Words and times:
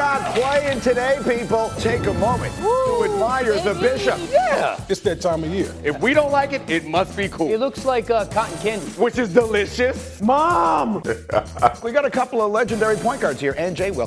not 0.00 0.34
playing 0.34 0.80
today, 0.80 1.18
people. 1.28 1.70
Take 1.78 2.06
a 2.06 2.14
moment 2.14 2.54
to 2.56 3.02
admire 3.04 3.60
the 3.60 3.74
bishop. 3.74 4.18
Yeah. 4.32 4.82
It's 4.88 5.00
that 5.00 5.20
time 5.20 5.44
of 5.44 5.52
year. 5.52 5.74
If 5.84 6.00
we 6.00 6.14
don't 6.14 6.32
like 6.32 6.54
it, 6.54 6.62
it 6.70 6.86
must 6.86 7.14
be 7.18 7.28
cool. 7.28 7.50
It 7.50 7.60
looks 7.60 7.84
like 7.84 8.08
uh, 8.08 8.24
cotton 8.24 8.56
candy. 8.60 8.86
Which 8.92 9.18
is 9.18 9.30
delicious. 9.34 10.18
Mom! 10.22 11.02
we 11.84 11.92
got 11.92 12.06
a 12.06 12.10
couple 12.10 12.40
of 12.40 12.50
legendary 12.50 12.96
point 12.96 13.20
guards 13.20 13.40
here, 13.40 13.54
and 13.58 13.76
Jay 13.76 13.90
will. 13.90 14.06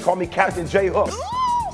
Call 0.00 0.16
me 0.16 0.26
Captain 0.26 0.66
Jay 0.66 0.86
Hook. 0.86 1.10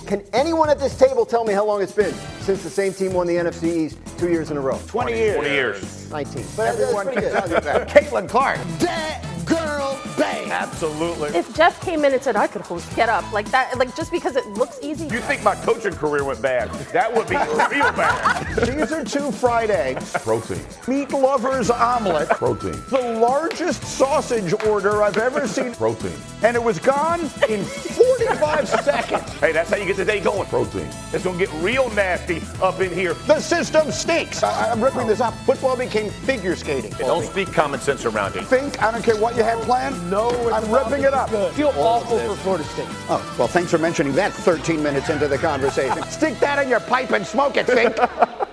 Can 0.09 0.25
anyone 0.33 0.69
at 0.69 0.81
this 0.81 0.99
table 0.99 1.25
tell 1.25 1.45
me 1.45 1.53
how 1.53 1.65
long 1.65 1.83
it's 1.83 1.93
been 1.93 2.13
since 2.41 2.65
the 2.65 2.71
same 2.71 2.93
team 2.93 3.13
won 3.13 3.29
the 3.29 3.37
NFC 3.37 3.77
East 3.77 3.99
two 4.19 4.29
years 4.29 4.51
in 4.51 4.57
a 4.57 4.61
row? 4.61 4.81
20 4.89 5.13
years. 5.13 5.37
20 5.37 5.51
years. 5.51 6.11
19. 6.11 6.45
But 6.57 6.67
Everyone 6.67 7.07
that's 7.07 7.49
pretty 7.49 7.61
good. 7.63 7.89
Caitlin 7.89 8.29
Clark. 8.29 8.59
That 8.81 9.25
girl 9.67 10.01
bang. 10.17 10.51
Absolutely. 10.51 11.31
If 11.37 11.55
Jeff 11.57 11.81
came 11.81 12.05
in 12.05 12.13
and 12.13 12.23
said 12.23 12.37
I 12.37 12.47
could 12.47 12.63
host 12.63 12.95
Get 12.97 13.09
Up 13.09 13.31
like 13.33 13.51
that, 13.51 13.77
like 13.79 13.95
just 13.97 14.11
because 14.13 14.37
it 14.37 14.47
looks 14.49 14.79
easy. 14.83 15.05
you 15.05 15.21
think 15.21 15.43
my 15.43 15.55
coaching 15.57 15.95
career 15.95 16.25
went 16.25 16.43
bad? 16.43 16.71
That 16.93 17.13
would 17.13 17.29
be 17.29 17.37
real 17.77 17.93
bad. 17.93 18.57
These 18.67 18.93
are 18.93 19.05
two 19.05 19.31
fried 19.33 19.71
eggs. 19.71 20.13
Protein. 20.13 20.61
Meat 20.89 21.11
lovers 21.13 21.71
omelet. 21.71 22.29
Protein. 22.31 22.81
The 22.91 23.19
largest 23.21 23.83
sausage 23.85 24.53
order 24.67 25.03
I've 25.03 25.17
ever 25.19 25.47
seen. 25.47 25.75
Protein. 25.75 26.13
And 26.43 26.57
it 26.57 26.63
was 26.63 26.79
gone 26.79 27.21
in 27.49 27.65
45 27.65 28.69
seconds. 28.85 29.23
Hey, 29.35 29.53
that's 29.53 29.71
how 29.71 29.77
you 29.77 29.87
get 29.87 29.97
the 29.97 30.05
day 30.05 30.21
going. 30.21 30.49
Protein. 30.49 30.89
It's 31.13 31.25
gonna 31.25 31.39
get 31.39 31.53
real 31.63 31.89
nasty 31.91 32.43
up 32.61 32.81
in 32.81 32.93
here. 32.93 33.15
The 33.27 33.41
system 33.41 33.91
stinks. 33.91 34.43
I, 34.43 34.71
I'm 34.71 34.83
ripping 34.83 35.07
this 35.07 35.21
up. 35.21 35.35
Football 35.47 35.77
became 35.77 36.11
figure 36.11 36.57
skating. 36.57 36.93
Don't 36.99 37.25
speak 37.25 37.53
common 37.53 37.81
sense 37.81 38.05
around 38.05 38.37
it. 38.37 38.45
Think, 38.45 38.83
I 38.83 38.91
don't 38.91 39.03
care 39.05 39.17
what 39.17 39.37
you 39.37 39.43
had 39.55 39.65
planned. 39.65 40.11
No, 40.11 40.31
I'm 40.51 40.71
ripping 40.71 41.05
it 41.05 41.15
up. 41.15 41.31
feel 41.55 41.73
awful 41.77 42.19
for 42.19 42.35
Florida 42.37 42.65
State. 42.65 42.87
Oh, 43.09 43.37
well, 43.39 43.49
thanks 43.49 43.71
for 43.71 43.79
mentioning 43.79 44.13
that 44.15 44.33
13 44.33 44.83
minutes 44.83 45.09
into 45.11 45.29
the 45.29 45.39
conversation. 45.39 46.03
Stick 46.11 46.39
that 46.41 46.63
in 46.63 46.69
your 46.69 46.81
pipe 46.81 47.11
and 47.13 47.27
smoke 47.27 47.57
it, 47.57 47.67
Fink. 47.67 47.97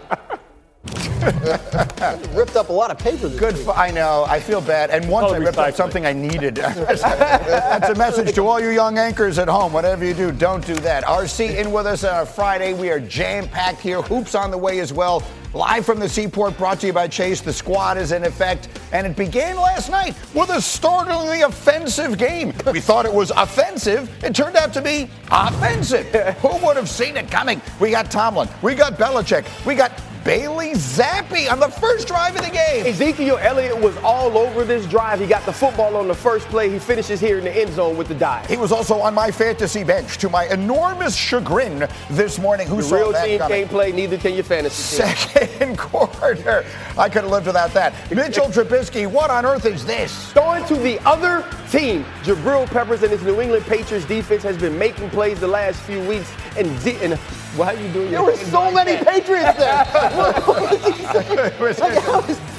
Ripped 2.33 2.55
up 2.55 2.69
a 2.69 2.73
lot 2.73 2.91
of 2.91 2.99
paper 2.99 3.27
this 3.27 3.39
Good. 3.39 3.55
week. 3.55 3.65
For, 3.65 3.75
I 3.75 3.91
know. 3.91 4.25
I 4.27 4.39
feel 4.39 4.61
bad. 4.61 4.89
And 4.89 5.07
once 5.09 5.25
Call 5.25 5.33
I 5.35 5.37
it 5.37 5.41
ripped 5.41 5.57
up 5.57 5.75
something 5.75 6.05
I 6.05 6.13
needed. 6.13 6.55
That's 6.55 7.89
a 7.89 7.95
message 7.95 8.33
to 8.35 8.47
all 8.47 8.59
you 8.59 8.69
young 8.69 8.97
anchors 8.97 9.37
at 9.37 9.47
home. 9.47 9.73
Whatever 9.73 10.05
you 10.05 10.13
do, 10.13 10.31
don't 10.31 10.65
do 10.65 10.75
that. 10.75 11.03
RC 11.03 11.57
in 11.57 11.71
with 11.71 11.85
us 11.85 12.03
on 12.03 12.23
a 12.23 12.25
Friday. 12.25 12.73
We 12.73 12.89
are 12.89 12.99
jam 12.99 13.47
packed 13.47 13.81
here. 13.81 14.01
Hoops 14.01 14.35
on 14.35 14.51
the 14.51 14.57
way 14.57 14.79
as 14.79 14.91
well. 14.91 15.23
Live 15.53 15.83
from 15.83 15.99
the 15.99 16.07
Seaport, 16.07 16.55
brought 16.59 16.79
to 16.81 16.87
you 16.87 16.93
by 16.93 17.07
Chase. 17.07 17.41
The 17.41 17.51
squad 17.51 17.97
is 17.97 18.11
in 18.11 18.23
effect, 18.23 18.69
and 18.91 19.07
it 19.07 19.15
began 19.15 19.55
last 19.55 19.89
night 19.89 20.15
with 20.35 20.51
a 20.51 20.61
startlingly 20.61 21.41
offensive 21.41 22.19
game. 22.19 22.53
We 22.71 22.79
thought 22.79 23.07
it 23.07 23.13
was 23.13 23.31
offensive. 23.31 24.11
It 24.23 24.35
turned 24.35 24.55
out 24.55 24.73
to 24.73 24.81
be 24.81 25.09
offensive. 25.31 26.05
Who 26.41 26.65
would 26.65 26.77
have 26.77 26.87
seen 26.87 27.17
it 27.17 27.31
coming? 27.31 27.63
We 27.79 27.89
got 27.89 28.11
Tomlin. 28.11 28.47
We 28.61 28.75
got 28.75 28.93
Belichick. 28.93 29.47
We 29.65 29.73
got 29.73 29.91
Bailey 30.23 30.71
Zappe 30.73 31.49
on 31.51 31.59
the 31.59 31.69
first 31.69 32.07
drive 32.07 32.35
of 32.35 32.43
the 32.43 32.51
game. 32.51 32.85
Ezekiel 32.85 33.37
Elliott 33.41 33.79
was 33.79 33.95
all 33.97 34.37
over 34.37 34.63
this 34.63 34.85
drive. 34.85 35.19
He 35.19 35.25
got 35.27 35.45
the 35.45 35.53
football 35.53 35.95
on 35.95 36.07
the 36.07 36.13
first 36.13 36.47
play. 36.49 36.69
He 36.69 36.77
finishes 36.77 37.19
here 37.19 37.37
in 37.37 37.43
the 37.45 37.51
end 37.55 37.71
zone 37.73 37.97
with 37.97 38.07
the 38.09 38.15
dive. 38.15 38.45
He 38.47 38.57
was 38.57 38.71
also 38.71 38.99
on 38.99 39.13
my 39.13 39.31
fantasy 39.31 39.83
bench 39.83 40.17
to 40.19 40.29
my 40.29 40.45
enormous 40.47 41.15
chagrin 41.15 41.87
this 42.11 42.37
morning. 42.37 42.67
Who 42.67 42.77
The 42.77 42.83
saw 42.83 42.95
real 42.95 43.11
that 43.13 43.25
team 43.25 43.39
coming? 43.39 43.57
can't 43.59 43.69
play, 43.71 43.91
neither 43.91 44.17
can 44.17 44.33
your 44.33 44.43
fantasy 44.43 44.97
team. 45.01 45.15
Second 45.15 45.77
quarter. 45.79 46.65
I 46.97 47.07
could 47.09 47.23
have 47.23 47.31
lived 47.31 47.47
without 47.47 47.73
that. 47.73 47.93
Mitchell 48.13 48.47
Trubisky, 48.47 49.07
what 49.09 49.29
on 49.31 49.45
earth 49.45 49.65
is 49.65 49.85
this? 49.85 50.33
Going 50.33 50.65
to 50.65 50.75
the 50.75 50.99
other 51.07 51.45
team, 51.71 52.03
Jabril 52.23 52.67
Peppers 52.67 53.03
and 53.03 53.11
his 53.11 53.23
New 53.23 53.39
England 53.39 53.65
Patriots 53.65 54.05
defense 54.05 54.43
has 54.43 54.57
been 54.57 54.77
making 54.77 55.09
plays 55.11 55.39
the 55.39 55.47
last 55.47 55.79
few 55.81 56.01
weeks. 56.07 56.31
And, 56.57 56.67
di- 56.83 56.97
and 57.03 57.13
well, 57.57 57.75
how 57.75 57.81
you 57.81 57.91
doing? 57.91 58.11
There 58.11 58.23
were 58.23 58.35
so 58.35 58.71
many 58.71 59.03
Patriots 59.03 59.57
there. 59.57 59.85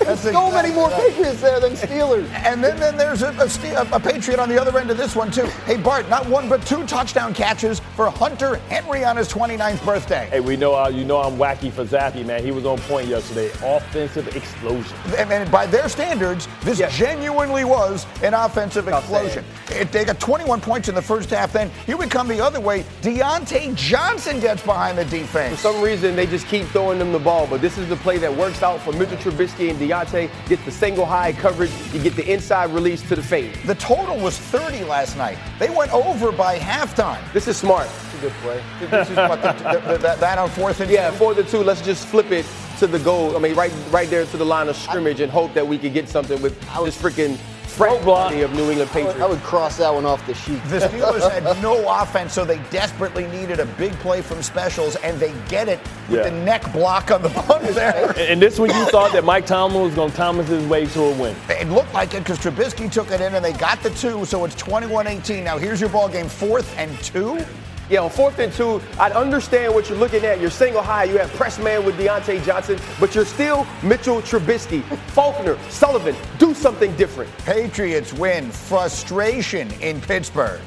That's 0.05 0.23
so 0.23 0.51
many 0.51 0.73
more 0.75 0.89
right. 0.89 1.09
Patriots 1.11 1.41
there 1.41 1.61
than 1.61 1.73
Steelers. 1.73 2.29
And 2.45 2.63
then, 2.63 2.79
then 2.79 2.97
there's 2.97 3.23
a, 3.23 3.29
a, 3.29 3.75
a- 3.83 3.97
a 3.97 4.01
Patriot 4.01 4.41
on 4.41 4.49
the 4.49 4.61
other 4.61 4.77
end 4.79 4.91
of 4.91 4.97
this 4.97 5.15
one, 5.15 5.31
too. 5.31 5.45
Hey, 5.67 5.77
Bart, 5.77 6.09
not 6.09 6.27
one 6.29 6.49
but 6.49 6.65
two 6.67 6.85
touchdown 6.87 7.33
catches 7.35 7.81
for 7.97 8.11
Hunter 8.11 8.57
Henry 8.69 9.05
on 9.05 9.17
his 9.17 9.29
29th 9.33 9.85
birthday. 9.85 10.29
Hey, 10.31 10.41
we 10.41 10.57
know, 10.57 10.75
uh, 10.75 10.89
you 10.89 11.05
know 11.05 11.19
I'm 11.19 11.37
wacky 11.37 11.71
for 11.73 11.85
Zappe, 11.85 12.25
man. 12.27 12.43
He 12.43 12.51
was 12.51 12.65
on 12.67 12.79
point 12.79 13.07
yesterday. 13.09 13.51
Offensive 13.65 14.35
explosion. 14.37 14.97
And, 15.17 15.31
and 15.33 15.51
by 15.51 15.67
their 15.67 15.89
standards, 15.89 16.49
this 16.63 16.79
Yes. 16.81 16.97
genuinely 16.97 17.65
was 17.65 18.07
an 18.23 18.35
offensive 18.35 18.87
Tough 18.87 19.01
explosion. 19.05 19.45
It, 19.71 19.93
they 19.93 20.05
got 20.05 20.19
21 20.19 20.61
points 20.61 20.89
in 20.89 20.95
the 20.95 21.03
first 21.03 21.31
half. 21.31 21.53
Then 21.53 21.71
here 21.87 21.97
we 21.97 22.07
come 22.07 22.27
the 22.27 22.41
other 22.41 22.61
way. 22.61 22.85
Diontae 23.03 23.75
Johnson 23.75 24.41
gets 24.41 24.63
behind 24.63 24.80
the 24.97 25.05
defense. 25.05 25.55
For 25.61 25.61
some 25.73 25.83
reason, 25.83 26.17
they 26.17 26.27
just 26.27 26.47
keep 26.47 26.67
throwing 26.69 26.99
them 26.99 27.13
the 27.13 27.19
ball, 27.19 27.47
but 27.47 27.61
this 27.61 27.77
is 27.77 27.89
the 27.89 27.97
play 27.97 28.17
that 28.19 28.35
works 28.35 28.63
out 28.63 28.81
for 28.81 28.93
Mitchell 28.93 29.19
Trubisky 29.19 29.69
and 29.71 29.79
Diontae. 29.79 30.31
Get 30.49 30.65
the 30.65 30.71
single 30.71 31.05
high 31.05 31.33
coverage, 31.33 31.71
you 31.93 32.03
get 32.03 32.17
the 32.17 32.27
inside 32.33 32.71
release 32.71 33.03
to 33.09 33.17
the 33.17 33.23
fade. 33.23 33.55
The 33.67 33.75
total 33.75 34.17
was 34.19 34.39
30 34.39 34.85
last 34.85 35.17
night. 35.19 35.39
They 35.59 35.69
went 35.71 35.93
over 35.93 36.33
by 36.33 36.59
halftime. 36.59 37.21
This 37.35 37.47
is 37.47 37.57
smart. 37.59 37.87
It's 37.87 38.15
a 38.15 38.21
Good 38.21 38.33
play. 38.43 38.63
This 38.81 39.11
is 39.11 39.17
what 39.17 39.43
the, 39.43 39.53
the, 39.53 39.93
the, 39.93 39.99
that, 39.99 40.21
that 40.21 40.39
on 40.39 40.49
fourth 40.51 40.81
and 40.81 40.91
Yeah, 40.91 41.11
two? 41.11 41.17
for 41.17 41.35
the 41.35 41.43
two, 41.45 41.59
let's 41.59 41.83
just 41.83 42.07
flip 42.09 42.31
it 42.31 42.47
to 42.79 42.87
the 42.87 42.99
goal. 42.99 43.37
I 43.37 43.41
mean, 43.41 43.55
right, 43.55 43.73
right 43.91 44.09
there 44.09 44.25
to 44.25 44.37
the 44.37 44.45
line 44.45 44.69
of 44.69 44.77
scrimmage, 44.77 45.21
and 45.21 45.31
hope 45.31 45.53
that 45.55 45.67
we 45.67 45.77
could 45.79 45.93
get 45.93 46.09
something 46.09 46.41
with 46.41 46.59
this 46.61 46.97
freaking 47.01 47.39
fraternity 47.71 48.43
of 48.43 48.53
New 48.55 48.69
England 48.71 48.91
Patriots. 48.91 49.21
I 49.21 49.27
would 49.27 49.41
cross 49.43 49.79
that 49.79 49.93
one 49.93 50.05
off 50.05 50.25
the 50.27 50.35
sheet. 50.35 50.63
The 50.69 50.79
Steelers 50.81 51.31
had 51.31 51.45
no 51.63 51.85
offense, 52.03 52.33
so 52.33 52.45
they 52.45 52.59
desperately 52.71 53.27
needed 53.29 53.61
a 53.61 53.67
big 53.67 53.93
play 54.01 54.21
from 54.23 54.43
specials, 54.43 54.97
and 54.97 55.19
they 55.19 55.33
get 55.49 55.69
it 55.69 55.79
with 56.09 56.19
Yeah. 56.21 56.31
the 56.31 56.37
neck 56.45 56.73
block 56.73 57.11
on 57.11 57.23
the 57.23 57.29
punt 57.47 57.63
there. 57.69 58.09
And, 58.11 58.19
and 58.19 58.43
this 58.43 58.59
one, 58.59 58.71
you 58.71 58.85
thought 58.87 59.13
that 59.13 59.25
Mike 59.25 59.47
Tomlin 59.47 59.83
was 59.83 59.95
going 59.95 60.11
to 60.11 60.17
Thomas 60.17 60.49
his 60.49 60.67
way 60.67 60.87
to 60.87 61.01
a 61.03 61.15
win. 61.19 61.35
It 61.49 61.69
looked 61.69 61.95
like 61.95 62.15
it 62.15 62.19
because 62.21 62.39
Trubisky 62.39 62.91
took 62.91 63.11
it 63.11 63.21
in 63.21 63.35
and 63.35 63.45
they 63.45 63.53
got 63.53 63.83
the 63.83 63.91
two, 63.91 64.25
so 64.25 64.45
it's 64.45 64.57
21-18. 64.61 65.43
Now 65.45 65.59
here's 65.59 65.81
your 65.81 65.91
ball 65.91 66.09
game, 66.09 66.29
fourth 66.29 66.77
and 66.79 66.91
two. 67.03 67.45
Yeah, 67.91 68.03
on 68.03 68.11
fourth 68.11 68.39
and 68.39 68.53
two, 68.53 68.81
I'd 69.01 69.11
understand 69.11 69.75
what 69.75 69.89
you're 69.89 69.99
looking 69.99 70.25
at. 70.25 70.41
You're 70.41 70.49
single 70.49 70.81
high. 70.81 71.05
You 71.05 71.19
have 71.19 71.29
press 71.33 71.59
man 71.59 71.85
with 71.85 71.99
Diontae 71.99 72.45
Johnson, 72.45 72.79
but 73.01 73.17
you're 73.17 73.25
still 73.25 73.67
Mitchell 73.83 74.23
Trubisky. 74.23 74.85
Faulkner, 75.09 75.59
Sullivan, 75.71 76.15
do 76.39 76.55
something 76.55 76.95
different. 76.95 77.37
Patriots 77.39 78.13
win. 78.13 78.49
Frustration 78.53 79.73
in 79.81 80.01
Pittsburgh. 80.01 80.61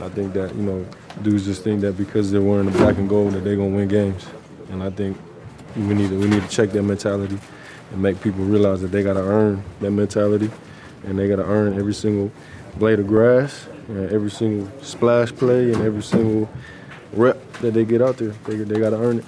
I 0.00 0.08
think 0.10 0.32
that, 0.34 0.54
you 0.54 0.62
know, 0.62 0.86
dudes 1.22 1.44
just 1.44 1.64
think 1.64 1.80
that 1.80 1.96
because 1.96 2.30
they're 2.30 2.40
wearing 2.40 2.66
the 2.66 2.78
black 2.78 2.98
and 2.98 3.08
gold 3.08 3.32
that 3.32 3.42
they're 3.42 3.56
gonna 3.56 3.74
win 3.74 3.88
games. 3.88 4.26
And 4.70 4.84
I 4.84 4.90
think 4.90 5.18
we 5.74 5.92
need 5.92 6.10
to 6.10 6.20
we 6.20 6.28
need 6.28 6.42
to 6.42 6.48
check 6.48 6.70
that 6.70 6.84
mentality 6.84 7.36
and 7.90 8.00
make 8.00 8.20
people 8.20 8.44
realize 8.44 8.80
that 8.82 8.92
they 8.92 9.02
gotta 9.02 9.24
earn 9.24 9.60
that 9.80 9.90
mentality 9.90 10.52
and 11.04 11.18
they 11.18 11.26
gotta 11.26 11.46
earn 11.46 11.76
every 11.76 11.94
single 11.94 12.30
blade 12.76 13.00
of 13.00 13.08
grass 13.08 13.66
and 13.88 14.10
every 14.10 14.30
single 14.30 14.70
splash 14.82 15.32
play 15.32 15.72
and 15.72 15.82
every 15.82 16.02
single 16.02 16.48
rep 17.12 17.38
that 17.60 17.72
they 17.74 17.84
get 17.84 18.02
out 18.02 18.16
there. 18.16 18.34
They, 18.46 18.56
they 18.56 18.80
gotta 18.80 18.96
earn 18.96 19.18
it. 19.18 19.24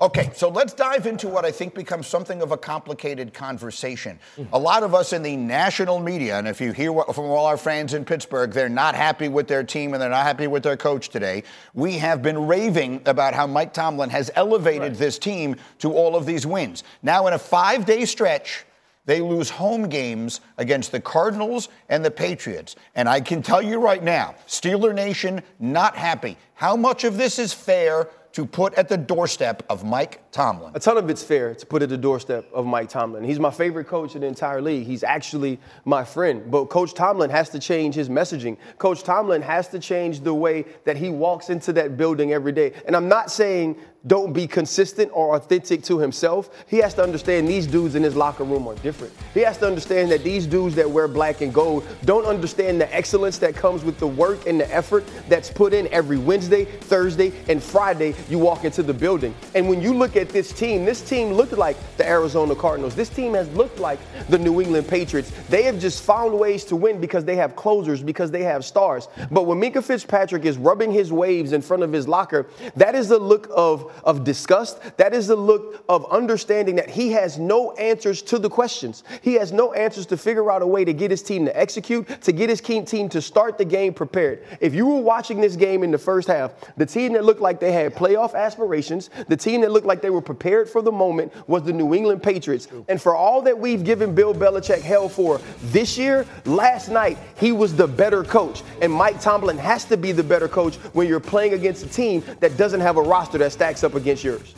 Okay, 0.00 0.30
so 0.34 0.50
let's 0.50 0.74
dive 0.74 1.06
into 1.06 1.28
what 1.28 1.46
I 1.46 1.50
think 1.50 1.72
becomes 1.72 2.06
something 2.06 2.42
of 2.42 2.52
a 2.52 2.58
complicated 2.58 3.32
conversation. 3.32 4.18
A 4.52 4.58
lot 4.58 4.82
of 4.82 4.94
us 4.94 5.14
in 5.14 5.22
the 5.22 5.34
national 5.34 5.98
media, 5.98 6.36
and 6.36 6.46
if 6.46 6.60
you 6.60 6.72
hear 6.72 6.92
what, 6.92 7.14
from 7.14 7.24
all 7.24 7.46
our 7.46 7.56
friends 7.56 7.94
in 7.94 8.04
Pittsburgh, 8.04 8.52
they're 8.52 8.68
not 8.68 8.94
happy 8.94 9.28
with 9.28 9.48
their 9.48 9.64
team 9.64 9.94
and 9.94 10.02
they're 10.02 10.10
not 10.10 10.24
happy 10.24 10.46
with 10.46 10.62
their 10.62 10.76
coach 10.76 11.08
today. 11.08 11.42
We 11.72 11.96
have 11.98 12.20
been 12.20 12.46
raving 12.46 13.00
about 13.06 13.32
how 13.32 13.46
Mike 13.46 13.72
Tomlin 13.72 14.10
has 14.10 14.30
elevated 14.34 14.96
this 14.96 15.18
team 15.18 15.56
to 15.78 15.94
all 15.94 16.16
of 16.16 16.26
these 16.26 16.44
wins. 16.46 16.84
Now, 17.02 17.26
in 17.26 17.32
a 17.32 17.38
five 17.38 17.86
day 17.86 18.04
stretch, 18.04 18.66
they 19.06 19.20
lose 19.20 19.50
home 19.50 19.88
games 19.88 20.40
against 20.58 20.92
the 20.92 21.00
Cardinals 21.00 21.68
and 21.88 22.04
the 22.04 22.10
Patriots. 22.10 22.76
And 22.94 23.08
I 23.08 23.20
can 23.20 23.42
tell 23.42 23.62
you 23.62 23.78
right 23.78 24.02
now, 24.02 24.34
Steeler 24.46 24.94
Nation 24.94 25.42
not 25.58 25.96
happy. 25.96 26.36
How 26.54 26.76
much 26.76 27.04
of 27.04 27.16
this 27.16 27.38
is 27.38 27.52
fair 27.52 28.08
to 28.32 28.44
put 28.44 28.74
at 28.74 28.88
the 28.88 28.96
doorstep 28.96 29.62
of 29.68 29.84
Mike 29.84 30.20
Tomlin? 30.32 30.72
A 30.74 30.80
ton 30.80 30.96
of 30.96 31.08
it's 31.08 31.22
fair 31.22 31.54
to 31.54 31.66
put 31.66 31.82
at 31.82 31.88
the 31.88 31.96
doorstep 31.96 32.50
of 32.52 32.66
Mike 32.66 32.88
Tomlin. 32.88 33.22
He's 33.22 33.38
my 33.38 33.50
favorite 33.50 33.86
coach 33.86 34.16
in 34.16 34.22
the 34.22 34.26
entire 34.26 34.60
league. 34.60 34.86
He's 34.86 35.04
actually 35.04 35.60
my 35.84 36.02
friend. 36.02 36.50
But 36.50 36.64
Coach 36.64 36.94
Tomlin 36.94 37.30
has 37.30 37.48
to 37.50 37.60
change 37.60 37.94
his 37.94 38.08
messaging. 38.08 38.56
Coach 38.78 39.04
Tomlin 39.04 39.42
has 39.42 39.68
to 39.68 39.78
change 39.78 40.20
the 40.20 40.34
way 40.34 40.64
that 40.84 40.96
he 40.96 41.10
walks 41.10 41.48
into 41.48 41.72
that 41.74 41.96
building 41.96 42.32
every 42.32 42.52
day. 42.52 42.72
And 42.86 42.96
I'm 42.96 43.08
not 43.08 43.30
saying 43.30 43.76
don't 44.06 44.32
be 44.32 44.46
consistent 44.46 45.10
or 45.14 45.36
authentic 45.36 45.82
to 45.84 45.98
himself, 45.98 46.50
he 46.66 46.78
has 46.78 46.94
to 46.94 47.02
understand 47.02 47.48
these 47.48 47.66
dudes 47.66 47.94
in 47.94 48.02
his 48.02 48.14
locker 48.14 48.44
room 48.44 48.68
are 48.68 48.74
different. 48.76 49.12
He 49.32 49.40
has 49.40 49.58
to 49.58 49.66
understand 49.66 50.10
that 50.10 50.22
these 50.22 50.46
dudes 50.46 50.74
that 50.74 50.88
wear 50.88 51.08
black 51.08 51.40
and 51.40 51.52
gold 51.52 51.86
don't 52.04 52.26
understand 52.26 52.80
the 52.80 52.94
excellence 52.94 53.38
that 53.38 53.54
comes 53.54 53.84
with 53.84 53.98
the 53.98 54.06
work 54.06 54.46
and 54.46 54.60
the 54.60 54.74
effort 54.74 55.04
that's 55.28 55.50
put 55.50 55.72
in 55.72 55.88
every 55.92 56.18
Wednesday, 56.18 56.64
Thursday, 56.64 57.32
and 57.48 57.62
Friday 57.62 58.14
you 58.28 58.38
walk 58.38 58.64
into 58.64 58.82
the 58.82 58.94
building. 58.94 59.34
And 59.54 59.68
when 59.68 59.80
you 59.80 59.94
look 59.94 60.16
at 60.16 60.28
this 60.28 60.52
team, 60.52 60.84
this 60.84 61.00
team 61.00 61.32
looked 61.32 61.52
like 61.52 61.76
the 61.96 62.06
Arizona 62.06 62.54
Cardinals. 62.54 62.94
This 62.94 63.08
team 63.08 63.34
has 63.34 63.48
looked 63.50 63.78
like 63.78 63.98
the 64.28 64.38
New 64.38 64.60
England 64.60 64.88
Patriots. 64.88 65.30
They 65.48 65.62
have 65.62 65.78
just 65.78 66.02
found 66.02 66.38
ways 66.38 66.64
to 66.64 66.76
win 66.76 67.00
because 67.00 67.24
they 67.24 67.36
have 67.36 67.56
closers, 67.56 68.02
because 68.02 68.30
they 68.30 68.42
have 68.42 68.64
stars. 68.64 69.08
But 69.30 69.44
when 69.44 69.60
Minkah 69.60 69.82
Fitzpatrick 69.82 70.44
is 70.44 70.58
rubbing 70.58 70.92
his 70.92 71.12
waves 71.12 71.52
in 71.52 71.62
front 71.62 71.82
of 71.82 71.92
his 71.92 72.06
locker, 72.06 72.46
that 72.76 72.94
is 72.94 73.08
the 73.08 73.18
look 73.18 73.48
of 73.54 73.93
of 74.02 74.24
disgust. 74.24 74.80
That 74.96 75.14
is 75.14 75.26
the 75.26 75.36
look 75.36 75.84
of 75.88 76.10
understanding 76.10 76.76
that 76.76 76.90
he 76.90 77.12
has 77.12 77.38
no 77.38 77.72
answers 77.72 78.22
to 78.22 78.38
the 78.38 78.50
questions. 78.50 79.04
He 79.22 79.34
has 79.34 79.52
no 79.52 79.72
answers 79.72 80.06
to 80.06 80.16
figure 80.16 80.50
out 80.50 80.62
a 80.62 80.66
way 80.66 80.84
to 80.84 80.92
get 80.92 81.10
his 81.10 81.22
team 81.22 81.44
to 81.44 81.56
execute, 81.58 82.08
to 82.22 82.32
get 82.32 82.48
his 82.48 82.60
team 82.60 83.08
to 83.08 83.22
start 83.22 83.58
the 83.58 83.64
game 83.64 83.94
prepared. 83.94 84.44
If 84.60 84.74
you 84.74 84.86
were 84.86 85.00
watching 85.00 85.40
this 85.40 85.56
game 85.56 85.82
in 85.82 85.90
the 85.90 85.98
first 85.98 86.28
half, 86.28 86.52
the 86.76 86.86
team 86.86 87.12
that 87.12 87.24
looked 87.24 87.40
like 87.40 87.60
they 87.60 87.72
had 87.72 87.94
playoff 87.94 88.34
aspirations, 88.34 89.10
the 89.28 89.36
team 89.36 89.60
that 89.60 89.70
looked 89.70 89.86
like 89.86 90.02
they 90.02 90.10
were 90.10 90.20
prepared 90.20 90.68
for 90.68 90.82
the 90.82 90.92
moment 90.92 91.32
was 91.48 91.62
the 91.62 91.72
New 91.72 91.94
England 91.94 92.22
Patriots. 92.22 92.68
And 92.88 93.00
for 93.00 93.14
all 93.14 93.42
that 93.42 93.58
we've 93.58 93.84
given 93.84 94.14
Bill 94.14 94.34
Belichick 94.34 94.80
hell 94.80 95.08
for 95.08 95.40
this 95.64 95.96
year, 95.96 96.26
last 96.44 96.88
night 96.88 97.18
he 97.36 97.52
was 97.52 97.76
the 97.76 97.86
better 97.86 98.24
coach. 98.24 98.62
And 98.80 98.92
Mike 98.92 99.20
Tomlin 99.20 99.58
has 99.58 99.84
to 99.86 99.96
be 99.96 100.12
the 100.12 100.24
better 100.24 100.48
coach 100.48 100.76
when 100.92 101.06
you're 101.06 101.20
playing 101.20 101.54
against 101.54 101.84
a 101.84 101.88
team 101.88 102.22
that 102.40 102.56
doesn't 102.56 102.80
have 102.80 102.96
a 102.96 103.02
roster 103.02 103.38
that 103.38 103.52
stacks 103.52 103.83
up 103.84 103.94
against 103.94 104.24
yours? 104.24 104.54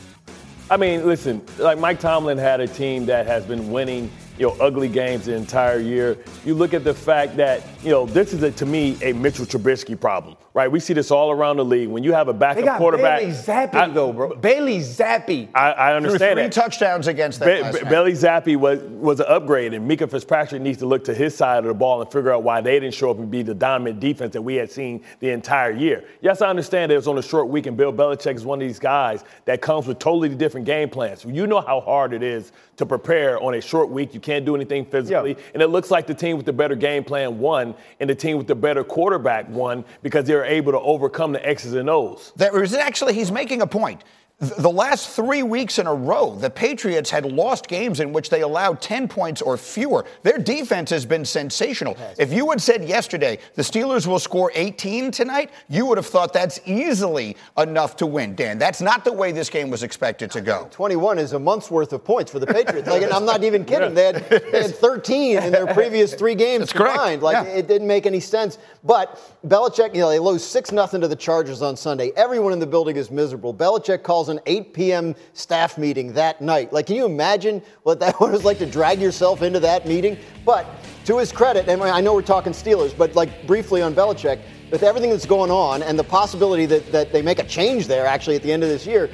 I 0.69 0.77
mean, 0.77 1.05
listen, 1.05 1.41
like 1.59 1.77
Mike 1.79 1.99
Tomlin 1.99 2.37
had 2.37 2.59
a 2.59 2.67
team 2.67 3.05
that 3.05 3.25
has 3.25 3.45
been 3.45 3.71
winning 3.71 4.11
you 4.37 4.47
know, 4.47 4.55
ugly 4.59 4.87
games 4.87 5.25
the 5.25 5.35
entire 5.35 5.79
year. 5.79 6.17
You 6.45 6.53
look 6.55 6.73
at 6.73 6.83
the 6.83 6.93
fact 6.93 7.37
that, 7.37 7.63
you 7.83 7.89
know, 7.89 8.05
this 8.05 8.33
is 8.33 8.43
a, 8.43 8.51
to 8.51 8.65
me 8.65 8.97
a 9.01 9.13
Mitchell 9.13 9.45
Trubisky 9.45 9.99
problem, 9.99 10.35
right? 10.53 10.71
We 10.71 10.79
see 10.79 10.93
this 10.93 11.11
all 11.11 11.31
around 11.31 11.57
the 11.57 11.65
league. 11.65 11.89
When 11.89 12.03
you 12.03 12.13
have 12.13 12.27
a 12.27 12.33
backup 12.33 12.57
they 12.57 12.65
got 12.65 12.77
quarterback, 12.77 13.19
Bailey 13.19 13.33
Zappe 13.33 13.93
though, 13.93 14.13
bro. 14.13 14.35
Bailey 14.35 14.79
Zappe. 14.79 15.49
I, 15.55 15.71
I 15.71 15.95
understand 15.95 16.37
three 16.37 16.43
that. 16.43 16.51
touchdowns 16.51 17.07
against 17.07 17.39
them. 17.39 17.71
Ba- 17.71 17.85
Bailey 17.89 18.13
Zappe 18.13 18.55
was 18.55 18.79
was 18.81 19.19
an 19.19 19.27
upgrade, 19.27 19.73
and 19.73 19.89
Minkah 19.89 20.09
Fitzpatrick 20.09 20.61
needs 20.61 20.77
to 20.79 20.85
look 20.85 21.03
to 21.05 21.13
his 21.13 21.35
side 21.35 21.59
of 21.59 21.65
the 21.65 21.73
ball 21.73 22.01
and 22.01 22.11
figure 22.11 22.31
out 22.31 22.43
why 22.43 22.61
they 22.61 22.79
didn't 22.79 22.93
show 22.93 23.09
up 23.11 23.17
and 23.17 23.29
be 23.31 23.41
the 23.41 23.55
dominant 23.55 23.99
defense 23.99 24.33
that 24.33 24.41
we 24.41 24.55
had 24.55 24.71
seen 24.71 25.03
the 25.19 25.29
entire 25.29 25.71
year. 25.71 26.03
Yes, 26.21 26.41
I 26.41 26.49
understand 26.49 26.91
that 26.91 26.95
it 26.95 26.97
was 26.97 27.07
on 27.07 27.17
a 27.17 27.23
short 27.23 27.47
week, 27.47 27.65
and 27.65 27.75
Bill 27.75 27.93
Belichick 27.93 28.35
is 28.35 28.45
one 28.45 28.61
of 28.61 28.67
these 28.67 28.79
guys 28.79 29.23
that 29.45 29.61
comes 29.61 29.87
with 29.87 29.99
totally 29.99 30.29
different 30.29 30.65
game 30.65 30.89
plans. 30.89 31.25
You 31.25 31.47
know 31.47 31.61
how 31.61 31.81
hard 31.81 32.13
it 32.13 32.23
is 32.23 32.51
to 32.77 32.85
prepare 32.85 33.39
on 33.41 33.55
a 33.55 33.61
short 33.61 33.89
week. 33.89 34.13
You 34.13 34.19
can't 34.19 34.45
do 34.45 34.55
anything 34.55 34.85
physically. 34.85 35.31
Yeah. 35.31 35.43
And 35.53 35.61
it 35.61 35.67
looks 35.67 35.91
like 35.91 36.07
the 36.07 36.13
team 36.13 36.37
with 36.37 36.45
the 36.45 36.53
better 36.53 36.75
game 36.75 37.03
plan 37.03 37.39
won, 37.39 37.75
and 37.99 38.09
the 38.09 38.15
team 38.15 38.37
with 38.37 38.47
the 38.47 38.55
better 38.55 38.83
quarterback 38.83 39.49
won 39.49 39.83
because 40.01 40.25
they 40.25 40.35
were 40.35 40.45
able 40.45 40.71
to 40.71 40.79
overcome 40.79 41.33
the 41.33 41.45
X's 41.45 41.73
and 41.73 41.89
O's. 41.89 42.31
There 42.35 42.63
is 42.63 42.73
actually, 42.73 43.13
he's 43.13 43.31
making 43.31 43.61
a 43.61 43.67
point 43.67 44.03
the 44.39 44.69
last 44.69 45.09
three 45.09 45.41
weeks 45.41 45.79
in 45.79 45.87
a 45.87 45.93
row, 45.93 46.35
the 46.35 46.51
Patriots 46.51 47.09
had 47.09 47.25
lost 47.25 47.67
games 47.67 47.99
in 47.99 48.13
which 48.13 48.29
they 48.29 48.41
allowed 48.41 48.79
10 48.81 49.07
points 49.07 49.41
or 49.41 49.57
fewer. 49.57 50.05
Their 50.21 50.37
defense 50.37 50.91
has 50.91 51.07
been 51.07 51.25
sensational. 51.25 51.97
If 52.19 52.31
you 52.31 52.47
had 52.51 52.61
said 52.61 52.83
yesterday 52.83 53.39
the 53.55 53.63
Steelers 53.63 54.05
will 54.05 54.19
score 54.19 54.51
18 54.53 55.09
tonight, 55.09 55.49
you 55.69 55.87
would 55.87 55.97
have 55.97 56.05
thought 56.05 56.33
that's 56.33 56.59
easily 56.67 57.35
enough 57.57 57.95
to 57.95 58.05
win, 58.05 58.35
Dan. 58.35 58.59
That's 58.59 58.79
not 58.79 59.03
the 59.03 59.11
way 59.11 59.31
this 59.31 59.49
game 59.49 59.71
was 59.71 59.81
expected 59.81 60.29
to 60.31 60.41
go. 60.41 60.67
21 60.69 61.17
is 61.17 61.33
a 61.33 61.39
month's 61.39 61.71
worth 61.71 61.91
of 61.91 62.05
points 62.05 62.31
for 62.31 62.37
the 62.37 62.45
Patriots. 62.45 62.87
like, 62.87 63.11
I'm 63.11 63.25
not 63.25 63.43
even 63.43 63.65
kidding. 63.65 63.95
They 63.95 64.05
had, 64.05 64.29
they 64.29 64.61
had 64.61 64.75
13 64.75 65.39
in 65.39 65.51
their 65.51 65.65
previous 65.73 66.13
three 66.13 66.35
games 66.35 66.71
that's 66.71 66.73
combined. 66.73 67.23
Like, 67.23 67.43
yeah. 67.43 67.53
it 67.53 67.67
didn't 67.67 67.87
make 67.87 68.05
any 68.05 68.19
sense. 68.19 68.59
But 68.83 69.19
Belichick, 69.47 69.95
you 69.95 70.01
know, 70.01 70.09
they 70.09 70.19
lose 70.19 70.45
6 70.45 70.69
0 70.69 70.85
to 70.85 71.07
the 71.07 71.15
Chargers 71.15 71.63
on 71.63 71.75
Sunday. 71.75 72.11
Everyone 72.15 72.53
in 72.53 72.59
the 72.59 72.67
building 72.67 72.97
is 72.97 73.09
miserable. 73.09 73.51
Belichick 73.51 74.03
calls 74.03 74.26
an 74.29 74.39
8 74.45 74.73
p.m. 74.73 75.15
staff 75.33 75.77
meeting 75.77 76.13
that 76.13 76.41
night. 76.41 76.73
Like, 76.73 76.87
can 76.87 76.95
you 76.95 77.05
imagine 77.05 77.61
what 77.83 77.99
that 77.99 78.19
was 78.19 78.43
like 78.43 78.59
to 78.59 78.65
drag 78.65 79.01
yourself 79.01 79.41
into 79.41 79.59
that 79.61 79.87
meeting? 79.87 80.17
But 80.45 80.65
to 81.05 81.17
his 81.17 81.31
credit, 81.31 81.67
and 81.69 81.81
I 81.81 82.01
know 82.01 82.13
we're 82.13 82.21
talking 82.21 82.53
Steelers, 82.53 82.95
but 82.97 83.15
like 83.15 83.47
briefly 83.47 83.81
on 83.81 83.93
Belichick, 83.93 84.39
with 84.71 84.83
everything 84.83 85.09
that's 85.09 85.25
going 85.25 85.51
on 85.51 85.81
and 85.81 85.97
the 85.97 86.03
possibility 86.03 86.65
that, 86.65 86.91
that 86.91 87.11
they 87.13 87.21
make 87.21 87.39
a 87.39 87.45
change 87.45 87.87
there 87.87 88.05
actually 88.05 88.35
at 88.35 88.43
the 88.43 88.51
end 88.51 88.63
of 88.63 88.69
this 88.69 88.85
year, 88.85 89.09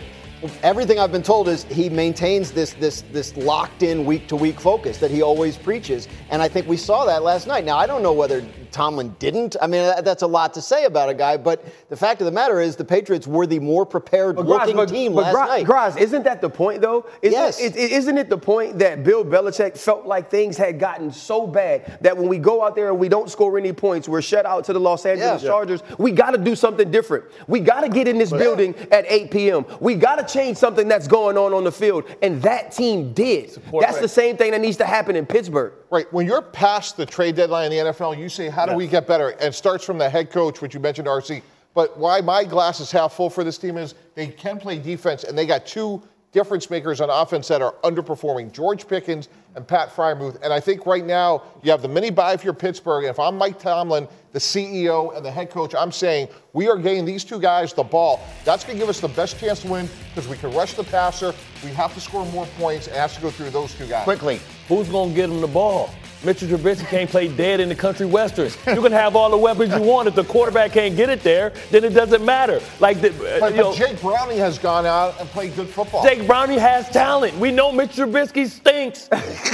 everything 0.62 1.00
I've 1.00 1.12
been 1.12 1.24
told 1.24 1.48
is 1.48 1.64
he 1.66 1.90
maintains 1.90 2.52
this 2.52 2.74
this 2.74 3.02
this 3.12 3.36
locked 3.38 3.84
in 3.84 4.06
week 4.06 4.28
to 4.28 4.36
week 4.36 4.60
focus 4.60 4.98
that 5.00 5.12
he 5.12 5.22
always 5.22 5.58
preaches, 5.58 6.08
and 6.30 6.42
I 6.42 6.48
think 6.48 6.68
we 6.68 6.78
saw 6.78 7.06
that 7.06 7.24
last 7.24 7.48
night. 7.48 7.66
Now 7.66 7.78
I 7.78 7.88
don't 7.88 8.04
know 8.04 8.14
whether 8.14 8.46
Tomlin 8.72 9.16
didn't. 9.20 9.56
I 9.62 9.68
mean 9.68 9.94
that's 10.04 10.24
a 10.24 10.28
lot 10.28 10.54
to 10.56 10.62
say 10.62 10.86
about 10.86 11.10
a 11.10 11.14
guy, 11.14 11.38
but 11.38 11.64
the 11.90 11.98
fact 11.98 12.22
of 12.22 12.26
the 12.26 12.32
matter 12.32 12.60
is 12.62 12.76
the 12.76 12.86
Patriots 12.86 13.28
were 13.28 13.46
the 13.46 13.60
more 13.60 13.86
prepared 13.86 14.36
but 14.36 14.46
looking 14.46 14.76
but, 14.76 14.90
team 14.90 15.14
but 15.14 15.24
last 15.24 15.34
Graz, 15.34 15.50
night. 15.50 15.66
Graz, 15.66 15.98
isn't 15.98 16.24
that 16.24 16.42
the 16.42 16.50
point 16.50 16.82
though? 16.82 17.06
Isn't 17.22 17.40
yes. 17.40 17.60
It, 17.60 17.76
isn't 17.76 18.18
it 18.18 18.30
the 18.30 18.38
point 18.38 18.80
that 18.80 19.04
Bill 19.04 19.24
Belichick 19.24 19.78
felt 19.78 20.06
like 20.06 20.30
things 20.30 20.58
had 20.58 20.80
gotten 20.80 21.12
so 21.12 21.48
bad 21.48 21.98
that 22.02 22.18
when 22.18 22.28
we 22.28 22.38
go 22.38 22.64
out 22.64 22.76
there 22.76 22.90
and 22.90 23.00
we 23.00 23.10
don't 23.10 23.30
score 23.30 23.58
any 23.58 23.74
points, 23.74 24.08
we're 24.10 24.22
shut 24.22 24.46
out 24.46 24.64
to 24.66 24.74
the 24.74 24.80
Los 24.80 25.06
Angeles 25.06 25.44
Yeah. 25.44 25.50
Chargers. 25.50 25.84
We 25.98 26.12
got 26.12 26.32
to 26.32 26.38
do 26.38 26.56
something 26.56 26.90
different. 26.92 27.26
We 27.48 27.60
got 27.60 27.82
to 27.82 27.90
get 27.90 28.08
in 28.08 28.18
this 28.18 28.32
building 28.32 28.76
at 28.92 29.06
8 29.08 29.32
p.m. 29.32 29.66
We 29.80 29.96
got 29.96 30.16
to 30.16 30.33
change 30.34 30.58
something 30.58 30.88
that's 30.88 31.08
going 31.08 31.38
on 31.38 31.54
on 31.54 31.64
the 31.64 31.72
field, 31.72 32.06
and 32.22 32.42
that 32.42 32.72
team 32.72 33.14
did. 33.14 33.62
That's 33.80 34.00
the 34.00 34.08
same 34.08 34.38
thing 34.38 34.52
that 34.52 34.62
needs 34.62 34.78
to 34.78 34.86
happen 34.86 35.16
in 35.16 35.26
Pittsburgh. 35.26 35.74
Right. 35.90 36.12
When 36.12 36.26
you're 36.26 36.42
past 36.42 36.98
the 36.98 37.06
trade 37.06 37.36
deadline 37.36 37.72
in 37.72 37.86
the 37.86 37.92
NFL, 37.92 38.18
you 38.18 38.30
say, 38.30 38.50
how 38.50 38.66
do 38.66 38.76
we 38.76 38.88
get 38.88 39.08
better? 39.08 39.30
And 39.30 39.50
it 39.50 39.54
starts 39.54 39.86
from 39.86 39.98
the 39.98 40.10
head 40.10 40.32
coach, 40.32 40.62
which 40.62 40.74
you 40.74 40.80
mentioned, 40.80 41.08
RC. 41.08 41.42
But 41.74 41.98
why 41.98 42.22
my 42.22 42.44
glass 42.44 42.80
is 42.80 42.92
half 42.92 43.14
full 43.14 43.30
for 43.30 43.44
this 43.44 43.58
team 43.58 43.78
is 43.78 43.96
they 44.16 44.28
can 44.28 44.60
play 44.60 44.78
defense, 44.78 45.24
and 45.24 45.38
they 45.38 45.46
got 45.46 45.66
two 45.66 46.04
difference 46.34 46.70
makers 46.70 47.00
on 47.00 47.10
offense 47.10 47.48
that 47.48 47.62
are 47.62 47.76
underperforming 47.84 48.52
George 48.52 48.88
Pickens 48.88 49.30
and 49.56 49.66
Pat 49.66 49.96
Freiermuth. 49.96 50.42
And 50.44 50.52
I 50.52 50.60
think 50.60 50.86
right 50.86 51.06
now 51.06 51.44
you 51.62 51.72
have 51.72 51.82
the 51.82 51.88
mini 51.88 52.10
bye 52.10 52.36
for 52.36 52.52
Pittsburgh. 52.52 53.06
And 53.06 53.12
if 53.12 53.20
I'm 53.20 53.38
Mike 53.38 53.60
Tomlin, 53.60 54.08
the 54.32 54.40
CEO 54.40 55.16
and 55.16 55.24
the 55.24 55.32
head 55.32 55.52
coach, 55.52 55.74
I'm 55.76 55.92
saying 55.92 56.28
we 56.52 56.68
are 56.68 56.78
getting 56.78 57.06
these 57.06 57.24
two 57.24 57.40
guys 57.40 57.72
the 57.72 57.84
ball. 57.84 58.20
That's 58.44 58.64
going 58.64 58.78
to 58.78 58.82
give 58.82 58.90
us 58.90 59.00
the 59.00 59.08
best 59.10 59.40
chance 59.40 59.62
to 59.62 59.70
win 59.70 59.88
because 60.10 60.28
we 60.28 60.36
can 60.36 60.52
rush 60.54 60.74
the 60.74 60.84
passer. 60.84 61.34
We 61.64 61.70
have 61.72 61.94
to 61.94 62.02
score 62.02 62.26
more 62.28 62.48
points 62.58 62.88
and 62.88 62.96
has 62.98 63.16
to 63.16 63.22
go 63.22 63.30
through 63.30 63.52
those 63.52 63.74
two 63.76 63.88
guys. 63.88 64.04
Quickly, 64.04 64.42
Who's 64.68 64.88
going 64.88 65.10
to 65.10 65.16
get 65.16 65.28
them 65.28 65.42
the 65.42 65.48
ball? 65.48 65.90
Mitchell 66.24 66.48
Trubisky 66.48 66.88
can't 66.88 67.10
play 67.10 67.28
dead 67.28 67.60
in 67.60 67.68
the 67.68 67.76
country 67.76 68.06
westerns. 68.06 68.58
You 68.66 68.82
can 68.82 68.94
have 68.94 69.16
all 69.16 69.30
the 69.30 69.38
weapons 69.38 69.74
you 69.74 69.82
want. 69.82 70.08
If 70.08 70.16
the 70.16 70.24
quarterback 70.24 70.72
can't 70.72 70.96
get 70.96 71.10
it 71.10 71.22
there, 71.22 71.52
then 71.70 71.84
it 71.84 71.90
doesn't 71.90 72.24
matter. 72.24 72.62
Like 72.80 73.02
the, 73.02 73.10
uh, 73.10 73.40
But, 73.40 73.56
know, 73.56 73.72
but 73.72 73.78
Jake 73.78 74.00
Browning 74.02 74.38
has 74.38 74.58
gone 74.58 74.86
out 74.86 75.20
and 75.20 75.28
played 75.30 75.54
good 75.56 75.68
football. 75.68 76.04
Jake 76.04 76.26
Browning 76.26 76.60
has 76.60 76.90
talent. 76.90 77.38
We 77.38 77.52
know 77.52 77.72
Mitch 77.72 77.92
Trubisky 77.92 78.48
stinks. 78.48 79.10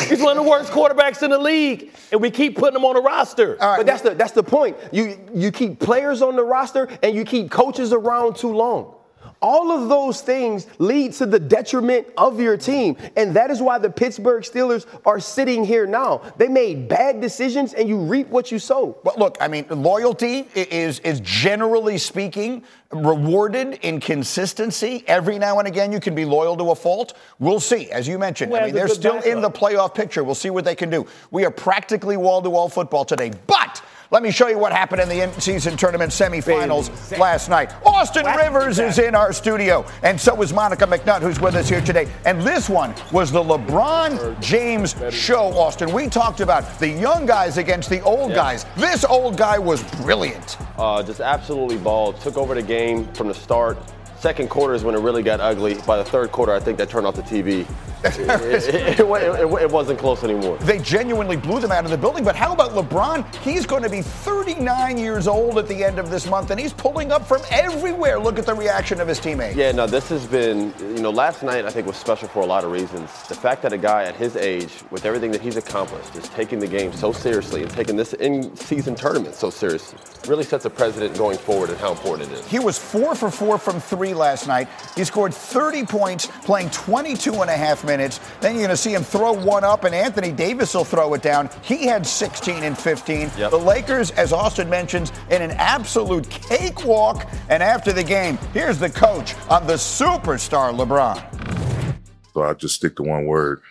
He's 0.07 0.21
one 0.21 0.37
of 0.37 0.43
the 0.43 0.49
worst 0.49 0.71
quarterbacks 0.71 1.23
in 1.23 1.31
the 1.31 1.39
league, 1.39 1.91
and 2.11 2.21
we 2.21 2.29
keep 2.29 2.55
putting 2.55 2.75
him 2.79 2.85
on 2.85 2.95
the 2.95 3.01
roster. 3.01 3.55
But 3.59 3.85
that's 3.85 4.01
the 4.03 4.11
that's 4.11 4.33
the 4.33 4.43
point. 4.43 4.77
You 4.91 5.17
you 5.33 5.51
keep 5.51 5.79
players 5.79 6.21
on 6.21 6.35
the 6.35 6.43
roster 6.43 6.87
and 7.01 7.15
you 7.15 7.25
keep 7.25 7.49
coaches 7.49 7.93
around 7.93 8.35
too 8.35 8.53
long. 8.53 8.93
All 9.41 9.71
of 9.71 9.87
those 9.87 10.21
things 10.21 10.67
lead 10.79 11.13
to 11.13 11.25
the 11.25 11.39
detriment 11.39 12.07
of 12.17 12.39
your 12.39 12.57
team. 12.57 12.97
And 13.15 13.35
that 13.35 13.49
is 13.49 13.61
why 13.61 13.77
the 13.77 13.89
Pittsburgh 13.89 14.43
Steelers 14.43 14.85
are 15.05 15.19
sitting 15.19 15.63
here 15.63 15.85
now. 15.85 16.21
They 16.37 16.49
made 16.49 16.89
bad 16.89 17.21
decisions 17.21 17.73
and 17.73 17.87
you 17.87 17.97
reap 17.97 18.27
what 18.27 18.51
you 18.51 18.59
sow. 18.59 18.97
Well, 19.03 19.15
look, 19.17 19.37
I 19.39 19.47
mean, 19.47 19.65
loyalty 19.69 20.47
is 20.55 20.99
is 20.99 21.21
generally 21.21 21.97
speaking 21.97 22.63
rewarded 22.91 23.79
in 23.81 23.99
consistency. 23.99 25.03
Every 25.07 25.37
now 25.39 25.59
and 25.59 25.67
again, 25.67 25.91
you 25.91 25.99
can 25.99 26.15
be 26.15 26.25
loyal 26.25 26.57
to 26.57 26.71
a 26.71 26.75
fault. 26.75 27.13
We'll 27.39 27.59
see, 27.59 27.89
as 27.91 28.07
you 28.07 28.17
mentioned. 28.17 28.51
Who 28.51 28.57
I 28.57 28.65
mean, 28.65 28.75
they're 28.75 28.87
good 28.87 28.95
still 28.95 29.21
in 29.21 29.41
the 29.41 29.51
playoff 29.51 29.93
picture. 29.93 30.23
We'll 30.23 30.35
see 30.35 30.49
what 30.49 30.65
they 30.65 30.75
can 30.75 30.89
do. 30.89 31.07
We 31.31 31.45
are 31.45 31.51
practically 31.51 32.17
wall 32.17 32.41
to 32.41 32.49
wall 32.49 32.69
football 32.69 33.05
today, 33.05 33.31
but. 33.47 33.81
Let 34.11 34.23
me 34.23 34.31
show 34.31 34.47
you 34.47 34.57
what 34.57 34.71
happened 34.71 35.01
in 35.01 35.07
the 35.07 35.21
in-season 35.21 35.77
tournament 35.77 36.11
semifinals 36.11 37.15
last 37.19 37.47
night. 37.47 37.71
Austin 37.85 38.25
Rivers 38.25 38.79
is 38.79 38.97
in 38.97 39.13
our 39.13 39.31
studio, 39.31 39.85
and 40.01 40.19
so 40.19 40.41
is 40.41 40.51
Monica 40.51 40.87
McNutt, 40.87 41.21
who's 41.21 41.39
with 41.39 41.53
us 41.53 41.69
here 41.69 41.79
today. 41.79 42.07
And 42.25 42.41
this 42.41 42.67
one 42.69 42.95
was 43.11 43.31
the 43.31 43.43
LeBron 43.43 44.41
James 44.41 44.95
show, 45.13 45.49
Austin. 45.55 45.93
We 45.93 46.07
talked 46.07 46.39
about 46.39 46.79
the 46.79 46.89
young 46.89 47.27
guys 47.27 47.59
against 47.59 47.91
the 47.91 48.01
old 48.01 48.33
guys. 48.33 48.65
This 48.77 49.05
old 49.05 49.37
guy 49.37 49.59
was 49.59 49.83
brilliant. 50.01 50.57
Uh, 50.79 51.03
just 51.03 51.19
absolutely 51.19 51.77
balled. 51.77 52.19
Took 52.19 52.35
over 52.35 52.55
the 52.55 52.63
game 52.63 53.05
from 53.13 53.27
the 53.27 53.35
start. 53.35 53.77
Second 54.19 54.49
quarter 54.49 54.73
is 54.73 54.83
when 54.83 54.95
it 54.95 54.99
really 54.99 55.23
got 55.23 55.39
ugly. 55.39 55.75
By 55.87 55.95
the 55.95 56.03
third 56.03 56.33
quarter, 56.33 56.51
I 56.51 56.59
think 56.59 56.77
they 56.77 56.85
turned 56.85 57.07
off 57.07 57.15
the 57.15 57.21
TV. 57.21 57.65
it, 58.03 58.19
it, 58.19 58.99
it, 58.99 59.61
it, 59.61 59.71
wasn't 59.71 59.97
close 59.97 60.25
anymore. 60.25 60.57
They 60.57 60.79
genuinely 60.79 61.37
blew 61.37 61.61
them 61.61 61.71
out 61.71 61.85
of 61.85 61.91
the 61.91 61.97
building. 61.97 62.25
But 62.25 62.35
how 62.35 62.53
about 62.53 62.71
LeBron? 62.71 63.33
He's 63.37 63.65
going 63.65 63.83
to 63.83 63.89
be 63.89 64.01
39 64.01 64.97
years 64.97 65.27
old 65.27 65.57
at 65.57 65.69
the 65.69 65.83
end 65.83 65.99
of 65.99 66.09
this 66.09 66.27
month, 66.27 66.51
and 66.51 66.59
he's 66.59 66.73
pulling 66.73 67.13
up 67.13 67.25
from 67.25 67.41
everywhere. 67.49 68.19
Look 68.19 68.37
at 68.39 68.45
the 68.45 68.53
reaction 68.53 68.99
of 68.99 69.07
his 69.07 69.19
teammates. 69.19 69.55
Yeah, 69.55 69.71
no, 69.71 69.87
this 69.87 70.09
has 70.09 70.27
been, 70.27 70.73
you 70.79 71.01
know, 71.01 71.11
last 71.11 71.41
night 71.41 71.65
I 71.65 71.69
think 71.69 71.87
was 71.87 71.97
special 71.97 72.27
for 72.27 72.41
a 72.41 72.45
lot 72.45 72.65
of 72.65 72.71
reasons. 72.71 73.09
The 73.27 73.35
fact 73.35 73.61
that 73.61 73.71
a 73.71 73.77
guy 73.77 74.03
at 74.03 74.15
his 74.15 74.35
age, 74.35 74.83
with 74.91 75.05
everything 75.05 75.31
that 75.31 75.41
he's 75.41 75.55
accomplished, 75.55 76.15
is 76.15 76.27
taking 76.29 76.59
the 76.59 76.67
game 76.67 76.91
so 76.91 77.13
seriously 77.13 77.63
and 77.63 77.71
taking 77.71 77.95
this 77.95 78.13
in-season 78.13 78.95
tournament 78.95 79.35
so 79.35 79.49
seriously 79.49 79.97
really 80.27 80.43
sets 80.43 80.65
a 80.65 80.69
precedent 80.69 81.17
going 81.17 81.37
forward 81.37 81.69
and 81.69 81.77
how 81.79 81.91
important 81.91 82.31
it 82.31 82.39
is. 82.39 82.47
He 82.47 82.59
was 82.59 82.77
four 82.77 83.15
for 83.15 83.31
four 83.31 83.57
from 83.57 83.79
three 83.79 84.08
last 84.13 84.47
night. 84.47 84.67
He 84.95 85.03
scored 85.03 85.33
30 85.33 85.85
points, 85.85 86.27
playing 86.43 86.69
22 86.71 87.33
and 87.41 87.49
a 87.49 87.57
half 87.57 87.83
minutes. 87.83 88.19
Then 88.41 88.53
you're 88.53 88.61
going 88.61 88.69
to 88.69 88.77
see 88.77 88.93
him 88.93 89.03
throw 89.03 89.33
one 89.33 89.63
up, 89.63 89.83
and 89.83 89.93
Anthony 89.93 90.31
Davis 90.31 90.73
will 90.73 90.85
throw 90.85 91.13
it 91.13 91.21
down. 91.21 91.49
He 91.63 91.85
had 91.85 92.05
16 92.05 92.63
and 92.63 92.77
15. 92.77 93.31
Yep. 93.37 93.51
The 93.51 93.57
Lakers, 93.57 94.11
as 94.11 94.33
Austin 94.33 94.69
mentions, 94.69 95.11
in 95.29 95.41
an 95.41 95.51
absolute 95.51 96.29
cakewalk. 96.29 97.27
And 97.49 97.63
after 97.63 97.91
the 97.91 98.03
game, 98.03 98.37
here's 98.53 98.79
the 98.79 98.89
coach 98.89 99.35
on 99.49 99.67
the 99.67 99.73
superstar 99.73 100.73
LeBron. 100.75 101.95
So 102.33 102.41
I'll 102.41 102.55
just 102.55 102.75
stick 102.75 102.95
to 102.97 103.03
one 103.03 103.25
word 103.25 103.61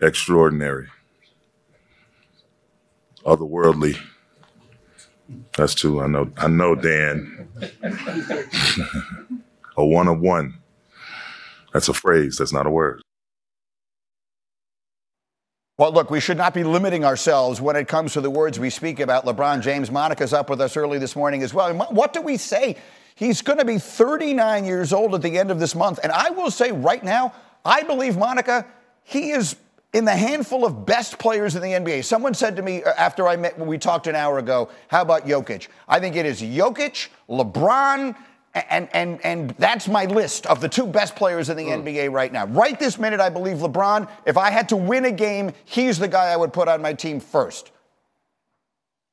extraordinary, 0.00 0.88
otherworldly. 3.24 3.98
That's 5.56 5.74
two. 5.74 6.00
I 6.00 6.06
know. 6.06 6.30
I 6.36 6.48
know, 6.48 6.74
Dan. 6.74 7.48
a 9.78 9.86
one 9.86 10.08
of 10.08 10.20
one. 10.20 10.58
That's 11.72 11.88
a 11.88 11.94
phrase. 11.94 12.36
That's 12.36 12.52
not 12.52 12.66
a 12.66 12.70
word. 12.70 13.00
Well, 15.78 15.92
look, 15.92 16.10
we 16.10 16.18
should 16.18 16.36
not 16.36 16.54
be 16.54 16.64
limiting 16.64 17.04
ourselves 17.04 17.60
when 17.60 17.76
it 17.76 17.86
comes 17.86 18.12
to 18.14 18.20
the 18.20 18.30
words 18.30 18.58
we 18.58 18.68
speak 18.68 18.98
about 18.98 19.24
LeBron 19.24 19.62
James. 19.62 19.92
Monica's 19.92 20.32
up 20.32 20.50
with 20.50 20.60
us 20.60 20.76
early 20.76 20.98
this 20.98 21.14
morning 21.14 21.44
as 21.44 21.54
well. 21.54 21.72
What 21.72 22.12
do 22.12 22.20
we 22.20 22.36
say? 22.36 22.76
He's 23.14 23.42
going 23.42 23.60
to 23.60 23.64
be 23.64 23.78
39 23.78 24.64
years 24.64 24.92
old 24.92 25.14
at 25.14 25.22
the 25.22 25.38
end 25.38 25.52
of 25.52 25.60
this 25.60 25.76
month. 25.76 26.00
And 26.02 26.10
I 26.10 26.30
will 26.30 26.50
say 26.50 26.72
right 26.72 27.02
now, 27.02 27.32
I 27.64 27.84
believe, 27.84 28.16
Monica, 28.16 28.66
he 29.04 29.30
is 29.30 29.54
in 29.92 30.04
the 30.04 30.16
handful 30.16 30.66
of 30.66 30.84
best 30.84 31.18
players 31.18 31.54
in 31.54 31.62
the 31.62 31.68
NBA. 31.68 32.04
Someone 32.04 32.34
said 32.34 32.56
to 32.56 32.62
me 32.62 32.82
uh, 32.82 32.92
after 32.98 33.28
I 33.28 33.36
met, 33.36 33.58
we 33.58 33.78
talked 33.78 34.08
an 34.08 34.16
hour 34.16 34.38
ago, 34.38 34.70
how 34.88 35.02
about 35.02 35.26
Jokic? 35.26 35.68
I 35.86 36.00
think 36.00 36.16
it 36.16 36.26
is 36.26 36.42
Jokic, 36.42 37.08
LeBron, 37.28 38.16
and, 38.70 38.88
and, 38.92 39.24
and 39.24 39.50
that's 39.58 39.88
my 39.88 40.04
list 40.04 40.46
of 40.46 40.60
the 40.60 40.68
two 40.68 40.86
best 40.86 41.16
players 41.16 41.48
in 41.48 41.56
the 41.56 41.66
mm. 41.66 41.82
NBA 41.82 42.12
right 42.12 42.32
now. 42.32 42.46
Right 42.46 42.78
this 42.78 42.98
minute, 42.98 43.20
I 43.20 43.30
believe 43.30 43.58
LeBron, 43.58 44.08
if 44.26 44.36
I 44.36 44.50
had 44.50 44.68
to 44.70 44.76
win 44.76 45.04
a 45.04 45.10
game, 45.10 45.52
he's 45.64 45.98
the 45.98 46.08
guy 46.08 46.26
I 46.26 46.36
would 46.36 46.52
put 46.52 46.68
on 46.68 46.82
my 46.82 46.92
team 46.92 47.20
first. 47.20 47.70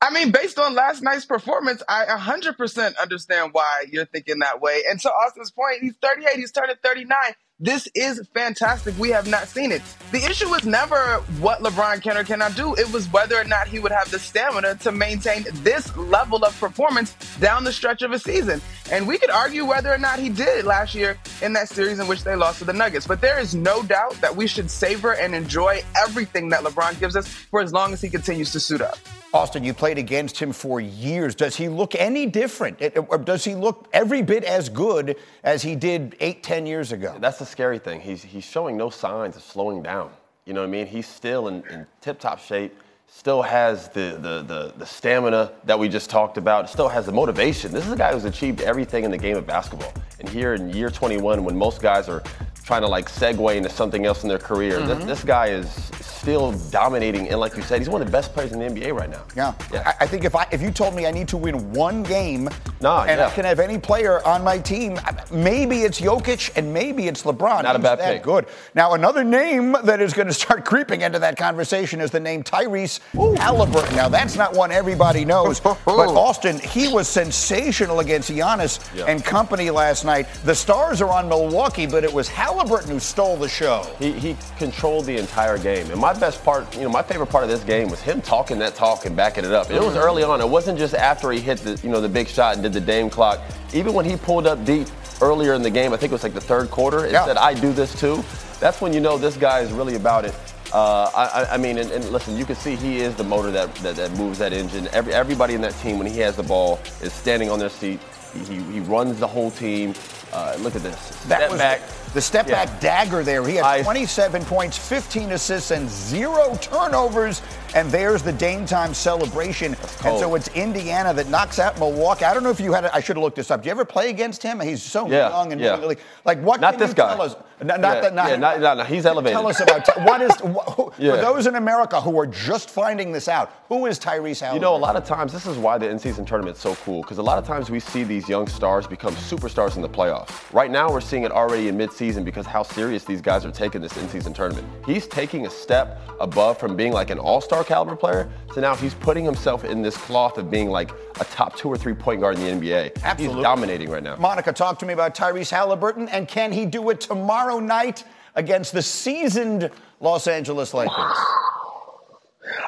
I 0.01 0.11
mean, 0.11 0.31
based 0.31 0.59
on 0.59 0.75
last 0.75 1.01
night's 1.01 1.25
performance, 1.25 1.81
I 1.89 2.05
100% 2.05 2.97
understand 2.97 3.49
why 3.53 3.85
you're 3.91 4.05
thinking 4.05 4.39
that 4.39 4.61
way. 4.61 4.83
And 4.87 4.99
to 4.99 5.09
Austin's 5.09 5.51
point, 5.51 5.77
he's 5.81 5.95
38, 6.01 6.35
he's 6.35 6.51
turning 6.51 6.75
39. 6.83 7.17
This 7.59 7.87
is 7.95 8.21
fantastic. 8.33 8.99
We 8.99 9.11
have 9.11 9.29
not 9.29 9.47
seen 9.47 9.71
it. 9.71 9.81
The 10.11 10.17
issue 10.17 10.49
was 10.49 10.65
never 10.65 10.97
what 11.39 11.61
LeBron 11.61 12.01
can 12.01 12.17
or 12.17 12.25
cannot 12.25 12.53
do. 12.53 12.75
It 12.75 12.91
was 12.91 13.07
whether 13.13 13.39
or 13.39 13.45
not 13.45 13.69
he 13.69 13.79
would 13.79 13.93
have 13.93 14.11
the 14.11 14.19
stamina 14.19 14.75
to 14.75 14.91
maintain 14.91 15.45
this 15.63 15.95
level 15.95 16.43
of 16.43 16.59
performance 16.59 17.15
down 17.39 17.63
the 17.63 17.71
stretch 17.71 18.01
of 18.01 18.11
a 18.11 18.19
season. 18.19 18.59
And 18.91 19.07
we 19.07 19.17
could 19.17 19.29
argue 19.29 19.63
whether 19.63 19.89
or 19.89 19.97
not 19.97 20.19
he 20.19 20.27
did 20.27 20.65
last 20.65 20.95
year 20.95 21.17
in 21.41 21.53
that 21.53 21.69
series 21.69 21.99
in 21.99 22.09
which 22.09 22.25
they 22.25 22.35
lost 22.35 22.59
to 22.59 22.65
the 22.65 22.73
Nuggets. 22.73 23.07
But 23.07 23.21
there 23.21 23.39
is 23.39 23.55
no 23.55 23.83
doubt 23.83 24.19
that 24.19 24.35
we 24.35 24.47
should 24.47 24.69
savor 24.69 25.13
and 25.13 25.33
enjoy 25.33 25.81
everything 25.95 26.49
that 26.49 26.61
LeBron 26.61 26.99
gives 26.99 27.15
us 27.15 27.25
for 27.25 27.61
as 27.61 27.71
long 27.71 27.93
as 27.93 28.01
he 28.01 28.09
continues 28.09 28.51
to 28.51 28.59
suit 28.59 28.81
up. 28.81 28.97
Austin, 29.35 29.65
you 29.65 29.73
played 29.73 29.97
against 29.97 30.39
him 30.39 30.53
for 30.53 30.79
years. 30.79 31.35
Does 31.35 31.57
he 31.57 31.67
look 31.67 31.93
any 31.93 32.25
different? 32.25 32.81
Or 33.09 33.17
does 33.17 33.43
he 33.43 33.53
look 33.53 33.89
every 33.91 34.21
bit 34.21 34.45
as 34.45 34.69
good 34.69 35.17
as 35.43 35.61
he 35.61 35.75
did 35.75 36.15
eight, 36.21 36.41
ten 36.41 36.65
years 36.65 36.93
ago? 36.93 37.17
That's 37.19 37.39
the 37.39 37.45
scary 37.45 37.77
thing. 37.77 37.99
He's, 37.99 38.23
he's 38.23 38.45
showing 38.45 38.77
no 38.77 38.89
signs 38.89 39.35
of 39.35 39.43
slowing 39.43 39.83
down. 39.83 40.11
You 40.45 40.53
know 40.53 40.61
what 40.61 40.67
I 40.67 40.71
mean? 40.71 40.87
He's 40.87 41.05
still 41.05 41.49
in, 41.49 41.65
in 41.69 41.85
tip 41.99 42.17
top 42.17 42.39
shape, 42.39 42.79
still 43.07 43.41
has 43.41 43.89
the, 43.89 44.17
the, 44.21 44.41
the, 44.43 44.73
the, 44.77 44.85
stamina 44.85 45.51
that 45.65 45.77
we 45.77 45.89
just 45.89 46.09
talked 46.09 46.37
about, 46.37 46.69
still 46.69 46.87
has 46.87 47.05
the 47.05 47.11
motivation. 47.11 47.73
This 47.73 47.85
is 47.85 47.91
a 47.91 47.97
guy 47.97 48.13
who's 48.13 48.23
achieved 48.23 48.61
everything 48.61 49.03
in 49.03 49.11
the 49.11 49.17
game 49.17 49.35
of 49.35 49.45
basketball. 49.45 49.93
And 50.21 50.29
here 50.29 50.53
in 50.53 50.69
year 50.69 50.89
21, 50.89 51.43
when 51.43 51.57
most 51.57 51.81
guys 51.81 52.07
are 52.07 52.23
trying 52.63 52.83
to 52.83 52.87
like 52.87 53.09
segue 53.09 53.53
into 53.53 53.69
something 53.69 54.05
else 54.05 54.23
in 54.23 54.29
their 54.29 54.39
career, 54.39 54.79
mm-hmm. 54.79 54.87
this, 54.87 55.05
this 55.05 55.23
guy 55.25 55.47
is 55.47 55.91
still 56.25 56.53
dominating, 56.71 57.29
and 57.29 57.39
like 57.39 57.55
you 57.55 57.61
said, 57.61 57.77
he's 57.77 57.87
one 57.87 58.01
of 58.01 58.07
the 58.07 58.11
best 58.11 58.33
players 58.33 58.51
in 58.51 58.57
the 58.57 58.65
NBA 58.65 58.97
right 58.97 59.11
now. 59.11 59.23
Yeah, 59.35 59.53
yeah. 59.71 59.93
I, 59.99 60.05
I 60.05 60.07
think 60.07 60.23
if 60.23 60.35
I 60.35 60.47
if 60.51 60.59
you 60.59 60.71
told 60.71 60.95
me 60.95 61.05
I 61.05 61.11
need 61.11 61.27
to 61.27 61.37
win 61.37 61.71
one 61.71 62.01
game, 62.01 62.49
nah, 62.81 63.03
and 63.03 63.19
yeah. 63.19 63.27
I 63.27 63.29
can 63.29 63.45
have 63.45 63.59
any 63.59 63.77
player 63.77 64.25
on 64.25 64.43
my 64.43 64.57
team, 64.57 64.99
maybe 65.31 65.81
it's 65.81 66.01
Jokic 66.01 66.49
and 66.55 66.73
maybe 66.73 67.07
it's 67.07 67.21
LeBron. 67.21 67.61
Not 67.61 67.67
he's 67.67 67.75
a 67.75 67.79
bad 67.79 67.99
that 67.99 68.13
pick. 68.13 68.23
Good. 68.23 68.47
Now 68.73 68.95
another 68.95 69.23
name 69.23 69.75
that 69.83 70.01
is 70.01 70.13
going 70.13 70.25
to 70.25 70.33
start 70.33 70.65
creeping 70.65 71.01
into 71.01 71.19
that 71.19 71.37
conversation 71.37 72.01
is 72.01 72.09
the 72.09 72.19
name 72.19 72.41
Tyrese 72.41 73.01
Ooh. 73.19 73.35
Halliburton. 73.35 73.95
Now 73.95 74.09
that's 74.09 74.35
not 74.35 74.55
one 74.55 74.71
everybody 74.71 75.25
knows, 75.25 75.59
but 75.59 75.77
Austin, 75.85 76.57
he 76.57 76.87
was 76.87 77.07
sensational 77.07 77.99
against 77.99 78.31
Giannis 78.31 78.79
yeah. 78.95 79.05
and 79.05 79.23
company 79.23 79.69
last 79.69 80.05
night. 80.05 80.27
The 80.43 80.55
stars 80.55 81.03
are 81.03 81.11
on 81.11 81.29
Milwaukee, 81.29 81.85
but 81.85 82.03
it 82.03 82.11
was 82.11 82.27
Halliburton 82.27 82.89
who 82.89 82.99
stole 82.99 83.37
the 83.37 83.47
show. 83.47 83.85
He, 83.99 84.11
he 84.13 84.35
controlled 84.57 85.05
the 85.05 85.17
entire 85.17 85.59
game, 85.59 85.91
and 85.91 86.01
my 86.01 86.14
best 86.15 86.43
part, 86.43 86.75
you 86.75 86.81
know, 86.83 86.89
my 86.89 87.03
favorite 87.03 87.27
part 87.27 87.43
of 87.43 87.49
this 87.49 87.63
game 87.63 87.89
was 87.89 88.01
him 88.01 88.21
talking 88.21 88.59
that 88.59 88.75
talk 88.75 89.05
and 89.05 89.15
backing 89.15 89.45
it 89.45 89.51
up. 89.51 89.69
It 89.69 89.81
was 89.81 89.93
mm-hmm. 89.93 89.97
early 89.97 90.23
on. 90.23 90.41
It 90.41 90.49
wasn't 90.49 90.77
just 90.77 90.93
after 90.93 91.31
he 91.31 91.39
hit 91.39 91.59
the, 91.59 91.79
you 91.83 91.89
know, 91.89 92.01
the 92.01 92.09
big 92.09 92.27
shot 92.27 92.55
and 92.55 92.63
did 92.63 92.73
the 92.73 92.81
Dame 92.81 93.09
clock. 93.09 93.41
Even 93.73 93.93
when 93.93 94.05
he 94.05 94.15
pulled 94.17 94.47
up 94.47 94.63
deep 94.65 94.87
earlier 95.21 95.53
in 95.53 95.61
the 95.61 95.69
game, 95.69 95.93
I 95.93 95.97
think 95.97 96.11
it 96.11 96.15
was 96.15 96.23
like 96.23 96.33
the 96.33 96.41
third 96.41 96.69
quarter, 96.69 97.03
and 97.03 97.11
yeah. 97.11 97.25
said, 97.25 97.37
"I 97.37 97.53
do 97.53 97.71
this 97.71 97.99
too." 97.99 98.23
That's 98.59 98.81
when 98.81 98.93
you 98.93 98.99
know 98.99 99.17
this 99.17 99.37
guy 99.37 99.59
is 99.59 99.71
really 99.71 99.95
about 99.95 100.25
it. 100.25 100.33
Uh, 100.73 101.09
I, 101.15 101.53
I, 101.53 101.57
mean, 101.57 101.77
and, 101.77 101.89
and, 101.91 102.09
listen, 102.09 102.35
you 102.35 102.43
can 102.43 102.55
see 102.55 102.75
he 102.75 102.99
is 102.99 103.15
the 103.15 103.23
motor 103.23 103.51
that, 103.51 103.73
that, 103.75 103.95
that, 103.95 104.11
moves 104.17 104.39
that 104.39 104.51
engine. 104.51 104.89
Every, 104.91 105.13
everybody 105.13 105.53
in 105.53 105.61
that 105.61 105.73
team, 105.75 105.97
when 105.97 106.07
he 106.07 106.19
has 106.19 106.35
the 106.35 106.43
ball, 106.43 106.79
is 107.01 107.13
standing 107.13 107.49
on 107.49 107.59
their 107.59 107.69
seat. 107.69 108.01
He, 108.33 108.39
he, 108.43 108.63
he 108.73 108.79
runs 108.81 109.19
the 109.19 109.27
whole 109.27 109.51
team. 109.51 109.93
Uh, 110.33 110.57
look 110.59 110.75
at 110.75 110.83
this. 110.83 110.99
Step 110.99 111.49
was 111.49 111.59
back. 111.59 111.81
The 112.15 112.21
step 112.21 112.47
back 112.47 112.69
yeah. 112.69 112.79
dagger 112.79 113.23
there. 113.23 113.45
He 113.45 113.55
had 113.55 113.65
I, 113.65 113.83
27 113.83 114.45
points, 114.45 114.77
15 114.77 115.33
assists, 115.33 115.71
and 115.71 115.89
zero 115.89 116.55
turnovers. 116.61 117.41
And 117.73 117.89
there's 117.89 118.21
the 118.21 118.33
Dame 118.33 118.65
time 118.65 118.93
celebration. 118.93 119.73
And 119.73 120.17
so 120.19 120.31
oh. 120.31 120.35
it's 120.35 120.47
Indiana 120.49 121.13
that 121.13 121.29
knocks 121.29 121.59
out 121.59 121.79
Milwaukee. 121.79 122.25
I 122.25 122.33
don't 122.33 122.43
know 122.43 122.51
if 122.51 122.59
you 122.59 122.73
had. 122.73 122.85
I 122.85 122.99
should 122.99 123.15
have 123.15 123.23
looked 123.23 123.37
this 123.37 123.51
up. 123.51 123.63
Do 123.63 123.67
you 123.67 123.71
ever 123.71 123.85
play 123.85 124.09
against 124.09 124.43
him? 124.43 124.59
He's 124.59 124.83
so 124.83 125.09
yeah, 125.09 125.29
young 125.29 125.51
and 125.51 125.61
yeah. 125.61 125.77
really 125.79 125.97
like 126.23 126.39
what? 126.41 126.61
Not 126.61 126.77
this 126.77 126.93
guy. 126.93 127.15
Tell 127.15 127.21
us? 127.21 127.35
Not, 127.63 127.79
not 127.79 127.95
yeah, 127.95 128.01
that. 128.01 128.13
Not, 128.13 128.29
yeah, 128.29 128.35
not, 128.35 128.59
not, 128.59 128.77
not, 128.77 128.87
he's 128.87 129.05
elevated. 129.05 129.37
Tell 129.37 129.47
us 129.47 129.61
about 129.61 129.87
what 130.03 130.21
is 130.21 130.35
who, 130.41 130.91
yeah. 130.97 131.15
for 131.15 131.21
those 131.21 131.47
in 131.47 131.55
America 131.55 132.01
who 132.01 132.19
are 132.19 132.27
just 132.27 132.69
finding 132.69 133.13
this 133.13 133.29
out. 133.29 133.49
Who 133.69 133.85
is 133.85 133.97
Tyrese 133.97 134.41
Halliburton? 134.41 134.55
You 134.55 134.59
know, 134.59 134.75
a 134.75 134.77
lot 134.77 134.97
of 134.97 135.05
times 135.05 135.31
this 135.31 135.45
is 135.45 135.57
why 135.57 135.77
the 135.77 135.89
in-season 135.89 136.25
tournament's 136.25 136.59
so 136.59 136.75
cool 136.75 137.01
because 137.01 137.17
a 137.17 137.23
lot 137.23 137.37
of 137.37 137.47
times 137.47 137.69
we 137.69 137.79
see 137.79 138.03
these 138.03 138.27
young 138.27 138.47
stars 138.47 138.87
become 138.87 139.15
superstars 139.15 139.77
in 139.77 139.81
the 139.81 139.89
playoffs. 139.89 140.53
Right 140.53 140.69
now, 140.69 140.91
we're 140.91 140.99
seeing 140.99 141.23
it 141.23 141.31
already 141.31 141.69
in 141.69 141.77
mid-season 141.77 142.25
because 142.25 142.45
how 142.45 142.61
serious 142.61 143.05
these 143.05 143.21
guys 143.21 143.45
are 143.45 143.51
taking 143.51 143.79
this 143.79 143.95
in-season 143.95 144.33
tournament. 144.33 144.67
He's 144.85 145.07
taking 145.07 145.45
a 145.45 145.49
step 145.49 146.01
above 146.19 146.59
from 146.59 146.75
being 146.75 146.91
like 146.91 147.09
an 147.09 147.19
all-star 147.19 147.54
caliber 147.63 147.95
player 147.95 148.29
so 148.53 148.61
now 148.61 148.75
he's 148.75 148.93
putting 148.93 149.23
himself 149.25 149.63
in 149.63 149.81
this 149.81 149.97
cloth 149.97 150.37
of 150.37 150.49
being 150.49 150.69
like 150.69 150.91
a 151.19 151.25
top 151.25 151.55
two 151.55 151.67
or 151.69 151.77
three 151.77 151.93
point 151.93 152.21
guard 152.21 152.37
in 152.37 152.59
the 152.59 152.67
NBA. 152.67 153.03
Absolutely. 153.03 153.35
He's 153.35 153.43
dominating 153.43 153.89
right 153.89 154.03
now. 154.03 154.15
Monica, 154.17 154.53
talk 154.53 154.79
to 154.79 154.85
me 154.85 154.93
about 154.93 155.15
Tyrese 155.15 155.51
Halliburton 155.51 156.09
and 156.09 156.27
can 156.27 156.51
he 156.51 156.65
do 156.65 156.89
it 156.89 157.01
tomorrow 157.01 157.59
night 157.59 158.03
against 158.35 158.73
the 158.73 158.81
seasoned 158.81 159.71
Los 159.99 160.27
Angeles 160.27 160.73
Lakers? 160.73 161.17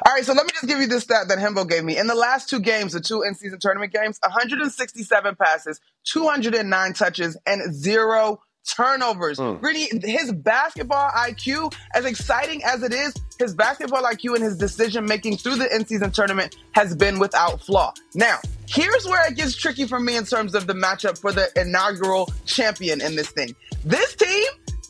All 0.06 0.12
right, 0.12 0.24
so 0.24 0.32
let 0.32 0.44
me 0.46 0.52
just 0.52 0.66
give 0.66 0.80
you 0.80 0.86
this 0.86 1.04
stat 1.04 1.28
that 1.28 1.38
Hembo 1.38 1.68
gave 1.68 1.84
me. 1.84 1.96
In 1.98 2.06
the 2.06 2.14
last 2.14 2.48
two 2.48 2.60
games, 2.60 2.92
the 2.92 3.00
two 3.00 3.22
in-season 3.22 3.58
tournament 3.60 3.92
games, 3.92 4.18
167 4.22 5.36
passes, 5.36 5.80
209 6.04 6.92
touches, 6.94 7.36
and 7.46 7.74
zero 7.74 8.40
turnovers. 8.68 9.38
Mm. 9.38 9.62
Really, 9.62 9.88
his 10.04 10.32
basketball 10.32 11.10
IQ, 11.10 11.74
as 11.94 12.04
exciting 12.04 12.62
as 12.64 12.82
it 12.82 12.92
is, 12.92 13.14
his 13.38 13.54
basketball 13.54 14.02
IQ 14.02 14.34
and 14.34 14.44
his 14.44 14.56
decision 14.56 15.04
making 15.06 15.36
through 15.36 15.56
the 15.56 15.74
in 15.74 15.86
season 15.86 16.10
tournament 16.10 16.56
has 16.72 16.94
been 16.94 17.18
without 17.18 17.60
flaw. 17.60 17.92
Now, 18.14 18.38
here's 18.68 19.06
where 19.06 19.26
it 19.28 19.36
gets 19.36 19.56
tricky 19.56 19.86
for 19.86 19.98
me 19.98 20.16
in 20.16 20.24
terms 20.24 20.54
of 20.54 20.66
the 20.66 20.74
matchup 20.74 21.18
for 21.18 21.32
the 21.32 21.48
inaugural 21.56 22.30
champion 22.46 23.00
in 23.00 23.16
this 23.16 23.30
thing. 23.30 23.54
This 23.84 24.14
team, 24.14 24.46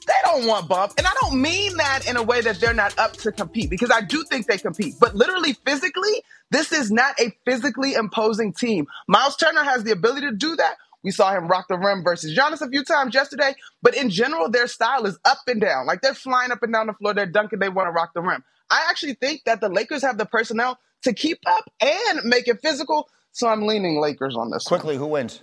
they 0.07 0.15
don't 0.25 0.47
want 0.47 0.69
bump. 0.69 0.95
And 0.99 1.07
I 1.07 1.13
don't 1.21 1.41
mean 1.41 1.77
that 1.77 2.09
in 2.09 2.17
a 2.17 2.23
way 2.23 2.41
that 2.41 2.61
they're 2.61 2.75
not 2.75 2.99
up 2.99 3.13
to 3.19 3.31
compete 3.31 3.71
because 3.71 3.91
I 3.91 4.01
do 4.01 4.25
think 4.25 4.47
they 4.47 4.59
compete. 4.59 4.95
But 4.99 5.15
literally, 5.15 5.53
physically, 5.67 6.23
this 6.51 6.73
is 6.73 6.91
not 6.91 7.19
a 7.21 7.37
physically 7.45 7.95
imposing 7.95 8.55
team. 8.55 8.87
Myles 9.07 9.37
Turner 9.37 9.63
has 9.63 9.85
the 9.85 9.93
ability 9.93 10.23
to 10.23 10.33
do 10.33 10.57
that 10.57 10.77
We 11.05 11.11
saw 11.11 11.33
him 11.33 11.49
rock 11.49 11.67
the 11.69 11.79
rim 11.79 12.03
versus 12.03 12.37
Giannis 12.37 12.61
a 12.61 12.69
few 12.69 12.85
times 12.85 13.15
yesterday. 13.15 13.55
But 13.83 13.97
in 13.97 14.11
general, 14.11 14.51
their 14.51 14.67
style 14.67 15.07
is 15.07 15.19
up 15.25 15.39
and 15.47 15.61
down. 15.61 15.87
Like 15.87 16.01
they're 16.01 16.15
flying 16.15 16.51
up 16.51 16.63
and 16.63 16.73
down 16.73 16.89
the 16.89 16.95
floor. 16.95 17.15
They're 17.15 17.27
dunking. 17.27 17.61
They 17.61 17.69
want 17.69 17.87
to 17.87 17.93
rock 17.93 18.11
the 18.15 18.23
rim. 18.23 18.45
I 18.71 18.87
actually 18.91 19.15
think 19.15 19.43
that 19.47 19.61
the 19.61 19.69
Lakers 19.69 20.03
have 20.03 20.19
the 20.19 20.27
personnel 20.27 20.79
to 21.03 21.13
keep 21.13 21.39
up 21.47 21.65
and 21.81 22.25
make 22.25 22.49
it 22.49 22.61
physical. 22.61 23.09
So 23.33 23.49
I'm 23.49 23.67
leaning 23.67 24.01
Lakers 24.01 24.37
on 24.37 24.51
this. 24.51 24.65
Quickly, 24.65 24.97
who 24.97 25.07
wins? 25.07 25.43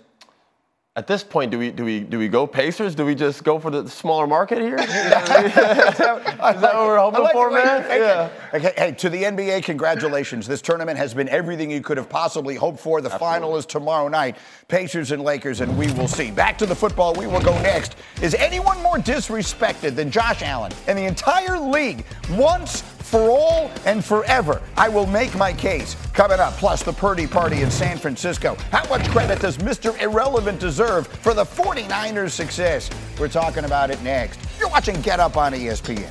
At 0.96 1.06
this 1.06 1.22
point, 1.22 1.50
do 1.50 1.58
we 1.58 1.70
do 1.70 1.84
we 1.84 2.00
do 2.00 2.18
we 2.18 2.26
go 2.26 2.46
Pacers? 2.46 2.94
Do 2.94 3.04
we 3.04 3.14
just 3.14 3.44
go 3.44 3.58
for 3.58 3.70
the 3.70 3.86
smaller 3.86 4.26
market 4.26 4.62
here? 4.62 4.76
is, 4.80 4.86
that, 4.86 5.92
is 5.94 5.98
that 5.98 6.74
what 6.74 6.86
we're 6.86 6.98
hoping 6.98 7.22
like 7.22 7.32
for, 7.34 7.50
man? 7.50 7.84
Yeah. 7.90 8.30
Okay, 8.54 8.72
hey, 8.78 8.92
to 8.92 9.10
the 9.10 9.24
NBA, 9.24 9.62
congratulations. 9.64 10.46
This 10.48 10.62
tournament 10.62 10.96
has 10.96 11.12
been 11.12 11.28
everything 11.28 11.70
you 11.70 11.82
could 11.82 11.98
have 11.98 12.08
possibly 12.08 12.54
hoped 12.54 12.80
for. 12.80 13.02
The 13.02 13.10
final 13.10 13.58
is 13.58 13.66
tomorrow 13.66 14.08
night. 14.08 14.38
Pacers 14.68 15.10
and 15.10 15.22
Lakers, 15.22 15.60
and 15.60 15.76
we 15.76 15.92
will 15.92 16.08
see. 16.08 16.30
Back 16.30 16.56
to 16.58 16.66
the 16.66 16.74
football, 16.74 17.12
we 17.12 17.26
will 17.26 17.42
go 17.42 17.52
next. 17.60 17.96
Is 18.22 18.34
anyone 18.34 18.82
more 18.82 18.96
disrespected 18.96 19.96
than 19.96 20.10
Josh 20.10 20.40
Allen 20.40 20.72
in 20.88 20.96
the 20.96 21.04
entire 21.04 21.58
league? 21.58 22.06
Once, 22.30 22.82
for 23.06 23.30
all, 23.30 23.70
and 23.84 24.04
forever. 24.04 24.60
I 24.76 24.88
will 24.88 25.06
make 25.06 25.34
my 25.36 25.52
case. 25.52 25.96
Coming 26.12 26.40
up, 26.40 26.54
plus 26.54 26.82
the 26.82 26.92
Purdy 26.92 27.26
party 27.26 27.62
in 27.62 27.70
San 27.70 27.98
Francisco. 27.98 28.56
How 28.72 28.86
much 28.88 29.08
credit 29.10 29.40
does 29.40 29.58
Mr. 29.58 29.98
Irrelevant 30.02 30.58
deserve 30.58 31.06
for 31.06 31.32
the 31.32 31.44
49ers' 31.44 32.32
success? 32.32 32.90
We're 33.18 33.28
talking 33.28 33.64
about 33.64 33.90
it 33.90 34.02
next. 34.02 34.40
You're 34.58 34.68
watching 34.68 35.00
Get 35.02 35.20
Up 35.20 35.36
on 35.36 35.52
ESPN. 35.52 36.10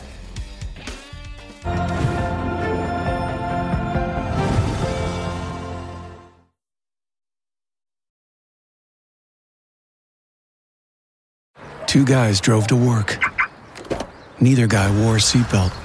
Two 11.88 12.04
guys 12.04 12.42
drove 12.42 12.68
to 12.68 12.76
work. 12.76 13.18
Neither 14.42 14.68
guy 14.68 14.92
wore 15.02 15.16
a 15.16 15.20
seatbelt. 15.20 15.85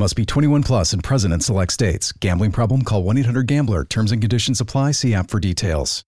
Must 0.00 0.14
be 0.14 0.24
21 0.24 0.62
plus 0.62 0.92
and 0.92 1.02
present 1.02 1.34
in 1.34 1.40
select 1.40 1.72
states. 1.72 2.12
Gambling 2.12 2.52
problem? 2.52 2.82
Call 2.82 3.02
1 3.02 3.18
800 3.18 3.48
Gambler. 3.48 3.84
Terms 3.84 4.12
and 4.12 4.22
conditions 4.22 4.60
apply. 4.60 4.92
See 4.92 5.12
app 5.12 5.28
for 5.28 5.40
details. 5.40 6.04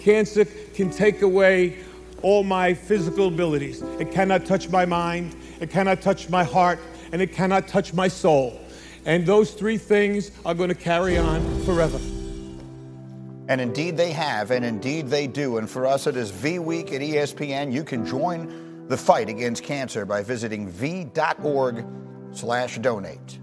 Cancer 0.00 0.44
can 0.74 0.90
take 0.90 1.22
away 1.22 1.78
all 2.20 2.42
my 2.42 2.74
physical 2.74 3.28
abilities. 3.28 3.80
It 3.98 4.12
cannot 4.12 4.44
touch 4.44 4.68
my 4.68 4.84
mind, 4.84 5.34
it 5.60 5.70
cannot 5.70 6.02
touch 6.02 6.28
my 6.28 6.44
heart, 6.44 6.78
and 7.12 7.22
it 7.22 7.32
cannot 7.32 7.68
touch 7.68 7.94
my 7.94 8.08
soul. 8.08 8.60
And 9.08 9.24
those 9.24 9.52
three 9.52 9.78
things 9.78 10.30
are 10.44 10.54
going 10.54 10.68
to 10.68 10.74
carry 10.74 11.16
on 11.16 11.40
forever. 11.62 11.98
And 13.48 13.58
indeed 13.58 13.96
they 13.96 14.12
have, 14.12 14.50
and 14.50 14.62
indeed 14.62 15.08
they 15.08 15.26
do. 15.26 15.56
And 15.56 15.68
for 15.68 15.86
us, 15.86 16.06
it 16.06 16.14
is 16.14 16.30
V 16.30 16.58
Week 16.58 16.92
at 16.92 17.00
ESPN. 17.00 17.72
You 17.72 17.84
can 17.84 18.04
join 18.04 18.86
the 18.86 18.98
fight 18.98 19.30
against 19.30 19.62
cancer 19.62 20.04
by 20.04 20.22
visiting 20.22 20.68
v.org 20.68 21.86
slash 22.32 22.76
donate. 22.80 23.38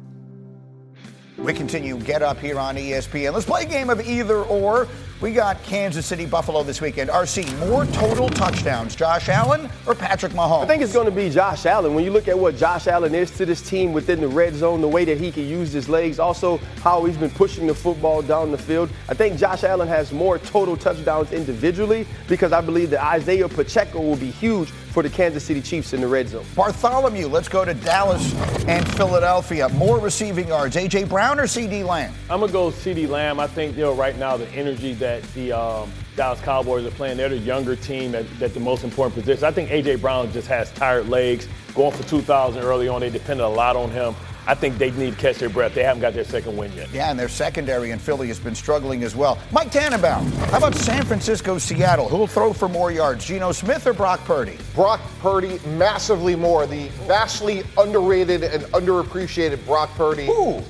We 1.37 1.53
continue 1.53 1.97
Get 1.99 2.21
Up 2.21 2.39
here 2.39 2.57
on 2.57 2.77
ESPN. 2.77 3.33
Let's 3.33 3.45
play 3.45 3.63
a 3.63 3.65
game 3.65 3.89
of 3.89 3.99
either 3.99 4.43
or. 4.43 4.87
We 5.19 5.33
got 5.33 5.61
Kansas 5.63 6.05
City 6.05 6.25
Buffalo 6.25 6.63
this 6.63 6.79
weekend. 6.79 7.09
RC, 7.09 7.67
more 7.67 7.85
total 7.87 8.29
touchdowns, 8.29 8.95
Josh 8.95 9.27
Allen 9.27 9.69
or 9.85 9.95
Patrick 9.95 10.31
Mahomes? 10.31 10.63
I 10.63 10.67
think 10.67 10.81
it's 10.81 10.93
going 10.93 11.05
to 11.05 11.11
be 11.11 11.29
Josh 11.29 11.65
Allen. 11.65 11.93
When 11.93 12.05
you 12.05 12.11
look 12.11 12.29
at 12.29 12.39
what 12.39 12.55
Josh 12.55 12.87
Allen 12.87 13.13
is 13.13 13.31
to 13.31 13.45
this 13.45 13.61
team 13.61 13.91
within 13.91 14.21
the 14.21 14.27
red 14.27 14.55
zone, 14.55 14.79
the 14.79 14.87
way 14.87 15.03
that 15.03 15.17
he 15.17 15.29
can 15.29 15.45
use 15.47 15.73
his 15.73 15.89
legs, 15.89 16.19
also 16.19 16.57
how 16.81 17.03
he's 17.03 17.17
been 17.17 17.29
pushing 17.31 17.67
the 17.67 17.75
football 17.75 18.21
down 18.21 18.51
the 18.51 18.57
field, 18.57 18.89
I 19.09 19.13
think 19.13 19.37
Josh 19.37 19.65
Allen 19.65 19.89
has 19.89 20.13
more 20.13 20.39
total 20.39 20.77
touchdowns 20.77 21.33
individually 21.33 22.07
because 22.29 22.53
I 22.53 22.61
believe 22.61 22.91
that 22.91 23.03
Isaiah 23.03 23.49
Pacheco 23.49 24.01
will 24.01 24.17
be 24.17 24.31
huge 24.31 24.71
for 24.95 25.03
the 25.03 25.09
Kansas 25.09 25.43
City 25.43 25.61
Chiefs 25.61 25.91
in 25.91 25.99
the 25.99 26.07
red 26.07 26.29
zone. 26.29 26.45
Bartholomew, 26.55 27.27
let's 27.27 27.49
go 27.49 27.65
to 27.65 27.73
Dallas 27.73 28.33
and 28.65 28.87
Philadelphia. 28.93 29.67
More 29.67 29.99
receiving 29.99 30.47
yards, 30.47 30.77
A.J. 30.77 31.03
Brown 31.03 31.37
or 31.37 31.43
CeeDee 31.43 31.85
Lamb? 31.85 32.13
I'm 32.29 32.39
gonna 32.39 32.49
go 32.49 32.71
CeeDee 32.71 33.09
Lamb. 33.09 33.37
I 33.37 33.45
think 33.45 33.75
you 33.75 33.83
know 33.83 33.93
right 33.93 34.17
now 34.17 34.37
the 34.37 34.47
energy 34.51 34.93
that 34.93 35.21
the 35.33 35.51
um, 35.51 35.91
Dallas 36.15 36.39
Cowboys 36.39 36.85
are 36.85 36.91
playing, 36.91 37.17
they're 37.17 37.27
the 37.27 37.37
younger 37.37 37.75
team 37.75 38.15
at, 38.15 38.25
at 38.41 38.53
the 38.53 38.59
most 38.61 38.85
important 38.85 39.15
position. 39.15 39.43
I 39.43 39.51
think 39.51 39.69
A.J. 39.69 39.97
Brown 39.97 40.31
just 40.31 40.47
has 40.47 40.71
tired 40.71 41.09
legs. 41.09 41.45
Going 41.73 41.91
for 41.91 42.07
2,000 42.07 42.63
early 42.63 42.87
on, 42.87 43.01
they 43.01 43.09
depended 43.09 43.45
a 43.45 43.49
lot 43.49 43.75
on 43.75 43.91
him. 43.91 44.15
I 44.47 44.53
think 44.53 44.77
they 44.77 44.91
need 44.91 45.11
to 45.15 45.17
catch 45.19 45.37
their 45.37 45.49
breath. 45.49 45.73
They 45.73 45.83
haven't 45.83 46.01
got 46.01 46.13
their 46.13 46.23
second 46.23 46.55
win 46.55 46.71
yet. 46.73 46.89
Yeah, 46.91 47.09
and 47.09 47.19
their 47.19 47.27
secondary 47.29 47.91
in 47.91 47.99
Philly 47.99 48.27
has 48.27 48.39
been 48.39 48.53
struggling 48.55 49.03
as 49.03 49.15
well. 49.15 49.39
Mike 49.51 49.71
Tannenbaum, 49.71 50.31
how 50.51 50.57
about 50.59 50.75
San 50.75 51.03
Francisco, 51.05 51.57
Seattle? 51.57 52.07
Who'll 52.07 52.27
throw 52.27 52.53
for 52.53 52.69
more 52.69 52.91
yards, 52.91 53.25
Geno 53.25 53.51
Smith 53.51 53.87
or 53.87 53.93
Brock 53.93 54.19
Purdy? 54.25 54.57
Brock 54.75 55.01
Purdy, 55.19 55.59
massively 55.77 56.35
more. 56.35 56.67
The 56.67 56.89
vastly 57.07 57.63
underrated 57.77 58.43
and 58.43 58.63
underappreciated 58.65 59.65
Brock 59.65 59.89
Purdy, 59.95 60.27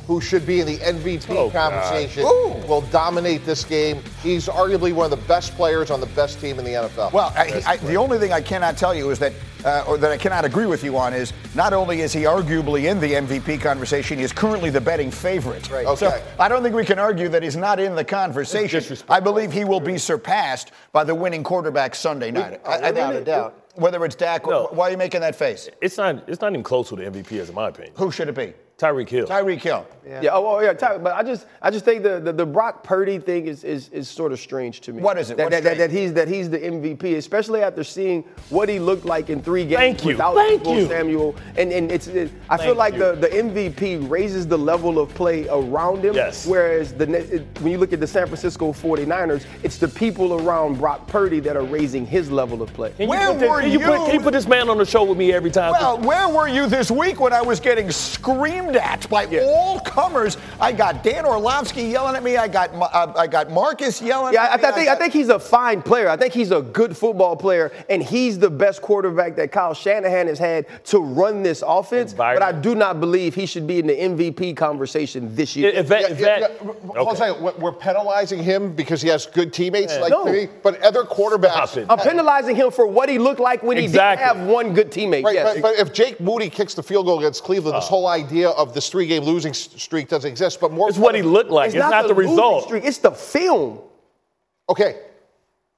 who 0.07 0.21
should 0.21 0.45
be 0.45 0.61
in 0.61 0.67
the 0.67 0.77
MVP 0.77 1.35
Oh, 1.35 1.49
conversation, 1.49 2.23
Ooh. 2.23 2.65
will 2.67 2.81
dominate 2.91 3.45
this 3.45 3.63
game. 3.65 4.01
He's 4.23 4.47
arguably 4.47 4.93
one 4.93 5.11
of 5.11 5.19
the 5.19 5.27
best 5.27 5.53
players 5.55 5.91
on 5.91 5.99
the 5.99 6.05
best 6.07 6.39
team 6.39 6.59
in 6.59 6.65
the 6.65 6.71
NFL. 6.71 7.11
Well, 7.11 7.33
I, 7.35 7.61
I, 7.65 7.77
the 7.77 7.95
only 7.95 8.19
thing 8.19 8.31
I 8.31 8.41
cannot 8.41 8.77
tell 8.77 8.95
you 8.95 9.09
is 9.09 9.19
that 9.19 9.33
uh, 9.65 9.83
or 9.87 9.97
that 9.97 10.11
I 10.11 10.17
cannot 10.17 10.45
agree 10.45 10.65
with 10.67 10.83
you 10.83 10.97
on, 10.97 11.13
is 11.13 11.33
not 11.55 11.73
only 11.73 12.01
is 12.01 12.13
he 12.13 12.21
arguably 12.23 12.89
in 12.89 12.99
the 12.99 13.13
MVP 13.13 13.59
conversation, 13.59 14.17
he 14.19 14.23
is 14.23 14.31
currently 14.31 14.69
the 14.69 14.79
betting 14.81 15.11
favorite. 15.11 15.69
Right. 15.69 15.85
So 15.97 16.07
Okay. 16.07 16.23
I 16.39 16.47
don't 16.47 16.63
think 16.63 16.75
we 16.75 16.85
can 16.85 16.99
argue 16.99 17.27
that 17.29 17.41
he's 17.43 17.57
not 17.57 17.79
in 17.79 17.95
the 17.95 18.03
conversation. 18.03 18.83
I 19.09 19.19
believe 19.19 19.51
he 19.51 19.65
will 19.65 19.79
be 19.79 19.97
surpassed 19.97 20.71
by 20.91 21.03
the 21.03 21.15
winning 21.15 21.43
quarterback 21.43 21.95
Sunday 21.95 22.31
night. 22.31 22.61
I, 22.65 22.73
I 22.73 22.91
without 22.91 23.11
think 23.13 23.21
a 23.21 23.25
doubt. 23.25 23.61
Whether 23.75 24.05
it's 24.05 24.15
Dak, 24.15 24.45
No. 24.47 24.67
why 24.71 24.87
are 24.87 24.91
you 24.91 24.97
making 24.97 25.19
that 25.21 25.35
face? 25.35 25.67
It's 25.81 25.97
not. 25.97 26.29
It's 26.29 26.39
not 26.39 26.51
even 26.53 26.63
close 26.63 26.87
to 26.89 26.95
the 26.95 27.03
MVP, 27.03 27.39
as 27.39 27.49
in 27.49 27.55
my 27.55 27.67
opinion. 27.67 27.93
Who 27.97 28.09
should 28.09 28.29
it 28.29 28.35
be? 28.35 28.53
Tyreek 28.77 29.07
Hill. 29.07 29.25
Tyreek 29.25 29.61
Hill. 29.61 29.87
Yeah. 30.05 30.21
oh, 30.33 30.45
oh, 30.57 30.59
yeah. 30.59 30.73
Ty- 30.73 30.97
But 30.97 31.13
I 31.15 31.23
just, 31.23 31.47
I 31.61 31.71
just 31.71 31.85
think 31.85 32.03
the, 32.03 32.19
the, 32.19 32.33
the 32.33 32.45
Brock 32.45 32.83
Purdy 32.83 33.17
thing 33.19 33.47
is, 33.47 33.63
is, 33.63 33.87
is 33.89 34.09
sort 34.09 34.33
of 34.33 34.39
strange 34.39 34.81
to 34.81 34.91
me. 34.93 35.01
What 35.01 35.17
is 35.17 35.31
it? 35.31 35.37
That, 35.37 35.45
What's 35.45 35.55
that, 35.55 35.63
that, 35.63 35.77
that 35.77 35.91
he's 35.91 36.13
that 36.13 36.27
he's 36.27 36.49
the 36.49 36.59
MVP, 36.59 37.15
especially 37.15 37.61
after 37.63 37.83
seeing 37.85 38.23
what 38.49 38.67
he 38.67 38.77
looked 38.77 39.05
like 39.05 39.29
in 39.29 39.41
three 39.41 39.63
games 39.63 39.77
Thank 39.77 40.03
you. 40.03 40.09
without 40.09 40.35
Thank 40.35 40.63
Deebo 40.63 40.75
you. 40.77 40.87
Samuel. 40.87 41.35
And 41.57 41.71
and 41.71 41.89
it's, 41.89 42.07
it, 42.07 42.31
I 42.49 42.57
feel 42.57 42.75
like 42.75 42.95
you. 42.95 42.99
the, 42.99 43.15
the 43.15 43.27
MVP 43.29 44.09
raises 44.09 44.45
the 44.45 44.57
level 44.57 44.99
of 44.99 45.13
play 45.15 45.47
around 45.47 46.03
him. 46.03 46.13
Yes. 46.13 46.45
Whereas 46.45 46.93
the 46.93 47.09
it, 47.13 47.47
when 47.61 47.71
you 47.71 47.77
look 47.77 47.93
at 47.93 48.01
the 48.01 48.07
San 48.07 48.27
Francisco 48.27 48.73
49ers, 48.73 49.45
it's 49.63 49.77
the 49.77 49.87
people 49.87 50.33
around 50.41 50.79
Brock 50.79 51.07
Purdy 51.07 51.39
that 51.39 51.55
are 51.55 51.63
raising 51.63 52.05
his 52.05 52.29
level 52.29 52.61
of 52.61 52.71
play. 52.73 52.91
Can 52.91 53.03
you 53.03 53.07
Where 53.07 53.27
put 53.31 53.39
this- 53.39 53.49
were 53.49 53.61
can 53.61 53.71
you? 53.71 53.79
Put, 53.79 53.99
you? 53.99 54.05
can 54.05 54.13
you 54.15 54.19
put 54.21 54.33
this 54.33 54.47
man 54.47 54.69
on 54.69 54.77
the 54.77 54.85
show 54.85 55.05
with 55.05 55.17
me 55.17 55.31
every 55.31 55.49
time? 55.51 55.71
Well, 55.71 55.97
where 55.99 56.27
were 56.27 56.49
you 56.49 56.67
this 56.67 56.91
week 56.91 57.21
when 57.21 57.31
I 57.31 57.41
was 57.41 57.59
getting 57.61 57.89
screamed 57.89 58.64
at 58.73 59.07
by 59.09 59.25
all 59.43 59.79
comers? 59.81 60.37
I 60.59 60.71
got 60.71 61.03
Dan 61.03 61.25
Orlovsky 61.25 61.83
yelling 61.83 62.15
at 62.15 62.23
me. 62.23 62.37
I 62.37 62.47
got 62.47 62.71
uh, 62.73 63.13
I 63.15 63.27
got 63.27 63.51
Marcus 63.51 64.01
yelling. 64.01 64.33
Yeah, 64.33 64.43
I, 64.45 64.53
at 64.55 64.61
me. 64.61 64.67
I 64.67 64.71
think 64.71 64.87
I 64.87 64.91
got- 64.93 64.99
think 64.99 65.13
he's 65.13 65.29
a 65.29 65.39
fine 65.39 65.81
player. 65.81 66.09
I 66.09 66.17
think 66.17 66.33
he's 66.33 66.51
a 66.51 66.61
good 66.61 66.95
football 66.97 67.35
player, 67.35 67.71
and 67.89 68.01
he's 68.01 68.39
the 68.39 68.49
best 68.49 68.81
quarterback 68.81 69.35
that 69.35 69.51
Kyle 69.51 69.73
Shanahan 69.73 70.27
has 70.27 70.39
had 70.39 70.65
to 70.85 70.99
run 70.99 71.43
this 71.43 71.63
offense. 71.65 72.13
But 72.13 72.41
I 72.41 72.51
do 72.51 72.73
not 72.75 72.99
believe 72.99 73.35
he 73.35 73.45
should 73.45 73.67
be 73.67 73.79
in 73.79 73.87
the 73.87 73.93
MVP 73.93 74.55
conversation 74.55 75.35
this 75.35 75.55
year. 75.55 75.69
If 75.69 75.87
that, 75.89 76.11
if 76.11 76.19
that, 76.19 76.39
yeah, 76.39 76.57
hold 76.95 76.97
on 77.09 77.13
a 77.13 77.17
second. 77.17 77.43
We're- 77.43 77.55
We're 77.59 77.71
penalizing 77.73 78.41
him 78.43 78.73
because 78.73 79.01
he 79.01 79.09
has 79.09 79.25
good 79.25 79.51
teammates 79.51 79.93
Yeah. 79.93 80.01
like 80.01 80.11
No. 80.11 80.25
me, 80.25 80.47
but 80.63 80.81
other 80.81 81.03
quarterbacks. 81.03 81.85
I'm 81.89 81.97
penalizing 81.99 82.55
him 82.55 82.69
for 82.71 82.85
what 82.87 83.09
he 83.09 83.17
looked 83.17 83.39
like 83.39 83.63
when 83.63 83.77
Exactly. 83.77 84.23
he 84.23 84.29
didn't 84.29 84.39
have 84.45 84.47
one 84.53 84.73
good 84.73 84.91
teammate. 84.91 85.23
Right, 85.23 85.35
yes. 85.35 85.53
but, 85.55 85.61
but 85.61 85.79
if 85.79 85.91
Jake 85.93 86.19
Moody 86.19 86.49
kicks 86.49 86.73
the 86.75 86.83
field 86.83 87.05
goal 87.07 87.19
against 87.19 87.43
Cleveland, 87.43 87.75
Oh. 87.75 87.79
this 87.79 87.89
whole 87.89 88.07
idea 88.07 88.49
of 88.55 88.73
this 88.73 88.89
three-game 88.89 89.23
losing 89.23 89.53
streak 89.53 90.09
doesn't 90.09 90.29
exist. 90.29 90.59
But 90.59 90.71
more, 90.71 90.89
it's 90.89 90.97
what 90.97 91.15
he 91.15 91.21
looked 91.21 91.51
like. 91.51 91.67
It's, 91.67 91.75
not, 91.75 92.07
the, 92.07 92.13
losing 92.13 92.13
result. 92.13 92.65
streak, 92.65 92.83
It's 92.85 92.97
the 92.97 93.11
film. 93.11 93.79
Okay, 94.69 94.99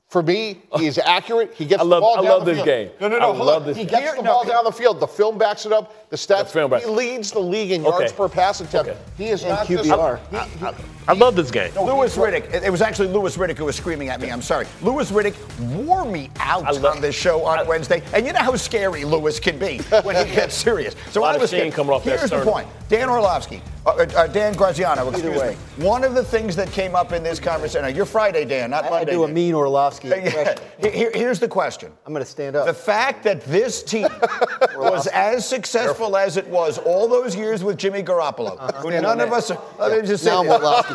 for 0.09 0.23
me, 0.23 0.61
he 0.77 0.87
is 0.87 0.97
accurate. 0.97 1.53
He 1.53 1.65
gets 1.65 1.81
I 1.81 1.85
love- 1.85 1.97
the 1.97 2.01
ball 2.01 2.13
I 2.19 2.21
down 2.21 2.31
love 2.31 2.45
the 2.45 2.51
this 2.53 2.63
field. 2.63 2.65
game. 2.65 2.89
No, 3.01 3.07
no, 3.09 3.15
I 3.17 3.19
no. 3.19 3.25
hold 3.33 3.37
love 3.45 3.61
on. 3.63 3.67
this 3.67 3.77
He 3.77 3.83
game. 3.83 3.99
gets 4.01 4.15
the 4.17 4.23
ball 4.23 4.45
no, 4.45 4.49
down 4.51 4.63
the 4.63 4.71
field. 4.71 4.99
The 5.01 5.07
film 5.07 5.37
backs 5.37 5.65
it 5.65 5.73
up. 5.73 6.09
The 6.09 6.15
stats. 6.15 6.47
film 6.49 6.71
backs 6.71 6.85
he 6.85 6.91
it. 6.91 6.95
leads 6.95 7.31
the 7.31 7.39
league 7.39 7.71
in 7.71 7.83
yards 7.83 8.05
Okay. 8.11 8.15
per 8.15 8.29
pass 8.29 8.61
attempt. 8.61 8.89
Okay. 8.91 8.99
He 9.17 9.27
is 9.27 9.41
And 9.43 9.49
not 9.51 9.67
QBR. 9.67 10.19
Just, 10.31 10.49
he- 10.53 10.65
he- 10.65 10.71
I 11.09 11.13
love 11.13 11.35
this 11.37 11.51
game. 11.51 11.73
Louis 11.75 12.15
Riddick. 12.17 12.53
It, 12.53 12.63
it 12.63 12.69
was 12.69 12.81
actually 12.81 13.07
Louis 13.09 13.35
Riddick 13.37 13.57
who 13.57 13.65
was 13.65 13.75
screaming 13.77 14.09
at 14.09 14.19
me. 14.21 14.29
I'm 14.29 14.41
sorry. 14.41 14.65
Louis 14.81 15.09
Riddick 15.11 15.35
wore 15.75 16.03
me 16.05 16.29
out 16.39 16.63
I 16.65 16.71
love- 16.71 16.95
on 16.97 17.01
this 17.01 17.15
show 17.15 17.43
on 17.45 17.65
Wednesday, 17.67 18.01
and 18.13 18.25
you 18.25 18.31
know 18.33 18.39
how 18.39 18.55
scary 18.55 19.03
Louis 19.05 19.39
can 19.39 19.57
be 19.59 19.79
when 20.03 20.15
he 20.25 20.33
gets 20.35 20.55
serious. 20.55 20.95
So 21.11 21.19
A 21.19 21.23
lot 21.23 21.31
I 21.31 21.35
of 21.35 21.41
was 21.41 21.49
steam 21.49 21.59
scared. 21.61 21.73
coming 21.73 21.93
off 21.93 22.03
that 22.05 22.09
Here's 22.11 22.21
the 22.23 22.27
sternum. 22.27 22.47
point. 22.53 22.67
Dan 22.89 23.09
Orlovsky, 23.09 23.61
uh, 23.85 23.89
uh, 24.15 24.27
Dan 24.27 24.53
Graziano, 24.53 25.09
excuse 25.09 25.37
way. 25.37 25.57
me. 25.77 25.85
One 25.85 26.05
of 26.05 26.15
the 26.15 26.23
things 26.23 26.55
that 26.55 26.71
came 26.71 26.95
up 26.95 27.11
in 27.11 27.21
this 27.21 27.37
conversation. 27.37 27.81
Now, 27.81 27.89
you're 27.89 28.05
Friday, 28.05 28.45
Dan, 28.45 28.69
not 28.69 28.85
I, 28.85 28.87
I 28.87 28.89
Monday. 28.91 29.11
do 29.11 29.23
a 29.25 29.27
mean 29.27 29.53
Orlovsky 29.53 30.07
Yeah. 30.07 30.15
impression. 30.15 30.57
Here- 30.93 31.11
here's 31.13 31.39
the 31.39 31.49
question. 31.49 31.91
I'm 32.05 32.13
going 32.13 32.23
to 32.23 32.29
stand 32.31 32.55
up. 32.55 32.65
The 32.65 32.73
fact 32.73 33.23
that 33.25 33.41
this 33.43 33.83
team 33.83 34.07
was 34.77 35.07
as 35.07 35.45
successful 35.45 36.15
as 36.15 36.37
it 36.37 36.47
was 36.47 36.77
all 36.77 37.09
those 37.09 37.35
years 37.35 37.61
with 37.61 37.77
Jimmy 37.77 38.03
Garoppolo, 38.03 38.57
who 38.75 38.87
Stand 38.89 39.03
none 39.03 39.19
of 39.19 39.33
us, 39.33 39.51
are, 39.51 39.59
let 39.79 40.01
me 40.01 40.07
just 40.07 40.23
say 40.23 40.29
now 40.31 40.39
I'm. 40.43 40.47
Orlovsky. 40.49 40.93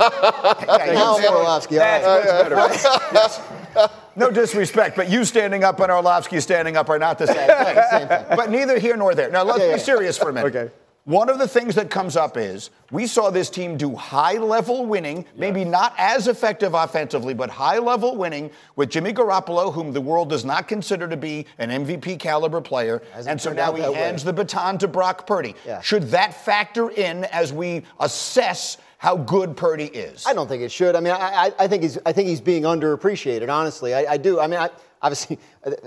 Okay, 0.71 0.95
now 0.95 1.17
I'm 1.19 1.25
Orlovsky. 1.35 1.75
That's 1.77 2.53
much 2.55 2.83
better. 3.75 3.89
No 4.15 4.31
disrespect, 4.31 4.95
but 4.97 5.09
you 5.09 5.25
standing 5.25 5.65
up 5.65 5.81
and 5.81 5.91
Orlovsky 5.91 6.39
standing 6.41 6.77
up 6.77 6.91
are 6.91 6.99
not 6.99 7.17
the 7.19 7.27
same 7.27 8.07
thing. 8.09 8.25
But 8.37 8.51
neither 8.51 8.79
here 8.79 8.95
nor 8.95 9.15
there. 9.15 9.31
Now 9.31 9.43
let's 9.43 9.61
Yeah, 9.61 9.65
be 9.69 9.71
yeah. 9.71 9.77
serious 9.79 10.19
for 10.19 10.29
a 10.29 10.33
minute. 10.35 10.55
Okay. 10.55 10.71
One 11.05 11.29
of 11.29 11.41
the 11.41 11.49
things 11.49 11.75
that 11.75 11.91
comes 11.91 12.17
up 12.17 12.37
is 12.37 12.71
we 12.93 13.09
saw 13.09 13.31
this 13.31 13.51
team 13.51 13.77
do 13.77 13.97
high 13.97 14.35
level 14.35 14.87
winning, 14.87 15.25
maybe 15.35 15.65
not 15.65 15.95
as 15.99 16.29
effective 16.29 16.75
offensively, 16.75 17.35
but 17.35 17.51
high 17.51 17.79
level 17.79 18.15
winning 18.15 18.53
with 18.77 18.89
Jimmy 18.89 19.13
Garoppolo, 19.13 19.75
whom 19.75 19.93
the 19.93 20.01
world 20.01 20.31
does 20.31 20.45
not 20.45 20.69
consider 20.69 21.09
to 21.09 21.17
be 21.17 21.47
an 21.59 21.71
MVP 21.71 22.21
caliber 22.21 22.61
player. 22.61 23.03
Hasn't 23.13 23.33
and 23.33 23.41
so 23.41 23.53
now 23.53 23.73
he 23.73 23.83
that 23.83 23.93
way. 23.93 23.99
hands 23.99 24.23
the 24.23 24.33
baton 24.33 24.79
to 24.79 24.87
Brock 24.87 25.27
Purdy. 25.27 25.57
Yeah. 25.67 25.81
Should 25.81 26.05
that 26.11 26.35
factor 26.35 26.91
in 26.91 27.25
as 27.25 27.53
we 27.53 27.83
assess 27.99 28.79
how 28.99 29.17
good 29.17 29.57
Purdy 29.57 29.87
is? 29.87 30.25
I 30.25 30.35
don't 30.35 30.47
think 30.47 30.63
it 30.63 30.71
should. 30.71 30.95
I 30.95 31.01
mean, 31.01 31.15
I, 31.15 31.47
I, 31.47 31.53
I 31.59 31.67
think 31.67 31.83
he's 31.83 31.99
I 32.07 32.13
think 32.13 32.29
he's 32.29 32.41
being 32.41 32.63
underappreciated. 32.63 33.53
Honestly, 33.53 33.93
I, 33.93 34.13
I 34.13 34.17
do. 34.19 34.39
I 34.39 34.47
mean, 34.47 34.61
I, 34.61 34.71
obviously, 35.03 35.39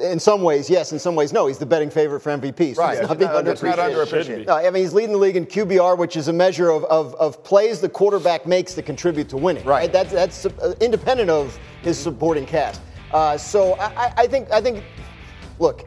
in 0.01 0.19
some 0.19 0.41
ways, 0.43 0.69
yes. 0.69 0.91
In 0.91 0.99
some 0.99 1.15
ways, 1.15 1.31
no. 1.33 1.47
He's 1.47 1.57
the 1.57 1.65
betting 1.65 1.89
favorite 1.89 2.19
for 2.19 2.31
MVP. 2.31 2.75
So 2.75 2.81
Right. 2.81 2.99
he's 2.99 3.07
not 3.07 3.17
being 3.17 3.31
No, 3.31 3.41
that's 3.41 3.63
not 3.63 3.77
underappreciated. 3.79 3.95
underappreciated. 4.05 4.47
No, 4.47 4.53
I 4.55 4.69
mean, 4.69 4.83
he's 4.83 4.93
leading 4.93 5.11
the 5.13 5.17
league 5.17 5.35
in 5.37 5.45
QBR, 5.45 5.97
which 5.97 6.15
is 6.17 6.27
a 6.27 6.33
measure 6.33 6.69
of, 6.69 6.83
of, 6.85 7.15
of 7.15 7.43
plays 7.43 7.79
the 7.81 7.89
quarterback 7.89 8.45
makes 8.45 8.73
that 8.75 8.83
contribute 8.85 9.29
to 9.29 9.37
winning. 9.37 9.63
Right. 9.65 9.91
That's 9.91 10.11
that's 10.11 10.45
uh, 10.45 10.73
independent 10.81 11.29
of 11.29 11.57
his 11.81 11.97
supporting 11.97 12.45
cast. 12.45 12.81
Uh, 13.13 13.37
so 13.37 13.73
I, 13.73 13.85
I- 14.05 14.13
I 14.17 14.27
think 14.27 14.51
I 14.51 14.61
think, 14.61 14.83
look. 15.59 15.85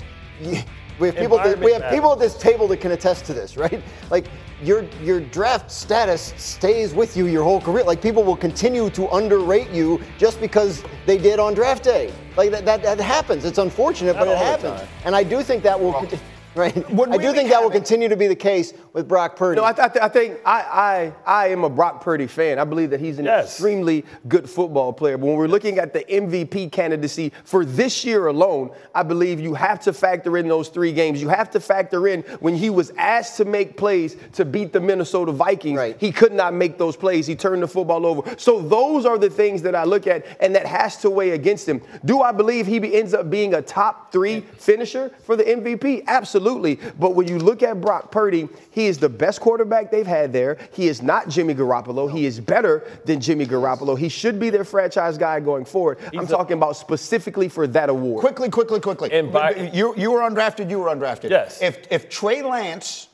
We 1.01 1.07
have 1.07 1.17
people. 1.17 1.37
That, 1.39 1.61
we 1.61 1.73
have 1.73 1.93
people 1.93 2.13
at 2.13 2.19
this 2.19 2.37
table 2.37 2.67
that 2.69 2.79
can 2.81 2.91
attest 2.91 3.25
to 3.27 3.33
this, 3.35 3.57
right? 3.57 3.81
Like 4.11 4.27
your 4.63 4.85
your 5.03 5.21
draft 5.21 5.71
status 5.71 6.33
stays 6.37 6.95
with 6.95 7.17
you 7.17 7.27
your 7.27 7.45
whole 7.45 7.61
career. 7.61 7.85
Like 7.85 8.03
people 8.03 8.23
will 8.25 8.37
continue 8.37 8.91
to 8.91 9.09
underrate 9.15 9.71
you 9.71 10.03
just 10.19 10.41
because 10.41 10.83
they 11.07 11.19
did 11.19 11.39
on 11.39 11.55
draft 11.55 11.85
day. 11.85 12.13
Like 12.37 12.51
that 12.51 12.65
that, 12.65 12.83
that 12.83 13.01
happens. 13.01 13.45
It's 13.45 13.59
unfortunate, 13.59 14.17
Not 14.17 14.27
but 14.27 14.29
it 14.29 14.39
happens. 14.39 14.89
And 15.05 15.15
I 15.15 15.23
do 15.23 15.43
think 15.43 15.63
that 15.63 15.79
will. 15.79 15.93
conti- 15.93 16.19
Right. 16.59 16.91
Would 16.91 17.11
I 17.11 17.17
we 17.17 17.23
do 17.23 17.33
think 17.33 17.51
that 17.51 17.63
will 17.63 17.71
continue 17.71 18.09
to 18.09 18.17
be 18.17 18.27
the 18.27 18.35
case 18.35 18.73
with 18.93 19.07
Brock 19.07 19.37
Purdy. 19.37 19.61
No, 19.61 19.65
I, 19.65 19.73
th- 19.73 19.97
I 20.03 20.09
think 20.09 20.39
I, 20.45 21.13
I, 21.27 21.45
I 21.45 21.49
am 21.51 21.63
a 21.63 21.71
Brock 21.71 22.01
Purdy 22.03 22.27
fan. 22.27 22.59
I 22.59 22.65
believe 22.65 22.91
that 22.91 22.99
he's 22.99 23.21
an 23.21 23.27
Yes. 23.27 23.45
extremely 23.47 24.05
good 24.27 24.51
football 24.51 24.93
player. 24.93 25.17
But 25.17 25.27
when 25.27 25.37
we're 25.37 25.47
looking 25.47 25.79
at 25.79 25.93
the 25.93 26.01
MVP 26.05 26.73
candidacy 26.73 27.33
for 27.45 27.65
this 27.65 28.05
year 28.05 28.27
alone, 28.27 28.71
I 28.93 29.05
believe 29.05 29.39
you 29.39 29.55
have 29.55 29.79
to 29.83 29.93
factor 29.93 30.37
in 30.37 30.49
those 30.49 30.69
three 30.69 30.93
games. 30.93 31.23
You 31.23 31.29
have 31.29 31.49
to 31.53 31.61
factor 31.61 32.09
in 32.09 32.23
when 32.41 32.57
he 32.57 32.71
was 32.71 32.91
asked 32.99 33.37
to 33.37 33.45
make 33.45 33.77
plays 33.77 34.17
to 34.33 34.45
beat 34.45 34.73
the 34.73 34.81
Minnesota 34.81 35.31
Vikings, 35.31 35.79
Right. 35.79 35.97
he 36.01 36.11
could 36.11 36.33
not 36.33 36.55
make 36.55 36.77
those 36.77 36.97
plays. 36.97 37.25
He 37.29 37.37
turned 37.37 37.63
the 37.63 37.69
football 37.69 38.05
over. 38.05 38.23
So 38.37 38.61
those 38.61 39.07
are 39.07 39.17
the 39.17 39.31
things 39.31 39.63
that 39.63 39.77
I 39.77 39.85
look 39.85 40.09
at, 40.09 40.27
and 40.41 40.57
that 40.57 40.67
has 40.67 40.97
to 41.03 41.11
weigh 41.11 41.31
against 41.31 41.69
him. 41.69 41.83
Do 42.05 42.23
I 42.23 42.33
believe 42.33 42.67
he 42.67 42.81
be- 42.81 42.97
ends 42.97 43.15
up 43.15 43.31
being 43.31 43.55
a 43.55 43.63
top 43.63 44.11
three 44.11 44.41
finisher 44.41 45.13
for 45.23 45.37
the 45.37 45.45
MVP? 45.45 46.05
Absolutely. 46.09 46.48
But 46.57 47.15
when 47.15 47.29
you 47.29 47.39
look 47.39 47.63
at 47.63 47.81
Brock 47.81 48.11
Purdy, 48.11 48.49
he 48.71 48.87
is 48.87 48.99
the 48.99 49.09
best 49.09 49.41
quarterback 49.41 49.91
they've 49.91 50.07
had 50.07 50.33
there. 50.33 50.57
He 50.73 50.89
is 50.89 51.03
not 51.03 51.29
Jimmy 51.29 51.55
Garoppolo. 51.55 52.11
He 52.11 52.25
is 52.25 52.41
better 52.41 52.85
than 53.05 53.21
Jimmy 53.21 53.45
Garoppolo. 53.47 53.99
He 53.99 54.09
should 54.09 54.41
be 54.41 54.49
their 54.51 54.65
franchise 54.65 55.19
guy 55.19 55.41
going 55.41 55.65
forward. 55.67 55.99
I'm 56.15 56.21
a- 56.21 56.27
talking 56.27 56.57
about 56.57 56.77
specifically 56.77 57.49
for 57.49 57.67
that 57.67 57.91
award. 57.91 58.21
Quickly, 58.21 58.49
quickly, 58.49 58.81
quickly. 58.81 59.13
And 59.13 59.31
by- 59.31 59.71
you, 59.75 59.95
you 59.97 60.11
were 60.11 60.21
undrafted, 60.21 60.71
you 60.71 60.79
were 60.79 60.89
undrafted. 60.89 61.31
Yes. 61.31 61.61
If, 61.61 61.79
if 61.91 62.09
Trey 62.09 62.43
Lance 62.43 63.08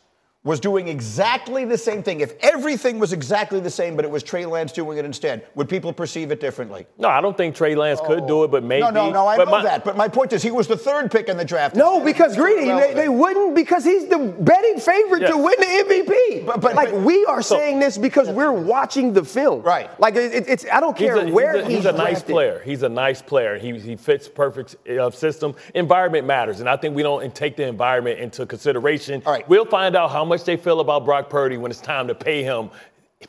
was 0.44 0.61
doing 0.61 0.88
exactly 0.88 1.64
the 1.64 1.76
same 1.78 2.02
thing, 2.02 2.20
if 2.20 2.35
everything 2.40 2.98
was 2.98 3.14
exactly 3.14 3.61
the 3.61 3.70
same, 3.70 3.96
but 3.96 4.04
it 4.04 4.11
was 4.11 4.22
Trey 4.22 4.44
Lance 4.44 4.72
doing 4.72 4.98
it 4.98 5.04
instead, 5.07 5.46
would 5.54 5.70
people 5.70 5.90
perceive 5.90 6.30
it 6.30 6.38
differently? 6.38 6.87
No, 6.98 7.09
I 7.09 7.22
don't 7.22 7.35
think 7.35 7.54
Trey 7.57 7.74
Lance 7.74 7.98
could 8.04 8.26
do 8.26 8.44
it, 8.44 8.50
but 8.50 8.62
maybe. 8.62 8.83
No, 8.83 8.90
no, 8.90 9.11
no, 9.11 9.26
I 9.26 9.38
but 9.38 9.46
know 9.46 9.50
my- 9.52 9.62
that. 9.62 9.85
But 9.87 9.96
my 9.96 10.07
point 10.07 10.35
is, 10.35 10.42
he 10.42 10.50
was 10.50 10.68
the 10.68 10.76
third 10.76 11.11
pick 11.11 11.30
in 11.30 11.38
the 11.38 11.46
draft. 11.46 11.74
No, 11.76 11.98
because 12.04 12.37
Greedy, 12.37 12.66
they, 12.70 12.92
they 12.92 13.09
wouldn't 13.09 13.54
because 13.54 13.85
he's 13.85 14.07
the 14.09 14.18
betting 14.18 14.78
favorite 14.80 15.22
Yes. 15.22 15.30
to 15.30 15.38
win 15.38 15.54
the 15.59 15.66
MVP. 15.66 16.44
But- 16.44 16.61
but- 16.61 16.74
like 16.74 16.90
but- 16.90 17.00
we 17.00 17.24
are 17.24 17.40
So- 17.40 17.57
saying 17.57 17.78
this 17.78 17.96
because 17.96 18.28
we're 18.28 18.52
watching 18.52 19.14
the 19.14 19.24
film. 19.24 19.62
Right. 19.62 19.88
Like 19.98 20.14
it, 20.16 20.35
it- 20.35 20.48
it's 20.48 20.66
I 20.70 20.80
don't 20.80 20.96
He's 20.98 21.09
care 21.09 21.26
a, 21.26 21.30
where 21.30 21.54
he's 21.57 21.64
a, 21.64 21.70
he's 21.70 21.87
a 21.87 21.92
nice 21.92 22.22
player. 22.22 22.61
He's 22.62 22.83
a 22.83 22.88
nice 22.90 23.22
player. 23.22 23.59
He, 23.59 23.78
he 23.78 23.96
fits 23.96 24.28
perfect 24.28 24.76
uh, 24.90 25.11
system. 25.11 25.54
Environment 25.74 26.26
matters, 26.26 26.61
and 26.61 26.68
I 26.68 26.76
think 26.76 26.94
we 26.94 27.02
don't 27.02 27.35
take 27.35 27.57
the 27.57 27.66
environment 27.66 28.18
into 28.20 28.44
consideration. 28.44 29.22
All 29.24 29.33
right. 29.33 29.48
We'll 29.48 29.64
find 29.64 29.96
out 29.96 30.11
how 30.11 30.22
much 30.24 30.33
they 30.42 30.56
feel 30.56 30.80
about 30.80 31.04
Brock 31.04 31.30
Purdy 31.30 31.56
when 31.56 31.70
it's 31.70 31.80
time 31.80 32.08
to 32.08 32.14
pay 32.14 32.42
him 32.42 32.70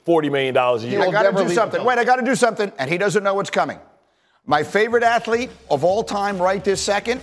forty 0.04 0.30
million 0.30 0.54
dollars 0.54 0.84
a 0.84 0.88
year. 0.88 1.02
I 1.02 1.12
got 1.12 1.36
to 1.36 1.44
do 1.44 1.54
something. 1.54 1.84
Wait, 1.84 1.98
I 1.98 2.04
got 2.04 2.18
to 2.18 2.26
do 2.26 2.36
something, 2.36 2.72
and 2.80 2.90
he 2.90 2.98
doesn't 2.98 3.24
know 3.24 3.34
what's 3.34 3.50
coming. 3.50 3.80
My 4.46 4.64
favorite 4.64 5.04
athlete 5.04 5.50
of 5.72 5.84
all 5.84 6.04
time, 6.04 6.38
right 6.38 6.64
this 6.64 6.82
second, 6.82 7.22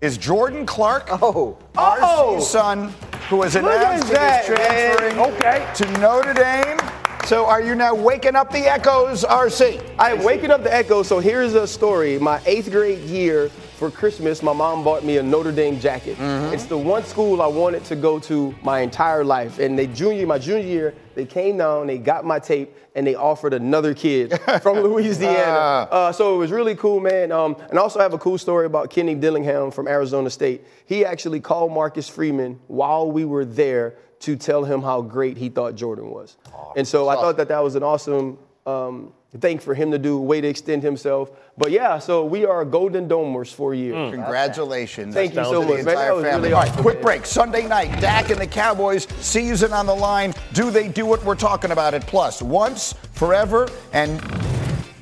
is 0.00 0.16
Jordan 0.18 0.66
Clark. 0.66 1.08
Oh. 1.10 1.58
Oh. 1.76 2.36
RC's 2.38 2.48
son, 2.48 2.92
who 3.28 3.42
has 3.42 3.54
Look 3.54 3.64
announced 3.64 4.12
at 4.12 4.44
he 4.46 4.54
that, 4.54 4.94
is 4.94 4.96
transferring. 4.96 5.18
Okay. 5.18 5.70
to 5.76 6.00
Notre 6.00 6.34
Dame. 6.34 6.78
So, 7.26 7.46
are 7.46 7.60
you 7.60 7.74
now 7.74 7.94
waking 7.94 8.34
up 8.34 8.50
the 8.50 8.60
echoes, 8.60 9.24
RC? 9.24 9.80
I 9.98 10.12
am 10.12 10.24
waking 10.24 10.50
up 10.50 10.62
the 10.62 10.74
echo. 10.74 11.02
So 11.02 11.20
here's 11.20 11.54
a 11.54 11.66
story. 11.66 12.18
My 12.18 12.40
eighth 12.46 12.70
grade 12.70 13.00
year, 13.04 13.50
for 13.80 13.90
Christmas, 13.90 14.42
my 14.42 14.52
mom 14.52 14.84
bought 14.84 15.04
me 15.04 15.16
a 15.16 15.22
Notre 15.22 15.52
Dame 15.52 15.80
jacket. 15.80 16.18
Mm-hmm. 16.18 16.52
It's 16.52 16.66
the 16.66 16.76
one 16.76 17.02
school 17.02 17.40
I 17.40 17.46
wanted 17.46 17.82
to 17.86 17.96
go 17.96 18.18
to 18.18 18.54
my 18.62 18.80
entire 18.80 19.24
life. 19.24 19.58
And 19.58 19.76
they 19.78 19.86
junior, 19.86 20.26
my 20.26 20.38
junior 20.38 20.66
year, 20.68 20.94
they 21.14 21.24
came 21.24 21.56
down, 21.56 21.86
they 21.86 21.96
got 21.96 22.26
my 22.26 22.38
tape, 22.38 22.76
and 22.94 23.06
they 23.06 23.14
offered 23.14 23.54
another 23.54 23.94
kid 23.94 24.38
from 24.62 24.80
Louisiana. 24.80 25.88
Uh, 25.90 26.12
so 26.12 26.34
it 26.34 26.38
was 26.38 26.50
really 26.50 26.74
cool, 26.74 27.00
man. 27.00 27.32
Um, 27.32 27.56
and 27.70 27.78
I 27.78 27.82
also 27.82 28.00
have 28.00 28.12
a 28.12 28.18
cool 28.18 28.36
story 28.36 28.66
about 28.66 28.90
Kenny 28.90 29.14
Dillingham 29.14 29.70
from 29.70 29.88
Arizona 29.88 30.28
State. 30.28 30.62
He 30.84 31.02
actually 31.02 31.40
called 31.40 31.72
Marcus 31.72 32.06
Freeman 32.06 32.60
while 32.66 33.10
we 33.10 33.24
were 33.24 33.46
there 33.46 33.96
to 34.20 34.36
tell 34.36 34.62
him 34.62 34.82
how 34.82 35.00
great 35.00 35.38
he 35.38 35.48
thought 35.48 35.74
Jordan 35.74 36.10
was. 36.10 36.36
and 36.76 36.86
so 36.86 37.08
I 37.08 37.14
thought 37.14 37.38
that 37.38 37.48
that 37.48 37.64
was 37.64 37.76
an 37.76 37.82
awesome 37.82 38.36
um, 38.70 39.12
thing 39.38 39.58
for 39.58 39.74
him 39.74 39.90
to 39.92 39.98
do, 39.98 40.18
way 40.18 40.40
to 40.40 40.48
extend 40.48 40.82
himself. 40.82 41.30
But 41.56 41.70
yeah, 41.70 41.98
so 41.98 42.24
we 42.24 42.44
are 42.44 42.64
Golden 42.64 43.08
Domers 43.08 43.52
for 43.54 43.72
a 43.72 43.76
year. 43.76 43.94
Mm. 43.94 44.12
Congratulations. 44.12 45.14
Thank 45.14 45.34
you 45.34 45.44
so 45.44 45.62
much, 45.62 45.76
man. 45.76 45.84
That 45.84 45.92
entire 45.92 46.14
was 46.14 46.24
family. 46.24 46.48
really 46.48 46.52
All 46.54 46.62
right, 46.62 46.72
quick 46.78 47.00
break. 47.00 47.26
Sunday 47.26 47.68
night, 47.68 48.00
Dak 48.00 48.30
and 48.30 48.40
the 48.40 48.46
Cowboys, 48.46 49.06
season 49.20 49.72
on 49.72 49.86
the 49.86 49.94
line. 49.94 50.34
Do 50.52 50.70
they 50.70 50.88
do 50.88 51.06
what 51.06 51.24
we're 51.24 51.36
talking 51.36 51.70
about 51.70 51.94
at 51.94 52.06
Plus? 52.06 52.42
Once, 52.42 52.94
forever, 53.12 53.68
and 53.92 54.20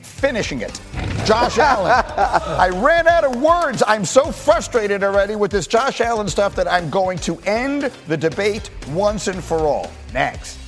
finishing 0.02 0.60
it. 0.60 0.80
Josh 1.24 1.58
Allen. 1.58 1.92
I 1.92 2.68
ran 2.68 3.06
out 3.06 3.24
of 3.24 3.40
words. 3.40 3.82
I'm 3.86 4.04
so 4.04 4.30
frustrated 4.32 5.02
already 5.02 5.36
with 5.36 5.50
this 5.50 5.66
Josh 5.66 6.00
Allen 6.00 6.28
stuff 6.28 6.54
that 6.56 6.70
I'm 6.70 6.90
going 6.90 7.18
to 7.18 7.38
end 7.46 7.82
the 8.08 8.16
debate 8.16 8.70
once 8.88 9.28
and 9.28 9.42
for 9.42 9.60
all. 9.60 9.90
Next. 10.12 10.58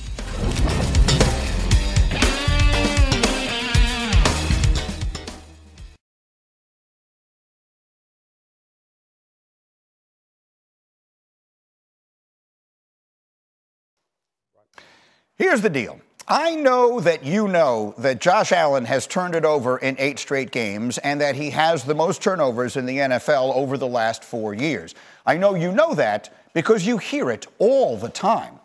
Here's 15.41 15.61
the 15.61 15.71
deal. 15.71 15.99
I 16.27 16.53
know 16.53 16.99
that 16.99 17.25
you 17.25 17.47
know 17.47 17.95
that 17.97 18.21
Josh 18.21 18.51
Allen 18.51 18.85
has 18.85 19.07
turned 19.07 19.33
it 19.33 19.43
over 19.43 19.79
in 19.79 19.95
eight 19.97 20.19
straight 20.19 20.51
games 20.51 20.99
and 20.99 21.19
that 21.19 21.33
he 21.33 21.49
has 21.49 21.83
the 21.83 21.95
most 21.95 22.21
turnovers 22.21 22.77
in 22.77 22.85
the 22.85 22.99
NFL 22.99 23.55
over 23.55 23.75
the 23.75 23.87
last 23.87 24.23
four 24.23 24.53
years. 24.53 24.93
I 25.25 25.37
know 25.37 25.55
you 25.55 25.71
know 25.71 25.95
that 25.95 26.31
because 26.53 26.85
you 26.85 26.99
hear 26.99 27.31
it 27.31 27.47
all 27.57 27.97
the 27.97 28.07
time. 28.07 28.59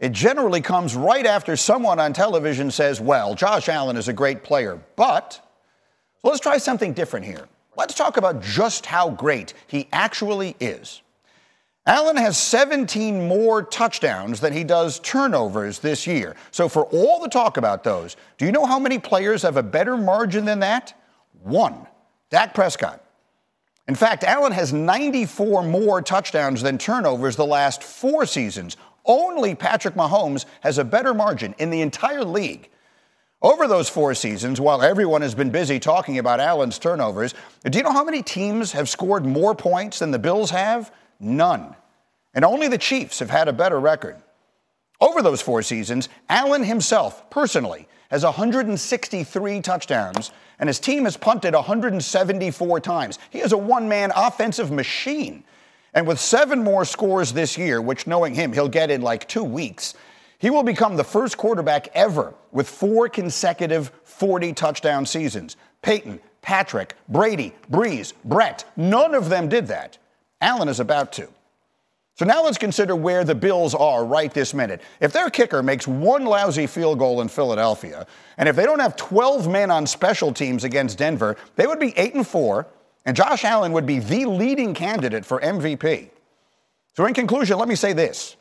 It 0.00 0.10
generally 0.10 0.60
comes 0.60 0.96
right 0.96 1.24
after 1.24 1.54
someone 1.54 2.00
on 2.00 2.12
television 2.12 2.72
says, 2.72 3.00
Well, 3.00 3.36
Josh 3.36 3.68
Allen 3.68 3.96
is 3.96 4.08
a 4.08 4.12
great 4.12 4.42
player, 4.42 4.80
but 4.96 5.40
let's 6.24 6.40
try 6.40 6.58
something 6.58 6.92
different 6.92 7.24
here. 7.24 7.46
Let's 7.76 7.94
talk 7.94 8.16
about 8.16 8.42
just 8.42 8.84
how 8.84 9.10
great 9.10 9.54
he 9.68 9.86
actually 9.92 10.56
is. 10.58 11.02
Allen 11.86 12.16
has 12.16 12.36
17 12.36 13.28
more 13.28 13.62
touchdowns 13.62 14.40
than 14.40 14.52
he 14.52 14.64
does 14.64 14.98
turnovers 15.00 15.78
this 15.78 16.04
year. 16.04 16.34
So, 16.50 16.68
for 16.68 16.84
all 16.86 17.20
the 17.20 17.28
talk 17.28 17.56
about 17.56 17.84
those, 17.84 18.16
do 18.38 18.44
you 18.44 18.50
know 18.50 18.66
how 18.66 18.80
many 18.80 18.98
players 18.98 19.42
have 19.42 19.56
a 19.56 19.62
better 19.62 19.96
margin 19.96 20.44
than 20.44 20.60
that? 20.60 20.94
One 21.42 21.86
Dak 22.30 22.54
Prescott. 22.54 23.02
In 23.86 23.94
fact, 23.94 24.24
Allen 24.24 24.50
has 24.50 24.72
94 24.72 25.62
more 25.62 26.02
touchdowns 26.02 26.60
than 26.60 26.76
turnovers 26.76 27.36
the 27.36 27.46
last 27.46 27.84
four 27.84 28.26
seasons. 28.26 28.76
Only 29.04 29.54
Patrick 29.54 29.94
Mahomes 29.94 30.44
has 30.62 30.78
a 30.78 30.84
better 30.84 31.14
margin 31.14 31.54
in 31.58 31.70
the 31.70 31.82
entire 31.82 32.24
league. 32.24 32.68
Over 33.42 33.68
those 33.68 33.88
four 33.88 34.14
seasons, 34.14 34.60
while 34.60 34.82
everyone 34.82 35.22
has 35.22 35.36
been 35.36 35.50
busy 35.50 35.78
talking 35.78 36.18
about 36.18 36.40
Allen's 36.40 36.80
turnovers, 36.80 37.32
do 37.62 37.78
you 37.78 37.84
know 37.84 37.92
how 37.92 38.02
many 38.02 38.22
teams 38.22 38.72
have 38.72 38.88
scored 38.88 39.24
more 39.24 39.54
points 39.54 40.00
than 40.00 40.10
the 40.10 40.18
Bills 40.18 40.50
have? 40.50 40.90
None. 41.20 41.74
And 42.34 42.44
only 42.44 42.68
the 42.68 42.78
Chiefs 42.78 43.18
have 43.20 43.30
had 43.30 43.48
a 43.48 43.52
better 43.52 43.80
record. 43.80 44.16
Over 45.00 45.22
those 45.22 45.42
four 45.42 45.62
seasons, 45.62 46.08
Allen 46.28 46.64
himself, 46.64 47.28
personally, 47.30 47.88
has 48.10 48.24
163 48.24 49.60
touchdowns, 49.60 50.30
and 50.58 50.68
his 50.68 50.78
team 50.78 51.04
has 51.04 51.16
punted 51.16 51.54
174 51.54 52.80
times. 52.80 53.18
He 53.30 53.40
is 53.40 53.52
a 53.52 53.58
one 53.58 53.88
man 53.88 54.12
offensive 54.14 54.70
machine. 54.70 55.44
And 55.92 56.06
with 56.06 56.20
seven 56.20 56.62
more 56.62 56.84
scores 56.84 57.32
this 57.32 57.56
year, 57.56 57.80
which 57.80 58.06
knowing 58.06 58.34
him, 58.34 58.52
he'll 58.52 58.68
get 58.68 58.90
in 58.90 59.02
like 59.02 59.26
two 59.28 59.44
weeks, 59.44 59.94
he 60.38 60.50
will 60.50 60.62
become 60.62 60.96
the 60.96 61.04
first 61.04 61.38
quarterback 61.38 61.88
ever 61.94 62.34
with 62.52 62.68
four 62.68 63.08
consecutive 63.08 63.90
40 64.04 64.52
touchdown 64.52 65.06
seasons. 65.06 65.56
Peyton, 65.80 66.20
Patrick, 66.42 66.94
Brady, 67.08 67.54
Brees, 67.70 68.12
Brett, 68.24 68.64
none 68.76 69.14
of 69.14 69.30
them 69.30 69.48
did 69.48 69.66
that. 69.68 69.98
Allen 70.40 70.68
is 70.68 70.80
about 70.80 71.12
to. 71.14 71.28
So 72.14 72.24
now 72.24 72.44
let's 72.44 72.56
consider 72.56 72.96
where 72.96 73.24
the 73.24 73.34
Bills 73.34 73.74
are 73.74 74.04
right 74.04 74.32
this 74.32 74.54
minute. 74.54 74.80
If 75.00 75.12
their 75.12 75.28
kicker 75.28 75.62
makes 75.62 75.86
one 75.86 76.24
lousy 76.24 76.66
field 76.66 76.98
goal 76.98 77.20
in 77.20 77.28
Philadelphia, 77.28 78.06
and 78.38 78.48
if 78.48 78.56
they 78.56 78.64
don't 78.64 78.80
have 78.80 78.96
12 78.96 79.48
men 79.48 79.70
on 79.70 79.86
special 79.86 80.32
teams 80.32 80.64
against 80.64 80.96
Denver, 80.96 81.36
they 81.56 81.66
would 81.66 81.78
be 81.78 81.92
8 81.96 82.14
and 82.14 82.26
4, 82.26 82.66
and 83.04 83.14
Josh 83.14 83.44
Allen 83.44 83.72
would 83.72 83.84
be 83.84 83.98
the 83.98 84.24
leading 84.24 84.72
candidate 84.72 85.26
for 85.26 85.40
MVP. 85.40 86.08
So 86.96 87.04
in 87.04 87.12
conclusion, 87.12 87.58
let 87.58 87.68
me 87.68 87.74
say 87.74 87.92
this. 87.92 88.36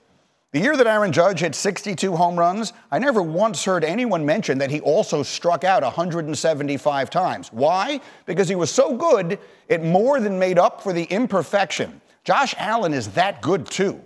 The 0.55 0.61
year 0.61 0.77
that 0.77 0.87
Aaron 0.87 1.11
Judge 1.11 1.41
hit 1.41 1.53
62 1.53 2.15
home 2.15 2.39
runs, 2.39 2.71
I 2.89 2.97
never 2.97 3.21
once 3.21 3.65
heard 3.65 3.83
anyone 3.83 4.25
mention 4.25 4.59
that 4.59 4.71
he 4.71 4.79
also 4.79 5.21
struck 5.21 5.65
out 5.65 5.83
175 5.83 7.09
times. 7.09 7.51
Why? 7.51 7.99
Because 8.25 8.47
he 8.47 8.55
was 8.55 8.71
so 8.71 8.95
good, 8.95 9.37
it 9.67 9.83
more 9.83 10.21
than 10.21 10.39
made 10.39 10.57
up 10.57 10.81
for 10.81 10.93
the 10.93 11.03
imperfection. 11.03 11.99
Josh 12.23 12.55
Allen 12.57 12.93
is 12.93 13.09
that 13.09 13.41
good 13.41 13.65
too. 13.65 14.01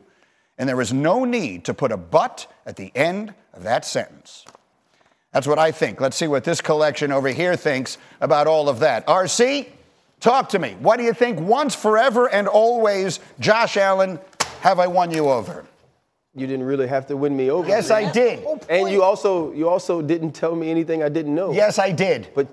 And 0.58 0.68
there 0.68 0.82
is 0.82 0.92
no 0.92 1.24
need 1.24 1.66
to 1.66 1.74
put 1.76 1.92
a 1.92 1.98
but 1.98 2.52
at 2.66 2.78
the 2.78 2.92
end 2.96 3.36
of 3.54 3.62
that 3.62 3.86
sentence. 3.86 4.44
That's 5.32 5.46
what 5.46 5.60
I 5.60 5.72
think. 5.72 6.02
Let's 6.02 6.18
see 6.18 6.28
what 6.28 6.44
this 6.44 6.62
collection 6.62 7.12
over 7.12 7.30
here 7.30 7.56
thinks 7.56 8.00
about 8.22 8.48
all 8.48 8.70
of 8.70 8.80
that. 8.80 9.06
RC, 9.06 9.68
talk 10.20 10.50
to 10.50 10.58
me. 10.58 10.76
What 10.80 10.98
do 10.98 11.04
you 11.04 11.14
think 11.14 11.40
once, 11.40 11.76
forever, 11.76 12.28
and 12.28 12.48
always, 12.48 13.20
Josh 13.40 13.78
Allen, 13.78 14.20
have 14.62 14.80
I 14.80 14.88
won 14.88 15.12
you 15.12 15.30
over? 15.30 15.66
You 16.36 16.46
didn't 16.46 16.66
really 16.66 16.88
have 16.88 17.08
to 17.08 17.18
win 17.18 17.36
me 17.36 17.50
over. 17.50 17.68
Yes. 17.68 17.90
I 17.90 18.12
did. 18.12 18.46
And 18.70 18.90
you 18.90 19.04
also 19.04 19.52
you 19.54 19.68
also 19.68 20.02
didn't 20.02 20.34
tell 20.34 20.56
me 20.56 20.70
anything 20.70 21.02
I 21.02 21.10
didn't 21.10 21.34
know. 21.34 21.52
Yes, 21.52 21.80
I 21.80 21.92
did. 21.92 22.30
But 22.36 22.48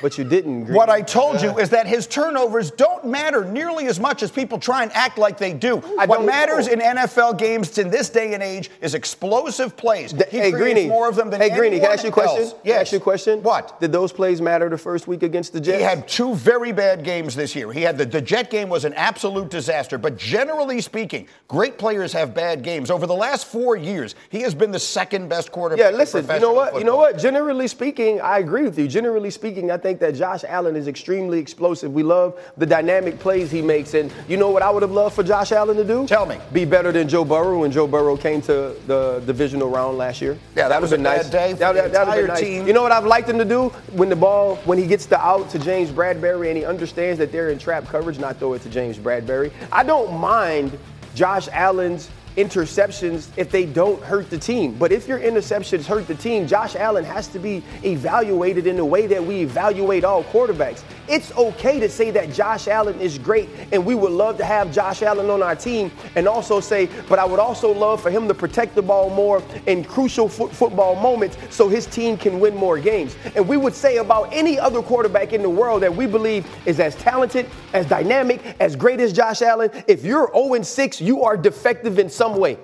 but 0.00 0.18
you 0.18 0.24
didn't. 0.24 0.64
Green. 0.64 0.76
What 0.76 0.88
I 0.88 1.02
told 1.02 1.40
you 1.40 1.58
is 1.58 1.70
that 1.70 1.86
his 1.86 2.06
turnovers 2.06 2.70
don't 2.70 3.04
matter 3.04 3.44
nearly 3.44 3.86
as 3.86 3.98
much 4.00 4.22
as 4.22 4.30
people 4.30 4.58
try 4.58 4.82
and 4.82 4.92
act 4.92 5.18
like 5.18 5.38
they 5.38 5.52
do. 5.52 5.82
I 5.98 6.06
what 6.06 6.24
matters 6.24 6.66
know. 6.66 6.72
in 6.74 6.80
NFL 6.80 7.38
games 7.38 7.76
in 7.78 7.90
this 7.90 8.08
day 8.08 8.34
and 8.34 8.42
age 8.42 8.70
is 8.80 8.94
explosive 8.94 9.76
plays. 9.76 10.12
He 10.30 10.38
hey, 10.38 10.50
Greeny. 10.50 10.86
more 10.86 11.08
of 11.08 11.16
them 11.16 11.30
than 11.30 11.40
hey, 11.40 11.50
Greeny, 11.50 11.78
can 11.80 11.90
I 11.90 11.92
ask 11.94 12.04
you 12.04 12.10
a 12.10 12.12
question? 12.12 12.42
else. 12.42 12.52
Can 12.52 12.58
I 12.58 12.68
Yes. 12.68 12.80
ask 12.82 12.92
you 12.92 12.98
a 12.98 13.00
question? 13.00 13.42
What? 13.42 13.80
Did 13.80 13.92
those 13.92 14.12
plays 14.12 14.40
matter 14.40 14.68
the 14.68 14.78
first 14.78 15.08
week 15.08 15.22
against 15.22 15.52
the 15.52 15.60
Jets? 15.60 15.78
He 15.78 15.84
had 15.84 16.06
two 16.06 16.34
very 16.34 16.72
bad 16.72 17.04
games 17.04 17.34
this 17.34 17.54
year. 17.56 17.72
He 17.72 17.82
had 17.82 17.98
the, 17.98 18.04
the 18.04 18.20
Jet 18.20 18.50
game 18.50 18.68
was 18.68 18.84
an 18.84 18.92
absolute 18.94 19.50
disaster, 19.50 19.98
but 19.98 20.16
generally 20.16 20.80
speaking, 20.80 21.26
great 21.48 21.78
players 21.78 22.12
have 22.12 22.34
bad 22.34 22.62
games. 22.62 22.90
Over 22.90 23.06
the 23.06 23.14
last 23.14 23.46
four 23.46 23.76
years, 23.76 24.14
he 24.28 24.42
has 24.42 24.54
been 24.54 24.70
the 24.70 24.78
second 24.78 25.28
best 25.28 25.50
quarterback. 25.52 25.82
Yeah, 25.82 25.90
in 25.90 25.96
listen, 25.96 26.26
you 26.28 26.40
know 26.40 26.52
what? 26.52 26.74
You 26.78 26.84
know 26.84 26.96
what? 26.96 27.18
Generally 27.18 27.68
speaking, 27.68 28.20
I 28.20 28.38
agree 28.38 28.62
with 28.62 28.78
you. 28.78 28.86
Generally 28.88 29.30
speaking, 29.30 29.70
I 29.70 29.76
think 29.76 29.87
that 30.00 30.14
Josh 30.14 30.44
Allen 30.46 30.76
is 30.76 30.88
extremely 30.88 31.38
explosive. 31.38 31.92
We 31.92 32.02
love 32.02 32.38
the 32.56 32.66
dynamic 32.66 33.18
plays 33.18 33.50
he 33.50 33.62
makes. 33.62 33.94
And 33.94 34.12
you 34.28 34.36
know 34.36 34.50
what 34.50 34.62
I 34.62 34.70
would 34.70 34.82
have 34.82 34.92
loved 34.92 35.14
for 35.14 35.22
Josh 35.22 35.52
Allen 35.52 35.76
to 35.76 35.84
do? 35.84 36.06
Tell 36.06 36.26
me. 36.26 36.38
Be 36.52 36.64
better 36.64 36.92
than 36.92 37.08
Joe 37.08 37.24
Burrow 37.24 37.60
when 37.60 37.72
Joe 37.72 37.86
Burrow 37.86 38.16
came 38.16 38.42
to 38.42 38.76
the 38.86 39.22
divisional 39.26 39.70
round 39.70 39.98
last 39.98 40.20
year. 40.20 40.38
Yeah, 40.54 40.68
that 40.68 40.80
was 40.80 40.92
a 40.92 40.98
nice 40.98 41.28
day 41.30 41.52
for 41.52 41.58
the 41.58 41.66
would've 41.66 41.92
been 41.92 42.00
entire 42.02 42.26
nice. 42.26 42.40
team. 42.40 42.66
You 42.66 42.72
know 42.72 42.82
what 42.82 42.92
I've 42.92 43.06
liked 43.06 43.28
him 43.28 43.38
to 43.38 43.44
do? 43.44 43.68
When 43.92 44.08
the 44.08 44.16
ball, 44.16 44.56
when 44.64 44.78
he 44.78 44.86
gets 44.86 45.06
the 45.06 45.18
out 45.18 45.48
to 45.50 45.58
James 45.58 45.90
Bradberry 45.90 46.48
and 46.48 46.56
he 46.56 46.64
understands 46.64 47.18
that 47.18 47.32
they're 47.32 47.50
in 47.50 47.58
trap 47.58 47.86
coverage, 47.86 48.18
not 48.18 48.38
throw 48.38 48.52
it 48.52 48.62
to 48.62 48.68
James 48.68 48.98
Bradberry. 48.98 49.52
I 49.72 49.82
don't 49.84 50.18
mind 50.18 50.78
Josh 51.14 51.48
Allen's 51.48 52.10
interceptions 52.38 53.28
if 53.36 53.50
they 53.50 53.66
don't 53.66 54.00
hurt 54.02 54.30
the 54.30 54.38
team. 54.38 54.76
But 54.78 54.92
if 54.92 55.08
your 55.08 55.18
interceptions 55.18 55.84
hurt 55.84 56.06
the 56.06 56.14
team, 56.14 56.46
Josh 56.46 56.76
Allen 56.76 57.04
has 57.04 57.26
to 57.28 57.40
be 57.40 57.64
evaluated 57.84 58.68
in 58.68 58.76
the 58.76 58.84
way 58.84 59.08
that 59.08 59.22
we 59.22 59.40
evaluate 59.40 60.04
all 60.04 60.22
quarterbacks. 60.22 60.84
It's 61.08 61.32
okay 61.36 61.80
to 61.80 61.88
say 61.88 62.12
that 62.12 62.32
Josh 62.32 62.68
Allen 62.68 63.00
is 63.00 63.18
great 63.18 63.48
and 63.72 63.84
we 63.84 63.96
would 63.96 64.12
love 64.12 64.36
to 64.38 64.44
have 64.44 64.72
Josh 64.72 65.02
Allen 65.02 65.30
on 65.30 65.42
our 65.42 65.56
team 65.56 65.90
and 66.14 66.28
also 66.28 66.60
say, 66.60 66.88
but 67.08 67.18
I 67.18 67.24
would 67.24 67.40
also 67.40 67.72
love 67.72 68.00
for 68.00 68.10
him 68.10 68.28
to 68.28 68.34
protect 68.34 68.76
the 68.76 68.82
ball 68.82 69.10
more 69.10 69.42
in 69.66 69.82
crucial 69.82 70.28
foot 70.28 70.52
football 70.52 70.94
moments 70.94 71.36
so 71.50 71.68
his 71.68 71.86
team 71.86 72.16
can 72.16 72.38
win 72.38 72.54
more 72.54 72.78
games. 72.78 73.16
And 73.34 73.48
we 73.48 73.56
would 73.56 73.74
say 73.74 73.96
about 73.96 74.32
any 74.32 74.60
other 74.60 74.80
quarterback 74.80 75.32
in 75.32 75.42
the 75.42 75.50
world 75.50 75.82
that 75.82 75.94
we 75.94 76.06
believe 76.06 76.46
is 76.66 76.78
as 76.78 76.94
talented, 76.96 77.46
as 77.72 77.86
dynamic, 77.86 78.40
as 78.60 78.76
great 78.76 79.00
as 79.00 79.12
Josh 79.12 79.42
Allen, 79.42 79.70
if 79.88 80.04
you're 80.04 80.30
0 80.32 80.62
6, 80.62 81.00
you 81.00 81.24
are 81.24 81.36
defective 81.36 81.98
in 81.98 82.08
some 82.08 82.27
way. 82.36 82.58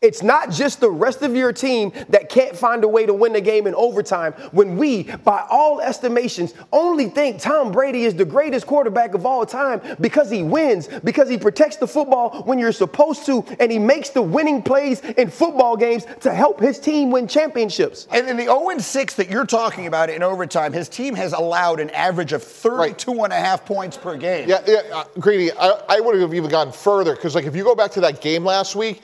It's 0.00 0.22
not 0.22 0.50
just 0.50 0.78
the 0.78 0.90
rest 0.90 1.22
of 1.22 1.34
your 1.34 1.52
team 1.52 1.92
that 2.10 2.28
can't 2.28 2.56
find 2.56 2.84
a 2.84 2.88
way 2.88 3.04
to 3.04 3.12
win 3.12 3.32
the 3.32 3.40
game 3.40 3.66
in 3.66 3.74
overtime 3.74 4.32
when 4.52 4.76
we, 4.76 5.02
by 5.02 5.44
all 5.50 5.80
estimations, 5.80 6.54
only 6.72 7.06
think 7.06 7.40
Tom 7.40 7.72
Brady 7.72 8.04
is 8.04 8.14
the 8.14 8.24
greatest 8.24 8.66
quarterback 8.66 9.14
of 9.14 9.26
all 9.26 9.44
time 9.44 9.80
because 10.00 10.30
he 10.30 10.44
wins, 10.44 10.88
because 11.02 11.28
he 11.28 11.36
protects 11.36 11.76
the 11.76 11.86
football 11.86 12.42
when 12.44 12.60
you're 12.60 12.70
supposed 12.70 13.26
to, 13.26 13.44
and 13.58 13.72
he 13.72 13.78
makes 13.78 14.10
the 14.10 14.22
winning 14.22 14.62
plays 14.62 15.00
in 15.00 15.30
football 15.30 15.76
games 15.76 16.06
to 16.20 16.32
help 16.32 16.60
his 16.60 16.78
team 16.78 17.10
win 17.10 17.26
championships. 17.26 18.06
And 18.12 18.28
in 18.28 18.36
the 18.36 18.44
0 18.44 18.78
6 18.78 19.14
that 19.14 19.28
you're 19.28 19.46
talking 19.46 19.88
about 19.88 20.10
in 20.10 20.22
overtime, 20.22 20.72
his 20.72 20.88
team 20.88 21.14
has 21.16 21.32
allowed 21.32 21.80
an 21.80 21.90
average 21.90 22.32
of 22.32 22.44
32 22.44 23.24
and 23.24 23.32
a 23.32 23.36
half 23.36 23.66
points 23.66 23.96
per 23.96 24.16
game. 24.16 24.48
Yeah, 24.48 24.60
yeah, 24.64 24.82
uh, 24.92 25.04
Greeny, 25.18 25.50
I, 25.58 25.82
I 25.88 26.00
would 26.00 26.20
have 26.20 26.34
even 26.34 26.50
gone 26.50 26.70
further 26.70 27.16
because, 27.16 27.34
like, 27.34 27.46
if 27.46 27.56
you 27.56 27.64
go 27.64 27.74
back 27.74 27.90
to 27.92 28.00
that 28.02 28.20
game 28.20 28.44
last 28.44 28.76
week, 28.76 29.02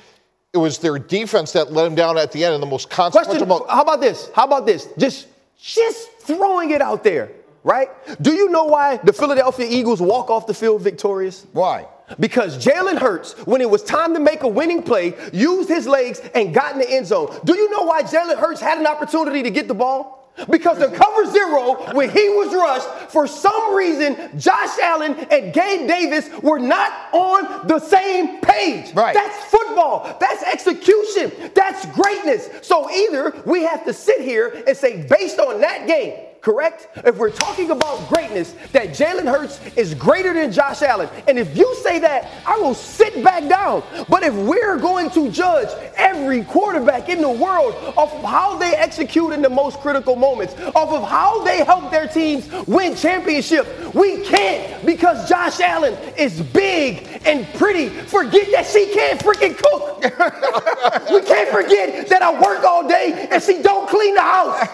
it 0.55 0.59
was 0.59 0.79
their 0.79 0.99
defense 0.99 1.53
that 1.53 1.73
let 1.73 1.85
them 1.85 1.97
down 1.97 2.17
at 2.17 2.31
the 2.31 2.45
end 2.45 2.55
in 2.55 2.61
the 2.61 2.67
most 2.67 2.89
consequential 2.89 3.33
Question, 3.33 3.49
moment. 3.49 3.71
how 3.71 3.83
about 3.83 4.01
this? 4.01 4.31
How 4.35 4.45
about 4.45 4.67
this? 4.67 4.89
Just, 4.97 5.27
just 5.59 6.09
throwing 6.21 6.71
it 6.71 6.81
out 6.81 7.03
there, 7.03 7.33
right? 7.65 7.89
Do 8.23 8.33
you 8.33 8.49
know 8.49 8.65
why 8.65 8.99
the 8.99 9.13
Philadelphia 9.13 9.67
Eagles 9.69 10.01
walk 10.01 10.31
off 10.31 10.47
the 10.47 10.55
field 10.55 10.81
victorious? 10.81 11.45
Why? 11.53 11.89
Because 12.21 12.65
Jalen 12.65 12.99
Hurts, 12.99 13.33
when 13.47 13.61
it 13.61 13.69
was 13.69 13.83
time 13.83 14.15
to 14.15 14.21
make 14.21 14.43
a 14.45 14.49
winning 14.49 14.83
play, 14.83 15.15
used 15.33 15.69
his 15.69 15.89
legs 15.89 16.21
and 16.35 16.55
got 16.55 16.75
in 16.75 16.79
the 16.79 16.89
end 16.89 17.07
zone. 17.07 17.37
Do 17.45 17.57
you 17.57 17.69
know 17.71 17.83
why 17.83 18.03
Jalen 18.03 18.39
Hurts 18.39 18.61
had 18.61 18.79
an 18.79 18.87
opportunity 18.87 19.43
to 19.43 19.51
get 19.51 19.67
the 19.67 19.75
ball? 19.75 20.24
Because 20.51 20.83
in 20.83 20.91
cover 20.91 21.31
zero, 21.31 21.93
when 21.95 22.11
he 22.11 22.29
was 22.31 22.53
rushed, 22.53 23.13
for 23.13 23.27
some 23.27 23.75
reason, 23.75 24.17
Josh 24.39 24.79
Allen 24.81 25.15
and 25.31 25.53
Gabe 25.53 25.89
Davis 25.89 26.29
were 26.43 26.59
not 26.59 26.93
on 27.13 27.67
the 27.69 27.79
same 27.79 28.41
page. 28.41 28.93
Right. 28.95 29.15
That's 29.15 29.45
football. 29.47 30.17
That's 30.21 30.43
execution. 30.43 31.31
That's 31.55 31.87
greatness. 31.95 32.49
So 32.63 32.91
either 32.91 33.33
we 33.47 33.63
have 33.63 33.85
to 33.85 33.93
sit 33.93 34.21
here 34.21 34.65
and 34.67 34.77
say, 34.77 35.07
based 35.07 35.39
on 35.39 35.61
that 35.61 35.87
game, 35.87 36.27
correct? 36.41 36.89
If 36.97 37.17
we're 37.17 37.31
talking 37.31 37.71
about 37.71 38.09
greatness, 38.25 38.55
that 38.73 38.89
Jalen 38.91 39.31
Hurts 39.31 39.61
is 39.77 39.95
greater 39.95 40.33
than 40.33 40.53
Josh 40.53 40.83
Allen. 40.83 41.09
And 41.29 41.39
if 41.39 41.57
you 41.57 41.75
say 41.83 41.99
that, 42.01 42.31
I 42.47 42.57
will 42.57 42.75
sit 42.75 43.23
back 43.23 43.49
down. 43.49 43.83
But 44.09 44.23
if 44.23 44.35
we're 44.35 44.79
going 44.79 45.11
to 45.11 45.31
judge 45.31 45.69
every 45.97 46.45
quarterback 46.45 47.09
in 47.09 47.21
the 47.21 47.31
world 47.31 47.75
off 47.97 48.13
of 48.15 48.25
how 48.25 48.57
they 48.57 48.75
execute 48.75 49.33
in 49.33 49.43
the 49.43 49.51
most 49.51 49.81
critical 49.81 50.17
moments, 50.17 50.55
off 50.75 50.91
of 50.91 51.09
how 51.09 51.43
they 51.45 51.65
help 51.65 51.91
their 51.91 52.09
teams 52.09 52.51
win 52.67 52.97
championship, 52.97 53.95
we 53.95 54.25
can't 54.25 54.85
because 54.87 55.29
Josh 55.29 55.61
Allen 55.61 55.95
is 56.17 56.41
big 56.41 57.21
and 57.25 57.47
pretty. 57.55 57.89
Forget 57.89 58.51
that 58.53 58.67
she 58.67 58.93
can't 58.93 59.21
freaking 59.21 59.57
cook. 59.57 60.03
we 61.11 61.23
can't 61.23 61.49
forget 61.51 62.09
that 62.09 62.23
I 62.23 62.33
work 62.41 62.65
all 62.65 62.87
day 62.89 63.29
and 63.31 63.43
she 63.43 63.63
don't 63.63 63.89
clean 63.89 64.15
the 64.15 64.23
house. 64.23 64.69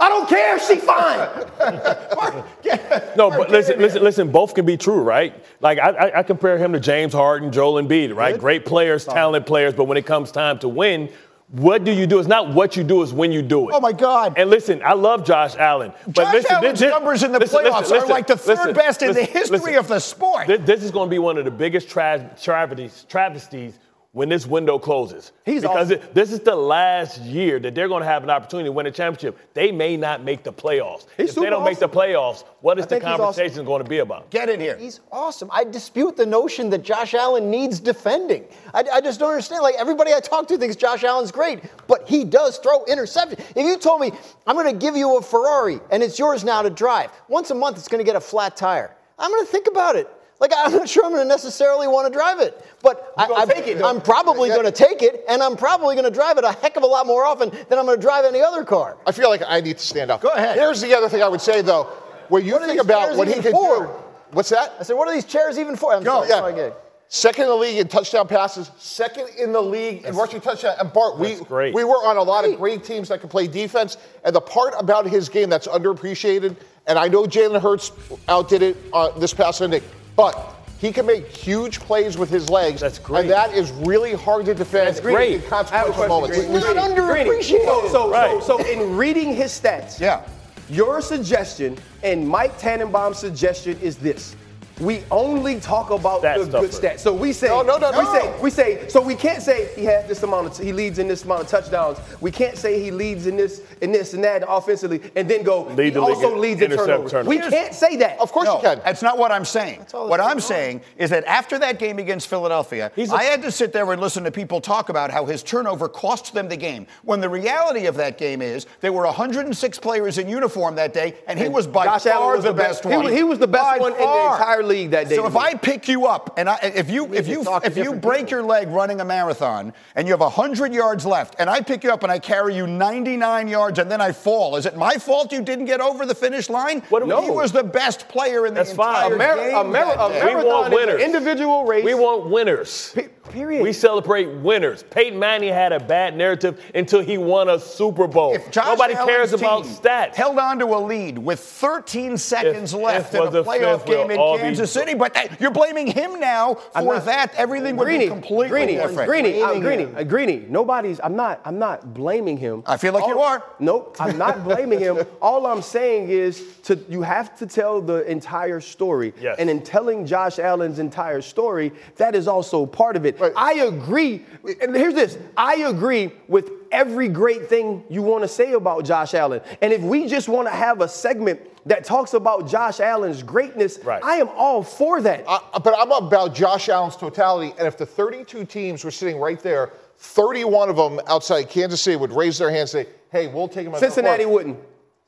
I 0.00 0.08
don't 0.08 0.28
care 0.28 0.56
if 0.56 0.66
she 0.66 0.76
fine. 0.76 1.28
No, 3.16 3.30
but 3.30 3.50
listen, 3.50 3.78
listen, 3.78 4.02
listen. 4.02 4.30
Both 4.30 4.54
can 4.54 4.64
be 4.64 4.76
true, 4.76 5.00
right? 5.02 5.34
Like 5.60 5.78
I, 5.78 5.90
I, 5.90 6.18
I 6.20 6.22
compare 6.22 6.56
him 6.58 6.72
to 6.72 6.80
James 6.80 7.12
Harden, 7.12 7.50
Joel 7.50 7.82
Embiid, 7.82 8.14
right? 8.14 8.38
Great 8.38 8.64
players, 8.64 9.04
talented 9.04 9.46
players, 9.46 9.74
but 9.74 9.84
when 9.84 9.96
it 9.96 10.06
comes 10.06 10.30
time 10.30 10.58
to 10.60 10.68
win, 10.68 11.10
what 11.50 11.82
do 11.82 11.90
you 11.90 12.06
do? 12.06 12.18
It's 12.18 12.28
not 12.28 12.52
what 12.52 12.76
you 12.76 12.84
do; 12.84 13.02
it's 13.02 13.12
when 13.12 13.32
you 13.32 13.40
do 13.40 13.70
it. 13.70 13.74
Oh 13.74 13.80
my 13.80 13.92
God! 13.92 14.34
And 14.36 14.50
listen, 14.50 14.82
I 14.84 14.92
love 14.92 15.24
Josh 15.24 15.56
Allen, 15.56 15.92
but 16.06 16.14
Josh 16.14 16.34
listen, 16.34 16.56
Allen's 16.56 16.80
this- 16.80 16.90
numbers 16.90 17.22
in 17.22 17.32
the 17.32 17.38
listen, 17.38 17.64
playoffs 17.64 17.90
listen, 17.90 18.02
are 18.02 18.06
like 18.06 18.26
the 18.26 18.36
third 18.36 18.74
best 18.74 19.02
in 19.02 19.14
the 19.14 19.24
history 19.24 19.76
of 19.76 19.88
the 19.88 19.98
sport. 19.98 20.46
This, 20.46 20.60
this 20.66 20.82
is 20.84 20.90
going 20.90 21.08
to 21.08 21.10
be 21.10 21.18
one 21.18 21.38
of 21.38 21.46
the 21.46 21.50
biggest 21.50 21.88
tra- 21.88 22.30
travesties, 22.40 23.06
travesties 23.08 23.78
when 24.12 24.28
this 24.30 24.46
window 24.46 24.78
closes. 24.78 25.32
He's 25.44 25.62
because 25.62 25.92
awesome. 25.92 26.02
it, 26.02 26.14
this 26.14 26.32
is 26.32 26.40
the 26.40 26.54
last 26.54 27.20
year 27.20 27.58
that 27.60 27.74
they're 27.74 27.88
going 27.88 28.00
to 28.02 28.08
have 28.08 28.24
an 28.24 28.30
opportunity 28.30 28.68
to 28.68 28.72
win 28.72 28.86
a 28.86 28.90
championship. 28.90 29.38
They 29.52 29.70
may 29.70 29.98
not 29.98 30.24
make 30.24 30.42
the 30.42 30.52
playoffs. 30.52 31.06
He's 31.16 31.30
if 31.30 31.34
they 31.36 31.50
don't 31.50 31.62
make 31.62 31.78
the 31.78 31.88
playoffs, 31.88 32.44
what 32.60 32.78
is 32.78 32.84
I 32.84 32.86
the 32.86 32.88
think 32.94 33.02
he's 33.04 33.10
awesome. 33.12 33.24
conversation 33.24 33.64
going 33.66 33.84
to 33.84 33.88
be 33.88 33.98
about? 33.98 34.30
Get 34.30 34.48
in 34.48 34.60
here. 34.60 34.76
He's 34.78 35.00
awesome. 35.12 35.50
I 35.52 35.64
dispute 35.64 36.16
the 36.16 36.24
notion 36.24 36.70
that 36.70 36.82
Josh 36.82 37.12
Allen 37.12 37.50
needs 37.50 37.80
defending. 37.80 38.46
I, 38.72 38.82
I 38.94 39.00
just 39.02 39.20
don't 39.20 39.30
understand. 39.30 39.62
Like 39.62 39.74
everybody 39.78 40.14
I 40.14 40.20
talk 40.20 40.48
to 40.48 40.56
thinks 40.56 40.74
Josh 40.74 41.04
Allen's 41.04 41.30
great, 41.30 41.60
but 41.86 42.08
he 42.08 42.24
does 42.24 42.56
throw 42.58 42.84
interceptions. 42.86 43.40
If 43.54 43.58
you 43.58 43.76
told 43.76 44.00
me 44.00 44.12
I'm 44.46 44.56
going 44.56 44.72
to 44.72 44.78
give 44.78 44.96
you 44.96 45.18
a 45.18 45.22
Ferrari 45.22 45.80
and 45.90 46.02
it's 46.02 46.18
yours 46.18 46.44
now 46.44 46.62
to 46.62 46.70
drive, 46.70 47.10
once 47.28 47.50
a 47.50 47.54
month 47.54 47.76
it's 47.76 47.88
going 47.88 48.00
to 48.00 48.04
get 48.04 48.16
a 48.16 48.20
flat 48.20 48.56
tire. 48.56 48.96
I'm 49.18 49.30
going 49.30 49.44
to 49.44 49.50
think 49.52 49.66
about 49.66 49.96
it. 49.96 50.08
Like 50.40 50.52
I'm 50.56 50.72
not 50.72 50.88
sure 50.88 51.04
I'm 51.04 51.10
going 51.10 51.22
to 51.22 51.28
necessarily 51.28 51.88
want 51.88 52.06
to 52.06 52.16
drive 52.16 52.38
it, 52.40 52.64
but 52.80 53.12
I, 53.16 53.26
I, 53.38 53.44
take 53.46 53.66
it. 53.66 53.82
I'm 53.82 54.00
probably 54.00 54.48
going 54.50 54.64
to 54.64 54.72
take 54.72 55.02
it, 55.02 55.24
and 55.28 55.42
I'm 55.42 55.56
probably 55.56 55.96
going 55.96 56.04
to 56.04 56.12
drive 56.12 56.38
it 56.38 56.44
a 56.44 56.52
heck 56.52 56.76
of 56.76 56.84
a 56.84 56.86
lot 56.86 57.06
more 57.08 57.24
often 57.24 57.50
than 57.68 57.78
I'm 57.78 57.86
going 57.86 57.98
to 57.98 58.02
drive 58.02 58.24
any 58.24 58.40
other 58.40 58.62
car. 58.62 58.96
I 59.06 59.10
feel 59.12 59.30
like 59.30 59.42
I 59.46 59.60
need 59.60 59.78
to 59.78 59.84
stand 59.84 60.10
up. 60.12 60.20
Go 60.20 60.30
ahead. 60.30 60.56
Here's 60.56 60.80
the 60.80 60.94
other 60.96 61.08
thing 61.08 61.22
I 61.22 61.28
would 61.28 61.40
say, 61.40 61.60
though. 61.60 61.84
When 62.28 62.44
you 62.44 62.52
What 62.52 62.66
think 62.66 62.80
about 62.80 63.16
what 63.16 63.26
he 63.26 63.32
even 63.32 63.42
can 63.42 63.52
for? 63.52 63.86
do, 63.86 63.92
what's 64.32 64.50
that? 64.50 64.74
I 64.78 64.82
said, 64.84 64.94
what 64.96 65.08
are 65.08 65.14
these 65.14 65.24
chairs 65.24 65.58
even 65.58 65.74
for? 65.76 65.92
I'm 65.94 66.02
Go. 66.04 66.16
sorry, 66.24 66.28
Yeah. 66.28 66.38
sorry, 66.38 66.54
Gabe. 66.54 66.72
Second 67.10 67.44
in 67.44 67.48
the 67.48 67.54
league 67.56 67.78
in 67.78 67.88
touchdown 67.88 68.28
passes, 68.28 68.70
second 68.76 69.30
in 69.38 69.50
the 69.50 69.60
league 69.62 70.04
in 70.04 70.14
rushing 70.14 70.42
touchdown. 70.42 70.76
And 70.78 70.92
Bart, 70.92 71.18
we, 71.18 71.36
great. 71.36 71.72
we 71.74 71.82
were 71.82 71.96
on 72.06 72.18
a 72.18 72.22
lot 72.22 72.44
of 72.46 72.54
great 72.58 72.84
teams 72.84 73.08
that 73.08 73.20
can 73.20 73.30
play 73.30 73.46
defense. 73.48 73.96
And 74.24 74.36
the 74.36 74.42
part 74.42 74.74
about 74.78 75.06
his 75.06 75.30
game 75.30 75.48
that's 75.48 75.66
underappreciated, 75.66 76.54
and 76.86 76.98
I 76.98 77.08
know 77.08 77.24
Jalen 77.24 77.62
Hurts 77.62 77.92
outdid 78.28 78.60
it 78.60 78.76
uh, 78.92 79.10
this 79.18 79.32
past 79.32 79.56
Sunday, 79.56 79.80
but 80.18 80.56
he 80.80 80.90
can 80.92 81.06
make 81.06 81.28
huge 81.28 81.78
plays 81.78 82.18
with 82.18 82.28
his 82.28 82.50
legs. 82.50 82.80
That's 82.80 82.98
great. 82.98 83.20
And 83.22 83.30
that 83.30 83.54
is 83.54 83.70
really 83.70 84.14
hard 84.14 84.46
to 84.46 84.54
defend 84.54 84.88
That's 84.88 84.98
great. 84.98 85.34
in 85.34 85.40
I 85.40 85.44
have 85.44 85.44
a 85.44 85.48
consequential 85.48 85.92
question, 85.94 86.08
moments. 86.08 86.36
Greeny. 86.38 86.52
We're 86.52 86.74
not 86.74 86.90
underappreciated. 86.90 87.64
So, 87.64 87.88
so, 87.88 88.10
Right. 88.10 88.42
so, 88.42 88.58
so 88.58 88.66
in 88.66 88.96
reading 88.96 89.32
his 89.32 89.52
stats, 89.52 90.00
Yeah. 90.00 90.22
your 90.68 91.00
suggestion 91.00 91.78
and 92.02 92.28
Mike 92.28 92.58
Tannenbaum's 92.58 93.18
suggestion 93.18 93.78
is 93.80 93.96
this. 93.96 94.34
We 94.80 95.02
only 95.10 95.58
talk 95.60 95.90
about 95.90 96.20
Stat 96.20 96.38
the 96.38 96.60
good 96.60 96.72
stuffer. 96.72 96.94
stats. 96.96 97.00
So 97.00 97.12
we 97.12 97.32
say, 97.32 97.48
No, 97.48 97.62
no, 97.62 97.78
no, 97.78 97.90
we 97.90 98.04
no. 98.04 98.12
say, 98.14 98.40
we 98.40 98.50
say, 98.50 98.88
so 98.88 99.00
we 99.00 99.14
can't 99.16 99.42
say 99.42 99.68
he 99.74 99.84
has 99.86 100.06
this 100.06 100.22
amount 100.22 100.46
of, 100.46 100.58
he 100.58 100.72
leads 100.72 100.98
in 100.98 101.08
this 101.08 101.24
amount 101.24 101.42
of 101.42 101.48
touchdowns. 101.48 101.98
We 102.20 102.30
can't 102.30 102.56
say 102.56 102.80
he 102.82 102.90
leads 102.90 103.26
in 103.26 103.36
this, 103.36 103.62
in 103.80 103.90
this 103.92 104.14
and 104.14 104.22
that 104.24 104.44
offensively, 104.46 105.00
and 105.16 105.28
then 105.28 105.42
go, 105.42 105.62
Lead 105.64 105.84
he 105.86 105.90
the 105.90 106.00
league 106.00 106.16
also 106.16 106.34
in 106.34 106.40
leads 106.40 106.60
in 106.60 106.66
intercept 106.66 106.86
turnovers. 106.88 107.10
turnovers. 107.10 107.28
We 107.28 107.50
can't 107.50 107.74
say 107.74 107.96
that. 107.96 108.20
Of 108.20 108.30
course 108.32 108.46
no, 108.46 108.56
you 108.56 108.62
can. 108.62 108.80
That's 108.84 109.02
not 109.02 109.18
what 109.18 109.32
I'm 109.32 109.44
saying. 109.44 109.84
all 109.94 110.08
What 110.08 110.18
that's 110.18 110.28
I'm 110.28 110.36
going 110.36 110.42
saying 110.42 110.80
is 110.96 111.10
that 111.10 111.24
after 111.24 111.58
that 111.58 111.78
game 111.78 111.98
against 111.98 112.28
Philadelphia, 112.28 112.92
He's 112.94 113.10
a- 113.10 113.16
I 113.16 113.24
had 113.24 113.42
to 113.42 113.50
sit 113.50 113.72
there 113.72 113.90
and 113.92 114.00
listen 114.00 114.22
to 114.24 114.30
people 114.30 114.60
talk 114.60 114.88
about 114.90 115.10
how 115.10 115.24
his 115.26 115.42
turnover 115.42 115.88
cost 115.88 116.34
them 116.34 116.48
the 116.48 116.56
game. 116.56 116.86
When 117.02 117.20
the 117.20 117.28
reality 117.28 117.86
of 117.86 117.96
that 117.96 118.16
game 118.18 118.40
is 118.42 118.66
there 118.80 118.92
were 118.92 119.04
106 119.06 119.78
players 119.80 120.18
in 120.18 120.28
uniform 120.28 120.76
that 120.76 120.94
day, 120.94 121.16
and 121.26 121.38
he 121.38 121.46
And 121.46 121.54
was 121.54 121.66
by 121.66 121.84
Josh 121.86 122.04
far 122.04 122.12
Allen 122.12 122.36
was 122.36 122.44
the 122.44 122.52
the 122.52 122.54
best 122.54 122.82
best- 122.82 122.84
he 122.92 122.96
one. 122.96 123.04
was- 123.06 123.14
he 123.14 123.22
was 123.24 123.38
the 123.40 123.46
best 123.48 123.64
By 123.64 123.78
one 123.78 123.92
in 123.92 123.98
the 123.98 124.04
far. 124.04 124.36
entire 124.38 124.62
league 124.68 124.90
that 124.92 125.08
day 125.08 125.16
So 125.16 125.26
if. 125.26 125.34
I 125.36 125.54
pick 125.54 125.88
you 125.88 126.06
up 126.06 126.34
and 126.36 126.48
I, 126.48 126.58
if 126.62 126.88
you 126.90 127.12
if 127.14 127.26
you 127.26 127.44
if 127.64 127.76
you 127.76 127.94
break 127.94 128.26
people. 128.26 128.30
your 128.30 128.42
leg 128.44 128.68
running 128.68 129.00
a 129.00 129.04
marathon 129.04 129.72
and 129.96 130.06
you 130.06 130.12
have 130.12 130.20
100 130.20 130.72
yards 130.72 131.04
left, 131.04 131.36
and 131.38 131.48
I 131.50 131.60
pick 131.60 131.82
you 131.82 131.90
up 131.90 132.02
and 132.02 132.12
I 132.12 132.18
carry 132.18 132.54
you 132.54 132.66
99 132.66 133.48
yards 133.48 133.78
and 133.78 133.90
then 133.90 134.00
I 134.00 134.12
fall, 134.12 134.56
is 134.56 134.66
it 134.66 134.76
my 134.76 134.94
fault 134.94 135.32
you 135.32 135.42
didn't 135.42 135.64
get 135.66 135.80
over 135.80 136.06
the 136.06 136.14
finish 136.14 136.48
line? 136.48 136.82
What 136.90 137.00
do 137.00 137.06
we- 137.16 137.24
He 137.24 137.30
was 137.30 137.50
the 137.52 137.64
best 137.64 138.08
player 138.08 138.46
in 138.46 138.54
the 138.54 138.60
That's 138.60 138.72
fine. 138.72 139.12
entire 139.12 139.14
A 139.14 139.18
mar- 139.18 139.36
game. 139.36 139.54
a, 139.56 139.64
mar- 139.64 140.10
that. 140.10 140.24
We 140.26 140.34
want 140.34 140.70
marathon 140.70 140.70
winners. 140.72 141.02
individual 141.02 141.64
race. 141.64 141.84
We 141.84 141.94
want 141.94 142.30
winners. 142.30 142.92
Pe- 142.94 143.08
period. 143.30 143.62
We 143.62 143.72
celebrate 143.72 144.26
winners. 144.28 144.82
Peyton 144.84 145.18
Manning 145.18 145.52
had 145.52 145.72
a 145.72 145.80
bad 145.80 146.16
narrative 146.16 146.60
until 146.74 147.00
he 147.00 147.18
won 147.18 147.48
a 147.48 147.58
Super 147.60 148.06
Bowl. 148.06 148.34
If 148.34 148.50
Josh 148.50 148.66
Nobody 148.66 148.94
Allen's 148.94 149.10
cares 149.10 149.32
about 149.32 149.64
team 149.64 149.74
stats. 149.74 150.14
Held 150.14 150.38
on 150.38 150.58
to 150.60 150.64
a 150.66 150.78
lead 150.78 151.18
with 151.18 151.40
13 151.40 152.16
seconds 152.16 152.72
If- 152.74 152.80
left 152.80 153.14
if 153.14 153.20
in 153.20 153.26
a 153.36 153.40
a 153.40 153.44
playoff 153.44 153.84
game 153.86 154.10
in 154.10 154.18
all 154.18 154.36
be- 154.36 154.42
Kansas 154.58 154.72
City, 154.72 154.94
but 154.94 155.14
that, 155.14 155.40
you're 155.40 155.50
blaming 155.50 155.86
him 155.86 156.18
now 156.20 156.54
for 156.54 156.82
not- 156.82 157.04
that. 157.06 157.34
Everything 157.36 157.76
would 157.76 157.86
be 157.88 158.06
completely 158.08 158.48
Greeny, 158.48 158.74
different. 158.74 159.08
Greeny, 159.08 159.42
uh, 159.42 159.58
Greeny, 159.60 159.84
uh, 159.84 160.04
Greeny. 160.04 160.46
Nobody's. 160.48 161.00
I'm 161.02 161.16
not. 161.16 161.40
I'm 161.44 161.58
not 161.58 161.94
blaming 161.94 162.36
him. 162.36 162.62
I 162.66 162.76
feel 162.76 162.92
like 162.92 163.06
you 163.06 163.20
are. 163.20 163.42
Nope. 163.58 163.96
I'm 164.00 164.18
not 164.18 164.44
blaming 164.48 164.78
him. 164.80 164.98
All 165.22 165.46
I'm 165.46 165.62
saying 165.62 166.08
is 166.08 166.44
to 166.64 166.78
you 166.88 167.02
have 167.02 167.36
to 167.38 167.46
tell 167.46 167.80
the 167.80 168.08
entire 168.10 168.60
story. 168.60 169.14
Yes. 169.20 169.36
And 169.38 169.48
in 169.48 169.62
telling 169.62 170.06
Josh 170.06 170.38
Allen's 170.38 170.78
entire 170.78 171.22
story, 171.22 171.72
that 171.96 172.14
is 172.14 172.28
also 172.28 172.66
part 172.66 172.96
of 172.96 173.06
it. 173.06 173.18
Right. 173.20 173.32
I 173.36 173.52
agree. 173.60 174.24
And 174.60 174.74
here's 174.74 174.94
this. 174.94 175.18
I 175.36 175.56
agree 175.56 176.12
with 176.26 176.50
every 176.72 177.08
great 177.08 177.48
thing 177.48 177.84
you 177.88 178.02
want 178.02 178.22
to 178.24 178.28
say 178.28 178.52
about 178.52 178.84
Josh 178.84 179.14
Allen. 179.14 179.40
And 179.62 179.72
if 179.72 179.80
we 179.82 180.06
just 180.08 180.28
want 180.28 180.48
to 180.48 180.54
have 180.54 180.80
a 180.80 180.88
segment 180.88 181.40
that 181.66 181.84
talks 181.84 182.14
about 182.14 182.48
Josh 182.48 182.80
Allen's 182.80 183.22
greatness, 183.22 183.78
Right. 183.84 184.02
I 184.02 184.16
am 184.16 184.28
all 184.36 184.62
for 184.62 185.00
that. 185.02 185.24
I, 185.28 185.40
but 185.62 185.74
I'm 185.78 185.92
about 185.92 186.34
Josh 186.34 186.68
Allen's 186.68 186.96
totality. 186.96 187.54
And 187.58 187.66
if 187.66 187.76
the 187.76 187.86
32 187.86 188.44
teams 188.44 188.84
were 188.84 188.90
sitting 188.90 189.18
right 189.18 189.40
there, 189.40 189.72
31 189.98 190.70
of 190.70 190.76
them 190.76 191.00
outside 191.08 191.48
Kansas 191.48 191.80
City 191.82 191.96
would 191.96 192.12
raise 192.12 192.38
their 192.38 192.50
hands 192.50 192.74
and 192.74 192.86
say, 192.86 192.92
hey, 193.10 193.26
we'll 193.26 193.48
take 193.48 193.66
him 193.66 193.74
as 193.74 193.82
our 193.82 193.88
Cincinnati 193.88 194.24
part." 194.24 194.34
wouldn't. 194.34 194.58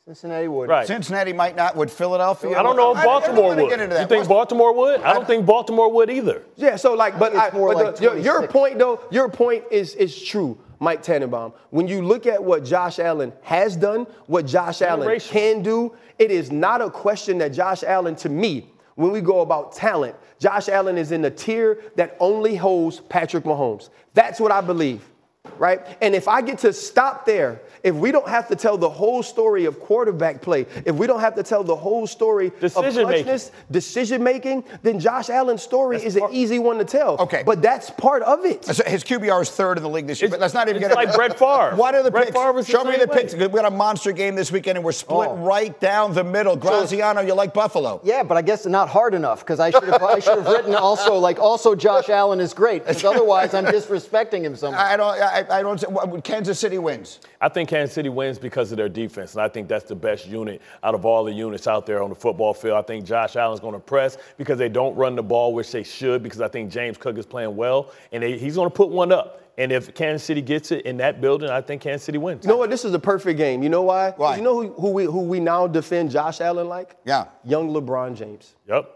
Cincinnati 0.07 0.49
would. 0.49 0.69
Right. 0.69 0.87
Cincinnati 0.89 1.33
might 1.33 1.55
not. 1.55 1.77
Would 1.77 1.89
Philadelphia? 1.91 2.59
I 2.59 2.63
don't 2.65 2.75
know 2.77 2.91
if 2.91 2.97
I- 2.99 3.03
I 3.03 3.05
Baltimore 3.05 3.55
would. 3.55 3.69
get 3.71 3.81
into 3.81 3.95
You 3.95 4.01
that. 4.01 4.09
think 4.09 4.27
Baltimore 4.27 4.73
would? 4.75 5.01
I 5.03 5.13
don't 5.13 5.27
think 5.27 5.47
Baltimore 5.47 5.89
would 5.93 6.11
either. 6.11 6.43
Yeah, 6.57 6.75
so 6.77 6.95
like, 6.95 7.17
but, 7.19 7.37
I, 7.37 7.51
more 7.53 7.73
but 7.75 7.85
like 7.85 7.97
the- 7.97 8.03
your, 8.03 8.17
your 8.19 8.47
point 8.49 8.79
though, 8.79 8.99
your 9.11 9.29
point 9.29 9.65
is 9.71 9.95
is 9.95 10.21
true, 10.21 10.59
Mike 10.81 11.03
Tannenbaum. 11.03 11.53
When 11.69 11.87
you 11.87 12.03
look 12.03 12.27
at 12.27 12.43
what 12.43 12.65
Josh 12.65 12.99
Allen 12.99 13.33
has 13.43 13.77
done, 13.77 14.07
what 14.27 14.47
Josh 14.47 14.83
Allen 14.83 15.21
can 15.21 15.63
do, 15.63 15.95
it 16.19 16.31
is 16.31 16.51
not 16.51 16.81
a 16.81 16.91
question 16.91 17.39
that 17.39 17.53
Josh 17.53 17.85
Allen, 17.85 18.17
to 18.17 18.29
me, 18.29 18.71
when 18.97 19.13
we 19.13 19.21
go 19.21 19.41
about 19.41 19.73
talent, 19.73 20.17
Josh 20.39 20.69
Allen 20.69 20.99
is 20.99 21.13
in 21.13 21.23
the 21.23 21.31
tier 21.31 21.83
that 21.97 22.17
only 22.19 22.57
holds 22.57 23.01
Patrick 23.01 23.45
Mahomes. 23.45 23.91
That's 24.15 24.41
what 24.41 24.51
I 24.51 24.61
believe. 24.63 25.10
Right? 25.59 25.81
And 26.03 26.15
if 26.15 26.29
I 26.29 26.43
get 26.43 26.59
to 26.61 26.73
stop 26.73 27.25
there, 27.25 27.63
if 27.83 27.95
we 27.95 28.13
don't 28.13 28.29
have 28.29 28.49
to 28.49 28.57
tell 28.57 28.77
the 28.77 28.89
whole 28.91 29.23
story 29.23 29.65
of 29.65 29.81
quarterback 29.81 30.43
play, 30.43 30.67
if 30.85 30.95
we 30.97 31.07
don't 31.07 31.21
have 31.21 31.35
to 31.37 31.43
tell 31.43 31.65
the 31.65 31.75
whole 31.77 32.07
story 32.07 32.49
of 32.49 32.61
Decision 32.61 33.09
making. 33.09 33.25
clutchness, 33.27 33.51
decision 33.71 34.23
making, 34.23 34.65
then 34.83 35.01
Josh 35.01 35.31
Allen's 35.31 35.63
story 35.63 36.03
is 36.03 36.17
an 36.17 36.25
easy 36.31 36.59
one 36.59 36.77
to 36.77 36.85
tell. 36.85 37.17
Okay. 37.21 37.43
But 37.45 37.63
that's 37.63 37.89
part 37.89 38.23
of 38.23 38.45
it. 38.45 38.67
So 38.67 38.85
His 38.85 39.03
QBR 39.03 39.41
is 39.41 39.51
third 39.51 39.79
in 39.79 39.83
the 39.83 39.89
league 39.89 40.07
this 40.07 40.21
year, 40.21 40.27
It's- 40.27 40.39
but 40.39 40.43
let's 40.43 40.53
not 40.53 40.69
even 40.69 40.83
it's 40.83 40.89
get 40.89 40.95
like 40.95 41.07
into 41.09 41.17
Brett 41.17 41.39
Favre. 41.39 41.75
What 41.77 41.95
are 41.95 42.03
the 42.03 42.11
Brett 42.11 42.27
picks? 42.27 42.37
Favre 42.39 42.53
was 42.53 42.67
the 42.67 42.73
Show 42.73 42.85
me 42.85 42.99
the 42.99 43.07
way. 43.07 43.17
picks. 43.23 43.35
We 43.35 43.49
got 43.49 43.65
a 43.65 43.71
monster 43.71 44.13
game 44.13 44.35
this 44.35 44.53
weekend, 44.53 44.77
and 44.77 44.85
we're 44.85 44.93
split 44.93 45.31
Oh. 45.31 45.37
right 45.37 45.79
down 45.81 46.13
the 46.13 46.25
middle. 46.25 46.57
Graziano, 46.57 47.23
you 47.23 47.33
like 47.33 47.55
Buffalo? 47.55 48.01
Yeah, 48.05 48.23
but 48.25 48.37
I 48.37 48.43
guess 48.43 48.67
not 48.67 48.91
hard 48.91 49.15
enough 49.15 49.41
because 49.41 49.59
I 49.59 49.71
should 49.71 49.85
have 49.85 50.03
I 50.03 50.19
should 50.19 50.37
have 50.39 50.47
written 50.47 50.75
also 50.75 51.15
like 51.15 51.39
also 51.39 51.75
Josh 51.75 52.11
Allen 52.11 52.41
is 52.41 52.53
great 52.53 52.85
because 52.87 53.05
otherwise 53.05 53.55
I'm 53.55 53.65
disrespecting 53.77 54.43
him 54.43 54.55
somehow. 54.55 54.85
I 54.85 54.97
don't. 54.99 55.09
I, 55.21 55.30
I 55.39 55.63
don't. 55.63 55.81
what- 55.91 56.25
Kansas 56.25 56.59
City 56.59 56.79
wins. 56.79 57.21
I 57.41 57.49
think 57.49 57.69
Kansas 57.69 57.95
City 57.95 58.09
wins 58.09 58.39
because 58.39 58.71
of 58.73 58.77
their 58.79 58.89
defense, 58.89 59.35
and 59.35 59.43
I 59.43 59.49
think 59.49 59.69
that's 59.69 59.85
the 59.85 59.95
best 59.95 60.27
unit 60.27 60.61
out 60.83 60.95
of 60.95 61.05
all 61.05 61.25
the 61.25 61.33
units 61.33 61.67
out 61.67 61.87
there 61.87 62.03
on 62.03 62.09
the 62.11 62.15
football 62.15 62.53
field. 62.55 62.77
I 62.77 62.83
think 62.83 63.05
Josh 63.05 63.37
Allen's 63.37 63.61
going 63.61 63.75
to 63.75 63.81
press 63.81 64.19
because 64.37 64.59
they 64.59 64.69
don't 64.69 64.95
run 64.97 65.15
the 65.17 65.23
ball, 65.23 65.55
which 65.55 65.71
they 65.73 65.83
should, 65.83 66.23
because 66.23 66.41
I 66.41 66.49
think 66.49 66.71
James 66.71 66.97
Cook 66.99 67.17
is 67.19 67.27
playing 67.27 67.55
well, 67.57 67.93
and 68.13 68.23
they, 68.23 68.37
he's 68.39 68.57
going 68.57 68.69
to 68.69 68.75
put 68.75 68.89
one 68.91 69.13
up. 69.13 69.39
And 69.59 69.73
if 69.73 69.93
Kansas 69.95 70.25
City 70.25 70.41
gets 70.41 70.73
it 70.73 70.87
in 70.87 70.97
that 70.99 71.21
building, 71.21 71.51
I 71.51 71.61
think 71.61 71.83
Kansas 71.83 72.05
City 72.05 72.17
wins. 72.19 72.45
You 72.45 72.49
know 72.51 72.57
what? 72.57 72.71
This 72.71 72.85
is 72.85 72.95
a 72.95 72.99
perfect 72.99 73.37
game. 73.37 73.63
You 73.63 73.69
know 73.69 73.83
why? 73.83 74.11
'Cause 74.13 74.19
Why? 74.19 74.37
You 74.37 74.43
know 74.43 74.63
who, 74.63 74.73
who 74.73 74.91
we 74.91 75.05
who 75.05 75.21
we 75.21 75.39
now 75.41 75.67
defend 75.67 76.11
Josh 76.11 76.41
Allen 76.41 76.69
like? 76.69 76.97
Yeah. 77.05 77.27
Young 77.45 77.69
LeBron 77.71 78.15
James. 78.15 78.55
Yep. 78.69 78.89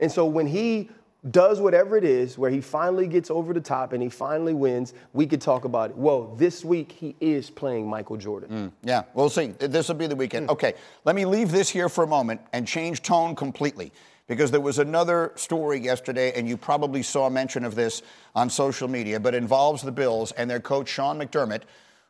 And 0.00 0.10
so 0.10 0.24
when 0.24 0.46
he 0.46 0.88
does 1.30 1.60
whatever 1.60 1.96
it 1.96 2.04
is, 2.04 2.36
where 2.36 2.50
he 2.50 2.60
finally 2.60 3.06
gets 3.06 3.30
over 3.30 3.52
the 3.52 3.60
top 3.60 3.92
and 3.92 4.02
he 4.02 4.08
finally 4.08 4.54
wins, 4.54 4.92
we 5.12 5.26
could 5.26 5.40
talk 5.40 5.64
about 5.64 5.90
it. 5.90 5.96
Well, 5.96 6.34
this 6.36 6.64
week 6.64 6.92
he 6.92 7.16
is 7.20 7.50
playing 7.50 7.88
Michael 7.88 8.16
Jordan. 8.16 8.50
Mm, 8.50 8.72
yeah, 8.82 9.02
we'll 9.14 9.30
see. 9.30 9.48
This 9.58 9.88
will 9.88 9.94
be 9.94 10.06
the 10.06 10.16
weekend. 10.16 10.46
Hmm. 10.46 10.52
Okay, 10.52 10.74
let 11.04 11.16
me 11.16 11.24
leave 11.24 11.50
this 11.50 11.68
here 11.70 11.88
for 11.88 12.04
a 12.04 12.06
moment 12.06 12.40
and 12.52 12.66
change 12.66 13.02
tone 13.02 13.34
completely 13.34 13.92
because 14.26 14.50
there 14.50 14.60
was 14.60 14.78
another 14.78 15.32
story 15.34 15.78
yesterday, 15.78 16.32
and 16.34 16.48
you 16.48 16.56
probably 16.56 17.02
saw 17.02 17.28
mention 17.28 17.64
of 17.64 17.74
this 17.74 18.02
on 18.34 18.48
social 18.48 18.88
media, 18.88 19.20
but 19.20 19.34
involves 19.34 19.82
the 19.82 19.92
Bills 19.92 20.32
and 20.32 20.50
their 20.50 20.60
coach, 20.60 20.88
Sean 20.88 21.18
McDermott, 21.18 21.62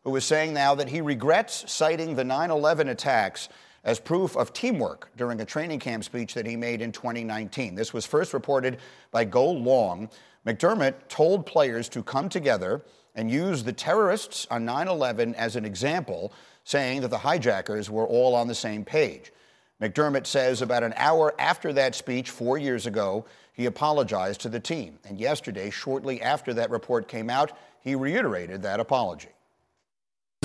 who 0.05 0.15
is 0.17 0.25
saying 0.25 0.53
now 0.53 0.75
that 0.75 0.89
he 0.89 1.01
regrets 1.01 1.71
citing 1.73 2.15
the 2.15 2.25
9 2.25 2.51
11 2.51 2.89
attacks 2.89 3.49
as 3.85 4.01
proof 4.01 4.37
of 4.37 4.53
teamwork 4.53 5.11
during 5.17 5.41
a 5.41 5.45
training 5.45 5.79
camp 5.79 6.05
speech 6.05 6.35
that 6.35 6.47
he 6.47 6.57
made 6.57 6.81
in 6.81 6.91
2019. 6.91 7.75
This 7.75 7.93
was 7.93 8.07
first 8.07 8.33
reported 8.33 8.79
by 9.11 9.25
Go 9.25 9.51
Long. 9.51 10.09
McDermott 10.47 10.95
told 11.09 11.47
players 11.47 11.89
to 11.91 12.03
come 12.03 12.29
together 12.29 12.83
and 13.15 13.31
use 13.31 13.63
the 13.63 13.73
terrorists 13.73 14.47
on 14.51 14.65
9 14.65 14.89
11 14.89 15.35
as 15.35 15.57
an 15.57 15.65
example, 15.65 16.33
saying 16.65 17.03
that 17.03 17.09
the 17.09 17.19
hijackers 17.19 17.91
were 17.91 18.07
all 18.07 18.35
on 18.35 18.49
the 18.49 18.55
same 18.55 18.85
page. 18.85 19.33
McDermott 19.81 20.27
says 20.27 20.63
about 20.63 20.83
an 20.83 20.95
hour 20.97 21.35
after 21.39 21.73
that 21.73 21.95
speech 21.95 22.31
four 22.31 22.57
years 22.59 22.87
ago, 22.87 23.25
he 23.53 23.67
apologized 23.67 24.41
to 24.41 24.49
the 24.49 24.61
team. 24.61 24.99
And 25.05 25.19
yesterday, 25.21 25.71
shortly 25.71 26.23
after 26.23 26.55
that 26.55 26.71
report 26.71 27.07
came 27.07 27.29
out, 27.29 27.53
he 27.81 27.95
reiterated 27.95 28.63
that 28.63 28.81
apology. 28.81 29.29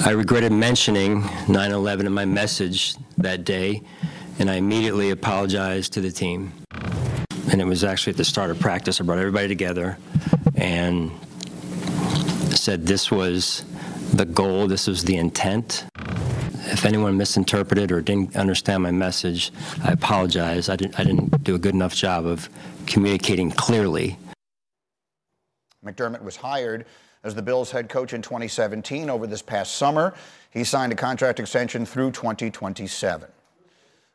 I 0.05 0.11
regretted 0.11 0.53
mentioning 0.53 1.25
9 1.49 1.71
11 1.71 2.05
in 2.05 2.13
my 2.13 2.23
message 2.23 2.95
that 3.17 3.43
day, 3.43 3.81
and 4.39 4.49
I 4.49 4.55
immediately 4.55 5.09
apologized 5.09 5.91
to 5.93 6.01
the 6.01 6.09
team. 6.09 6.53
And 7.51 7.59
it 7.59 7.65
was 7.65 7.83
actually 7.83 8.11
at 8.11 8.17
the 8.17 8.23
start 8.23 8.49
of 8.49 8.59
practice. 8.59 9.01
I 9.01 9.03
brought 9.03 9.19
everybody 9.19 9.49
together 9.49 9.97
and 10.55 11.11
said 12.55 12.85
this 12.85 13.11
was 13.11 13.65
the 14.13 14.25
goal, 14.25 14.67
this 14.67 14.87
was 14.87 15.03
the 15.03 15.17
intent. 15.17 15.85
If 16.71 16.85
anyone 16.85 17.17
misinterpreted 17.17 17.91
or 17.91 17.99
didn't 17.99 18.37
understand 18.37 18.81
my 18.83 18.91
message, 18.91 19.51
I 19.83 19.91
apologize. 19.91 20.69
I 20.69 20.77
didn't, 20.77 20.97
I 20.97 21.03
didn't 21.03 21.43
do 21.43 21.55
a 21.55 21.59
good 21.59 21.73
enough 21.73 21.93
job 21.93 22.25
of 22.25 22.49
communicating 22.85 23.51
clearly. 23.51 24.17
McDermott 25.85 26.23
was 26.23 26.37
hired 26.37 26.85
as 27.23 27.35
the 27.35 27.41
Bills 27.41 27.71
head 27.71 27.89
coach 27.89 28.13
in 28.13 28.21
2017. 28.21 29.09
Over 29.09 29.27
this 29.27 29.41
past 29.41 29.75
summer, 29.75 30.13
he 30.51 30.63
signed 30.63 30.93
a 30.93 30.95
contract 30.95 31.39
extension 31.39 31.85
through 31.85 32.11
2027. 32.11 33.29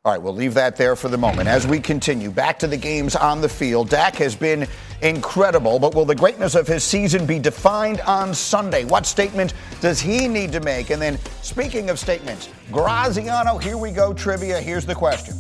All 0.06 0.12
right, 0.12 0.20
we'll 0.20 0.34
leave 0.34 0.52
that 0.52 0.76
there 0.76 0.96
for 0.96 1.08
the 1.08 1.16
moment. 1.16 1.48
As 1.48 1.66
we 1.66 1.80
continue, 1.80 2.30
back 2.30 2.58
to 2.58 2.66
the 2.66 2.76
games 2.76 3.16
on 3.16 3.40
the 3.40 3.48
field. 3.48 3.88
Dak 3.88 4.16
has 4.16 4.36
been 4.36 4.66
incredible, 5.00 5.78
but 5.78 5.94
will 5.94 6.04
the 6.04 6.14
greatness 6.14 6.54
of 6.54 6.66
his 6.66 6.84
season 6.84 7.24
be 7.24 7.38
defined 7.38 8.02
on 8.02 8.34
Sunday? 8.34 8.84
What 8.84 9.06
statement 9.06 9.54
does 9.80 10.00
he 10.00 10.28
need 10.28 10.52
to 10.52 10.60
make? 10.60 10.90
And 10.90 11.00
then, 11.00 11.18
speaking 11.40 11.88
of 11.88 11.98
statements, 11.98 12.50
Graziano, 12.70 13.56
here 13.56 13.78
we 13.78 13.92
go, 13.92 14.12
trivia. 14.12 14.60
Here's 14.60 14.84
the 14.84 14.94
question 14.94 15.34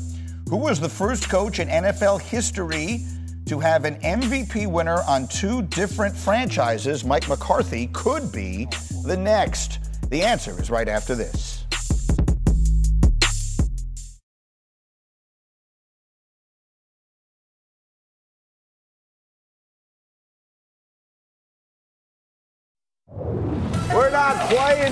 Who 0.48 0.56
was 0.56 0.80
the 0.80 0.88
first 0.88 1.28
coach 1.28 1.58
in 1.58 1.68
NFL 1.68 2.22
history 2.22 3.04
to 3.46 3.60
have 3.60 3.84
an 3.84 3.96
MVP 3.96 4.66
winner 4.66 5.02
on 5.06 5.28
two 5.28 5.62
different 5.62 6.16
franchises? 6.16 7.04
Mike 7.04 7.28
McCarthy 7.28 7.88
could 7.88 8.32
be 8.32 8.66
the 9.04 9.16
next. 9.16 9.78
The 10.10 10.22
answer 10.22 10.60
is 10.60 10.70
right 10.70 10.88
after 10.88 11.14
this. 11.14 11.63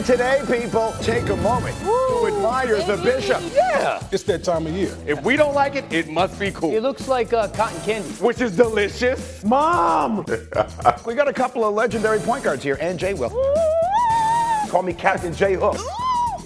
Playing 0.03 0.45
today, 0.47 0.61
people. 0.61 0.93
Take 1.01 1.29
a 1.29 1.37
moment 1.37 1.79
to 1.81 2.27
admire 2.27 2.83
the 2.83 2.97
bishop. 2.99 3.43
Yeah. 3.55 4.03
It's 4.11 4.23
that 4.25 4.45
time 4.45 4.67
of 4.67 4.73
year. 4.73 4.97
If 5.07 5.23
we 5.23 5.37
don't 5.37 5.55
like 5.55 5.75
it, 5.77 5.91
it 5.93 6.09
must 6.09 6.39
be 6.39 6.51
cool. 6.51 6.73
It 6.73 6.83
looks 6.83 7.09
like 7.09 7.33
uh, 7.33 7.49
cotton 7.49 7.81
candy. 7.83 8.09
Which 8.09 8.41
is 8.41 8.57
delicious. 8.57 9.43
Mom! 9.45 10.25
We 11.07 11.15
got 11.15 11.29
a 11.29 11.33
couple 11.33 11.65
of 11.65 11.75
legendary 11.75 12.19
point 12.21 12.45
guards 12.45 12.63
here, 12.63 12.79
and 12.81 12.99
Jay 12.99 13.15
will. 13.15 13.31
Call 14.69 14.83
me 14.83 14.93
Captain 14.93 15.33
J 15.33 15.55
Hook. 15.55 15.77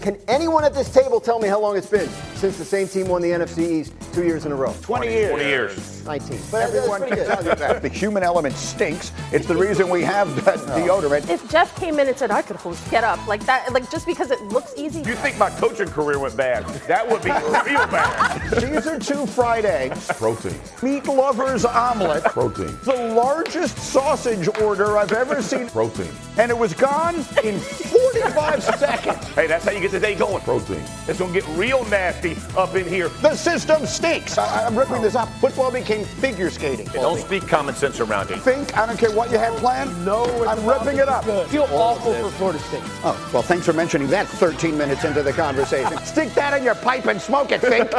Can 0.07 0.17
anyone 0.29 0.63
at 0.63 0.73
this 0.73 0.89
table 0.89 1.19
tell 1.19 1.41
me 1.41 1.49
how 1.49 1.59
long 1.61 1.77
it's 1.77 1.89
been 1.89 2.09
since 2.37 2.57
the 2.59 2.65
same 2.65 2.87
team 2.87 3.09
won 3.09 3.23
the 3.23 3.31
NFC 3.31 3.59
East 3.81 3.93
two 4.13 4.23
years 4.23 4.47
in 4.47 4.53
a 4.53 4.55
row? 4.55 4.73
20 4.83 5.09
years. 5.09 5.31
20 5.31 5.45
years. 5.45 6.05
19. 6.07 6.39
But 6.53 6.63
Everyone 6.63 7.01
that's 7.01 7.13
can 7.13 7.17
pretty 7.17 7.25
tell 7.25 7.43
good. 7.43 7.47
you 7.47 7.55
that. 7.57 7.83
The 7.83 7.89
human 7.89 8.23
element 8.23 8.55
stinks. 8.55 9.11
It's 9.33 9.47
the 9.47 9.57
reason 9.57 9.89
we 9.91 10.03
have 10.03 10.33
that 10.45 10.59
deodorant. 10.79 11.29
If 11.29 11.51
Jeff 11.51 11.75
came 11.75 11.99
in 11.99 12.07
and 12.07 12.17
said 12.17 12.31
I 12.31 12.43
could 12.43 12.55
host 12.55 12.89
Get 12.89 13.03
Up 13.03 13.27
like 13.27 13.45
that, 13.47 13.73
like 13.73 13.91
just 13.91 14.07
because 14.07 14.31
it 14.31 14.41
looks 14.43 14.73
easy. 14.77 15.01
You 15.01 15.17
think 15.17 15.39
my 15.39 15.51
coaching 15.51 15.89
career 15.89 16.21
went 16.21 16.37
bad? 16.37 16.65
That 16.87 17.09
would 17.11 17.25
be 17.25 17.31
real 17.73 17.89
bad. 17.89 18.63
These 18.63 18.87
are 18.87 19.01
2 19.01 19.27
fried 19.27 19.65
eggs, 19.65 20.07
Protein. 20.15 20.55
meat 20.85 21.05
lover's 21.09 21.65
omelet, 21.65 22.23
Protein. 22.23 22.79
the 22.85 23.13
largest 23.17 23.77
sausage 23.79 24.47
order 24.61 24.97
I've 24.99 25.11
ever 25.13 25.43
seen, 25.43 25.69
Protein. 25.69 26.07
and 26.39 26.53
it 26.53 26.57
was 26.57 26.75
gone 26.75 27.17
in 27.43 27.59
45 27.59 28.63
seconds. 28.63 29.25
Hey, 29.31 29.49
that's 29.49 29.65
how 29.65 29.73
you 29.73 29.81
get 29.81 29.91
the 30.01 30.07
day 30.07 30.15
going. 30.15 30.43
Protein. 30.43 30.83
It's 31.09 31.19
gonna 31.19 31.33
get 31.33 31.47
real 31.57 31.85
nasty 31.87 32.37
up 32.57 32.75
in 32.75 32.87
here. 32.87 33.09
The 33.23 33.35
system 33.35 33.87
stinks. 33.87 34.37
I, 34.37 34.67
am 34.67 34.77
ripping 34.77 35.01
this 35.01 35.15
up. 35.15 35.29
Football 35.41 35.73
became 35.73 36.05
figure 36.05 36.51
skating. 36.51 36.87
Don't 36.93 37.19
speak 37.19 37.49
common 37.49 37.75
sense 37.75 37.99
around 38.01 38.29
here. 38.29 38.37
Think, 38.39 38.77
I 38.77 38.87
don't 38.87 38.99
care 38.99 39.11
what 39.13 39.31
you 39.31 39.39
had 39.39 39.55
planned. 39.55 40.05
No, 40.05 40.25
I'm 40.47 40.65
ripping 40.67 40.99
it 40.99 41.09
up. 41.09 41.27
I 41.27 41.47
feel 41.47 41.67
awful 41.71 42.13
for 42.15 42.31
Florida 42.33 42.59
State. 42.59 42.83
Oh, 43.05 43.31
well, 43.33 43.43
thanks 43.43 43.65
for 43.65 43.73
mentioning 43.73 44.09
that 44.09 44.27
13 44.27 44.77
minutes 44.77 45.05
into 45.05 45.23
the 45.23 45.33
conversation. 45.33 45.97
Stick 46.05 46.35
that 46.35 46.57
in 46.59 46.65
your 46.65 46.75
pipe 46.75 47.07
and 47.07 47.21
smoke 47.21 47.53
it, 47.53 47.61
Fink. 47.61 47.91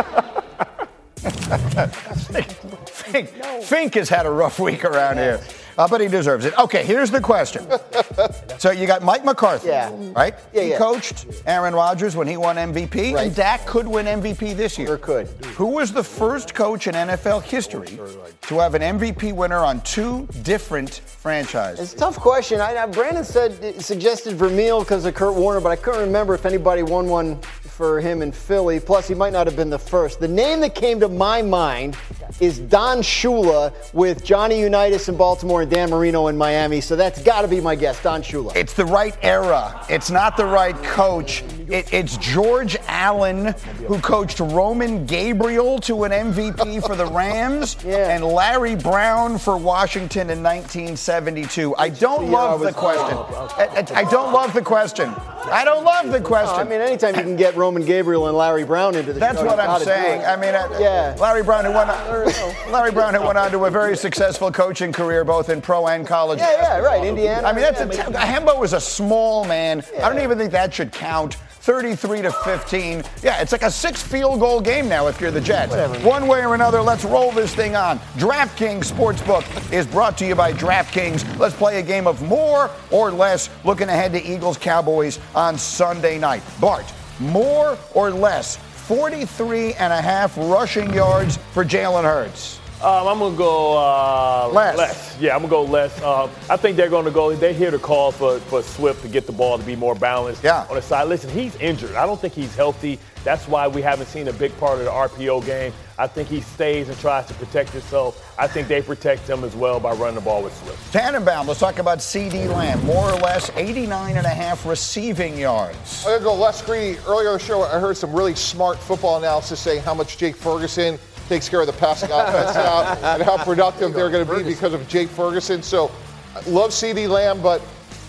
Fink, 2.87 3.29
Fink 3.63 3.93
has 3.95 4.09
had 4.09 4.25
a 4.25 4.31
rough 4.31 4.59
week 4.59 4.85
around 4.85 5.17
here. 5.17 5.41
Uh, 5.77 5.87
but 5.87 6.01
he 6.01 6.07
deserves 6.07 6.43
it. 6.45 6.57
Okay, 6.57 6.83
here's 6.83 7.11
the 7.11 7.21
question. 7.21 7.65
so 8.57 8.71
you 8.71 8.87
got 8.87 9.03
Mike 9.03 9.23
McCarthy, 9.23 9.67
Yeah. 9.67 9.91
right? 10.15 10.33
Yeah, 10.53 10.61
he 10.63 10.69
yeah. 10.71 10.77
coached 10.77 11.25
Aaron 11.45 11.73
Rodgers 11.75 12.15
when 12.15 12.27
he 12.27 12.35
won 12.35 12.55
MVP, 12.57 13.13
Right. 13.13 13.27
and 13.27 13.35
Dak 13.35 13.65
could 13.67 13.87
win 13.87 14.07
MVP 14.07 14.53
this 14.55 14.77
year. 14.77 14.87
Sure 14.87 14.97
could. 14.97 15.27
Who 15.55 15.67
was 15.67 15.91
the 15.91 16.03
first 16.03 16.55
coach 16.55 16.87
in 16.87 16.95
NFL 16.95 17.43
history 17.43 17.99
to 18.41 18.59
have 18.59 18.73
an 18.73 18.81
MVP 18.81 19.33
winner 19.33 19.59
on 19.59 19.81
two 19.81 20.27
different 20.43 21.01
franchises? 21.05 21.79
It's 21.79 21.93
a 21.93 21.97
tough 21.97 22.17
question. 22.19 22.59
I, 22.59 22.75
I, 22.75 22.85
Brandon 22.87 23.23
said 23.23 23.79
suggested 23.81 24.35
Vermeil 24.35 24.79
because 24.79 25.05
of 25.05 25.13
Kurt 25.13 25.35
Warner, 25.35 25.61
but 25.61 25.69
I 25.69 25.75
couldn't 25.75 26.01
remember 26.01 26.33
if 26.33 26.45
anybody 26.45 26.81
won 26.83 27.07
one 27.07 27.39
for 27.77 28.01
him 28.01 28.23
in 28.23 28.31
Philly. 28.31 28.79
Plus, 28.79 29.07
he 29.07 29.13
might 29.13 29.31
not 29.31 29.45
have 29.45 29.55
been 29.55 29.69
the 29.69 29.77
first. 29.77 30.19
The 30.19 30.27
name 30.27 30.61
that 30.61 30.73
came 30.73 30.99
to 30.99 31.07
my 31.07 31.43
mind 31.43 31.95
is 32.39 32.57
Don 32.57 32.97
Shula 33.03 33.71
with 33.93 34.23
Johnny 34.25 34.59
Unitas 34.59 35.07
in 35.09 35.15
Baltimore 35.15 35.61
and 35.61 35.69
Dan 35.69 35.91
Marino 35.91 36.25
in 36.27 36.35
Miami. 36.37 36.81
So 36.81 36.95
that's 36.95 37.21
got 37.21 37.43
to 37.43 37.47
be 37.47 37.61
my 37.61 37.75
guess, 37.75 38.01
Don 38.01 38.23
Shula. 38.23 38.55
It's 38.55 38.73
the 38.73 38.85
right 38.85 39.15
era. 39.21 39.85
It's 39.89 40.09
not 40.09 40.37
the 40.37 40.45
right 40.45 40.75
coach. 40.83 41.43
It, 41.69 41.93
it's 41.93 42.17
George 42.17 42.77
Allen 42.87 43.53
who 43.87 43.99
coached 43.99 44.39
Roman 44.39 45.05
Gabriel 45.05 45.77
to 45.81 46.03
an 46.05 46.11
MVP 46.11 46.83
for 46.85 46.95
the 46.95 47.05
Rams 47.05 47.77
and 47.85 48.23
Larry 48.23 48.75
Brown 48.75 49.37
for 49.37 49.55
Washington 49.55 50.29
in 50.31 50.41
1972. 50.41 51.75
I 51.77 51.89
don't 51.89 52.31
love 52.31 52.61
the 52.61 52.73
question. 52.73 53.05
Oh, 53.11 53.53
I, 53.55 53.65
I- 53.65 54.07
I 54.07 54.09
don't 54.09 54.33
love 54.33 54.53
the 54.53 54.61
question. 54.61 55.09
I 55.49 55.63
don't 55.63 55.83
love 55.85 56.11
the 56.11 56.19
question. 56.21 56.59
I 56.59 56.63
mean, 56.63 56.81
anytime 56.81 57.15
you 57.15 57.21
can 57.21 57.35
get 57.35 57.55
Roman 57.55 57.66
Gabriel 57.75 58.27
and 58.27 58.37
Larry 58.37 58.63
Brown 58.63 58.95
into 58.95 59.13
the 59.13 59.19
That's 59.19 59.37
show, 59.39 59.45
what 59.45 59.59
I'm 59.59 59.81
saying. 59.81 60.23
I 60.25 60.35
mean, 60.35 60.55
uh, 60.55 60.67
Yeah. 60.79 61.15
Larry 61.19 61.43
Brown, 61.43 61.65
who 61.65 61.71
went 61.71 61.89
on, 61.89 62.25
Larry 62.71 62.91
Brown, 62.91 63.13
who 63.13 63.21
went 63.21 63.37
on 63.37 63.51
to 63.51 63.65
a 63.65 63.71
very 63.71 63.95
successful 63.97 64.51
coaching 64.51 64.91
career, 64.91 65.23
both 65.23 65.49
in 65.49 65.61
pro 65.61 65.87
and 65.87 66.05
college. 66.07 66.39
Yeah, 66.39 66.51
yeah, 66.51 66.77
right, 66.79 67.03
Indiana, 67.05 67.47
I 67.47 67.53
mean, 67.53 67.61
that's 67.61 67.79
yeah, 67.95 68.07
a, 68.07 68.11
but- 68.11 68.21
Hembo 68.21 68.59
was 68.59 68.73
a 68.73 68.81
small 68.81 69.45
man. 69.45 69.83
I 70.01 70.09
don't 70.09 70.21
even 70.21 70.37
think 70.37 70.51
that 70.51 70.73
should 70.73 70.91
count. 70.91 71.37
33 71.67 72.21
to 72.21 72.31
15. 72.31 73.03
Yeah, 73.21 73.41
it's 73.41 73.51
like 73.51 73.61
a 73.61 73.69
six 73.69 74.01
field 74.01 74.39
goal 74.39 74.61
game 74.61 74.87
now 74.87 75.07
if 75.07 75.19
you're 75.19 75.31
the 75.31 75.41
Jets. 75.41 75.75
One 76.01 76.25
way 76.29 76.45
or 76.45 76.55
another, 76.55 76.81
let's 76.81 77.03
roll 77.03 77.29
this 77.33 77.53
thing 77.53 77.75
on. 77.75 77.99
DraftKings 78.15 78.89
Sportsbook 78.89 79.73
is 79.73 79.85
brought 79.85 80.17
to 80.19 80.25
you 80.25 80.33
by 80.33 80.53
DraftKings. 80.53 81.37
Let's 81.37 81.53
play 81.57 81.79
a 81.79 81.83
game 81.83 82.07
of 82.07 82.21
more 82.21 82.71
or 82.89 83.11
less 83.11 83.49
looking 83.65 83.89
ahead 83.89 84.13
to 84.13 84.23
Eagles 84.23 84.57
Cowboys 84.57 85.19
on 85.35 85.57
Sunday 85.57 86.17
night. 86.17 86.41
Bart, 86.61 86.85
more 87.19 87.77
or 87.93 88.11
less 88.11 88.55
43 88.55 89.73
and 89.75 89.91
a 89.91 90.01
half 90.01 90.35
rushing 90.37 90.93
yards 90.93 91.37
for 91.51 91.65
Jalen 91.65 92.03
Hurts. 92.03 92.59
Um, 92.81 93.07
I'm 93.07 93.17
gonna 93.17 93.35
go 93.35 93.75
uh, 93.75 94.49
Less. 94.53 95.17
Yeah, 95.19 95.33
I'm 95.35 95.41
gonna 95.41 95.49
go 95.49 95.63
less. 95.63 95.99
Uh, 95.99 96.29
I 96.47 96.57
think 96.57 96.77
they're 96.77 96.91
gonna 96.91 97.09
go. 97.09 97.35
They 97.35 97.51
hear 97.51 97.71
the 97.71 97.79
call 97.79 98.11
for, 98.11 98.39
for 98.41 98.61
Swift 98.61 99.01
to 99.01 99.07
get 99.07 99.25
the 99.25 99.31
ball 99.31 99.57
to 99.57 99.63
be 99.63 99.75
more 99.75 99.95
balanced 99.95 100.43
Yeah. 100.43 100.67
on 100.69 100.75
the 100.75 100.81
side. 100.83 101.07
Listen, 101.07 101.31
he's 101.31 101.55
injured. 101.55 101.95
I 101.95 102.05
don't 102.05 102.21
think 102.21 102.35
he's 102.35 102.55
healthy. 102.55 102.99
That's 103.23 103.47
why 103.47 103.67
we 103.67 103.81
haven't 103.81 104.05
seen 104.05 104.27
a 104.27 104.33
big 104.33 104.55
part 104.59 104.77
of 104.77 104.85
the 104.85 104.91
RPO 104.91 105.43
game. 105.43 105.73
I 105.99 106.05
think 106.05 106.29
he 106.29 106.41
stays 106.41 106.89
and 106.89 106.97
tries 106.99 107.25
to 107.25 107.33
protect 107.33 107.71
himself. 107.71 108.35
I 108.37 108.47
think 108.47 108.67
they 108.67 108.81
protect 108.81 109.27
him 109.27 109.43
as 109.43 109.55
well 109.55 109.79
by 109.79 109.93
running 109.93 110.15
the 110.15 110.21
ball 110.21 110.43
with 110.43 110.55
Swift. 110.63 110.93
Tannenbaum, 110.93 111.47
let's 111.47 111.59
talk 111.59 111.79
about 111.79 111.97
CeeDee 111.99 112.47
Lamb. 112.49 112.85
More 112.85 113.11
or 113.11 113.17
less 113.19 113.49
89 113.55 114.15
and 114.15 114.25
a 114.25 114.29
half 114.29 114.65
receiving 114.65 115.37
yards. 115.37 116.03
I'm 116.05 116.11
going 116.11 116.19
to 116.19 116.23
go 116.25 116.35
less 116.35 116.61
greedy. 116.61 116.99
Earlier 117.07 117.29
in 117.29 117.33
the 117.33 117.39
show, 117.39 117.63
I 117.63 117.79
heard 117.79 117.97
some 117.97 118.13
really 118.13 118.35
smart 118.35 118.77
football 118.77 119.17
analysis 119.17 119.59
saying 119.59 119.81
how 119.81 119.95
much 119.95 120.17
Jake 120.17 120.35
Ferguson 120.35 120.99
takes 121.29 121.49
care 121.49 121.61
of 121.61 121.67
the 121.67 121.73
passing 121.73 122.11
offense 122.13 122.53
now 122.55 122.83
and 123.13 123.23
how 123.23 123.43
productive 123.43 123.93
they're 123.93 124.11
going 124.11 124.25
to 124.25 124.35
be 124.37 124.43
because 124.43 124.73
of 124.73 124.87
Jake 124.87 125.09
Ferguson. 125.09 125.63
So, 125.63 125.91
I 126.35 126.47
love 126.49 126.69
CeeDee 126.69 127.09
Lamb, 127.09 127.41
but 127.41 127.61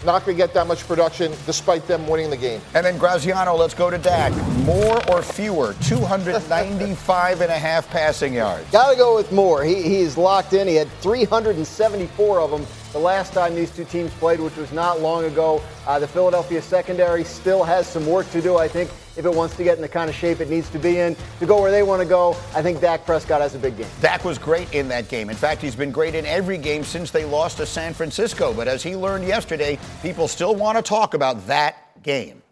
not 0.05 0.25
going 0.25 0.37
to 0.37 0.43
get 0.43 0.55
that 0.55 0.67
much 0.67 0.87
production 0.87 1.33
despite 1.47 1.87
them 1.87 2.07
winning 2.07 2.31
the 2.31 2.37
game. 2.37 2.61
And 2.75 2.85
then 2.85 2.99
Graziano, 2.99 3.55
let's 3.55 3.75
go 3.75 3.91
to 3.91 3.99
Dak. 3.99 4.33
More 4.65 4.99
or 5.11 5.23
fewer, 5.23 5.75
295 5.85 7.41
and 7.41 7.51
a 7.51 7.59
half 7.59 7.89
passing 7.91 8.35
yards. 8.35 8.69
Got 8.71 8.93
to 8.93 8.97
go 8.97 9.17
with 9.17 9.33
more. 9.33 9.65
He, 9.65 9.83
he 9.83 9.97
is 9.97 10.17
locked 10.17 10.53
in. 10.53 10.69
He 10.69 10.75
had 10.75 10.89
374 11.01 12.41
of 12.41 12.51
them 12.51 12.67
the 12.93 12.99
last 12.99 13.33
time 13.33 13.55
these 13.55 13.71
two 13.71 13.85
teams 13.85 14.13
played, 14.15 14.41
which 14.41 14.57
was 14.57 14.73
not 14.73 15.01
long 15.01 15.25
ago. 15.25 15.63
Uh, 15.87 15.99
the 15.99 16.09
Philadelphia 16.09 16.63
secondary 16.63 17.25
still 17.25 17.63
has 17.65 17.87
some 17.87 18.07
work 18.07 18.31
to 18.31 18.41
do, 18.41 18.57
I 18.57 18.69
think, 18.69 18.91
if 19.19 19.25
it 19.25 19.35
wants 19.35 19.57
to 19.57 19.65
get 19.65 19.77
in 19.77 19.83
the 19.83 19.89
kind 19.89 20.09
of 20.09 20.15
shape 20.15 20.41
it 20.41 20.49
needs 20.49 20.71
to 20.71 20.79
be 20.79 20.99
in 21.01 21.17
to 21.41 21.47
go 21.47 21.61
where 21.61 21.73
they 21.73 21.83
want 21.83 22.01
to 22.01 22.09
go. 22.09 22.37
I 22.55 22.63
think 22.63 22.81
Dak 22.81 23.05
Prescott 23.05 23.41
has 23.41 23.55
a 23.57 23.59
big 23.59 23.77
game. 23.77 23.89
Dak 24.01 24.25
was 24.25 24.39
great 24.39 24.73
in 24.73 24.89
that 24.89 25.09
game. 25.09 25.29
In 25.29 25.37
fact, 25.37 25.61
he's 25.61 25.75
been 25.75 25.91
great 25.91 26.15
in 26.15 26.25
every 26.25 26.57
game 26.57 26.85
since 26.85 27.11
they 27.11 27.25
lost 27.25 27.57
to 27.57 27.67
San 27.67 27.93
Francisco. 27.93 28.55
But 28.55 28.69
as 28.69 28.83
he 28.83 28.95
learned 28.95 29.27
yesterday, 29.27 29.77
people 30.03 30.29
still 30.29 30.55
want 30.55 30.79
to 30.79 30.83
talk 30.83 31.15
about 31.15 31.45
that 31.49 32.03
game. 32.03 32.43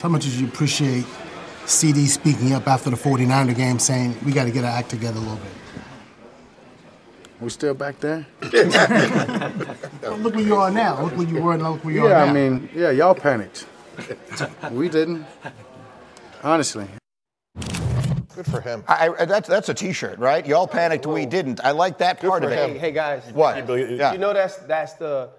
How 0.00 0.08
much 0.08 0.24
did 0.24 0.32
you 0.32 0.46
appreciate 0.46 1.04
CeeDee 1.66 2.06
speaking 2.06 2.54
up 2.54 2.66
after 2.66 2.88
the 2.88 2.96
49er 2.96 3.54
game 3.54 3.78
saying, 3.78 4.16
we 4.24 4.32
got 4.32 4.44
to 4.44 4.50
get 4.50 4.64
our 4.64 4.70
act 4.70 4.88
together 4.88 5.18
a 5.18 5.20
little 5.20 5.36
bit? 5.36 5.52
We 7.40 7.50
still 7.50 7.74
back 7.74 8.00
there? 8.00 8.26
Look 10.02 10.34
where 10.34 10.40
you 10.40 10.56
are 10.56 10.70
now. 10.70 11.02
Look 11.02 11.16
where 11.18 11.28
you 11.28 11.42
were 11.42 11.52
and 11.54 11.62
look 11.62 11.84
where 11.84 11.94
you 11.94 12.06
are 12.06 12.08
now. 12.08 12.24
yeah. 12.24 12.30
I 12.30 12.32
mean, 12.32 12.68
yeah, 12.74 12.90
y'all 12.90 13.14
panicked. 13.14 13.66
we 14.70 14.88
didn't. 14.88 15.26
Honestly. 16.42 16.86
Good 18.34 18.46
for 18.46 18.60
him. 18.60 18.84
I, 18.86 19.08
I, 19.18 19.24
that's, 19.24 19.48
that's 19.48 19.68
a 19.68 19.74
T-shirt, 19.74 20.18
right? 20.18 20.46
Y'all 20.46 20.68
panicked, 20.68 21.06
we 21.06 21.26
didn't. 21.26 21.60
I 21.64 21.72
like 21.72 21.98
that 21.98 22.20
part 22.20 22.44
of 22.44 22.52
it. 22.52 22.70
Hey, 22.70 22.78
hey 22.78 22.92
guys. 22.92 23.24
What? 23.32 23.68
You 23.68 24.18
know 24.18 24.32
that's 24.32 24.56
that's 24.58 24.92
the 24.94 25.30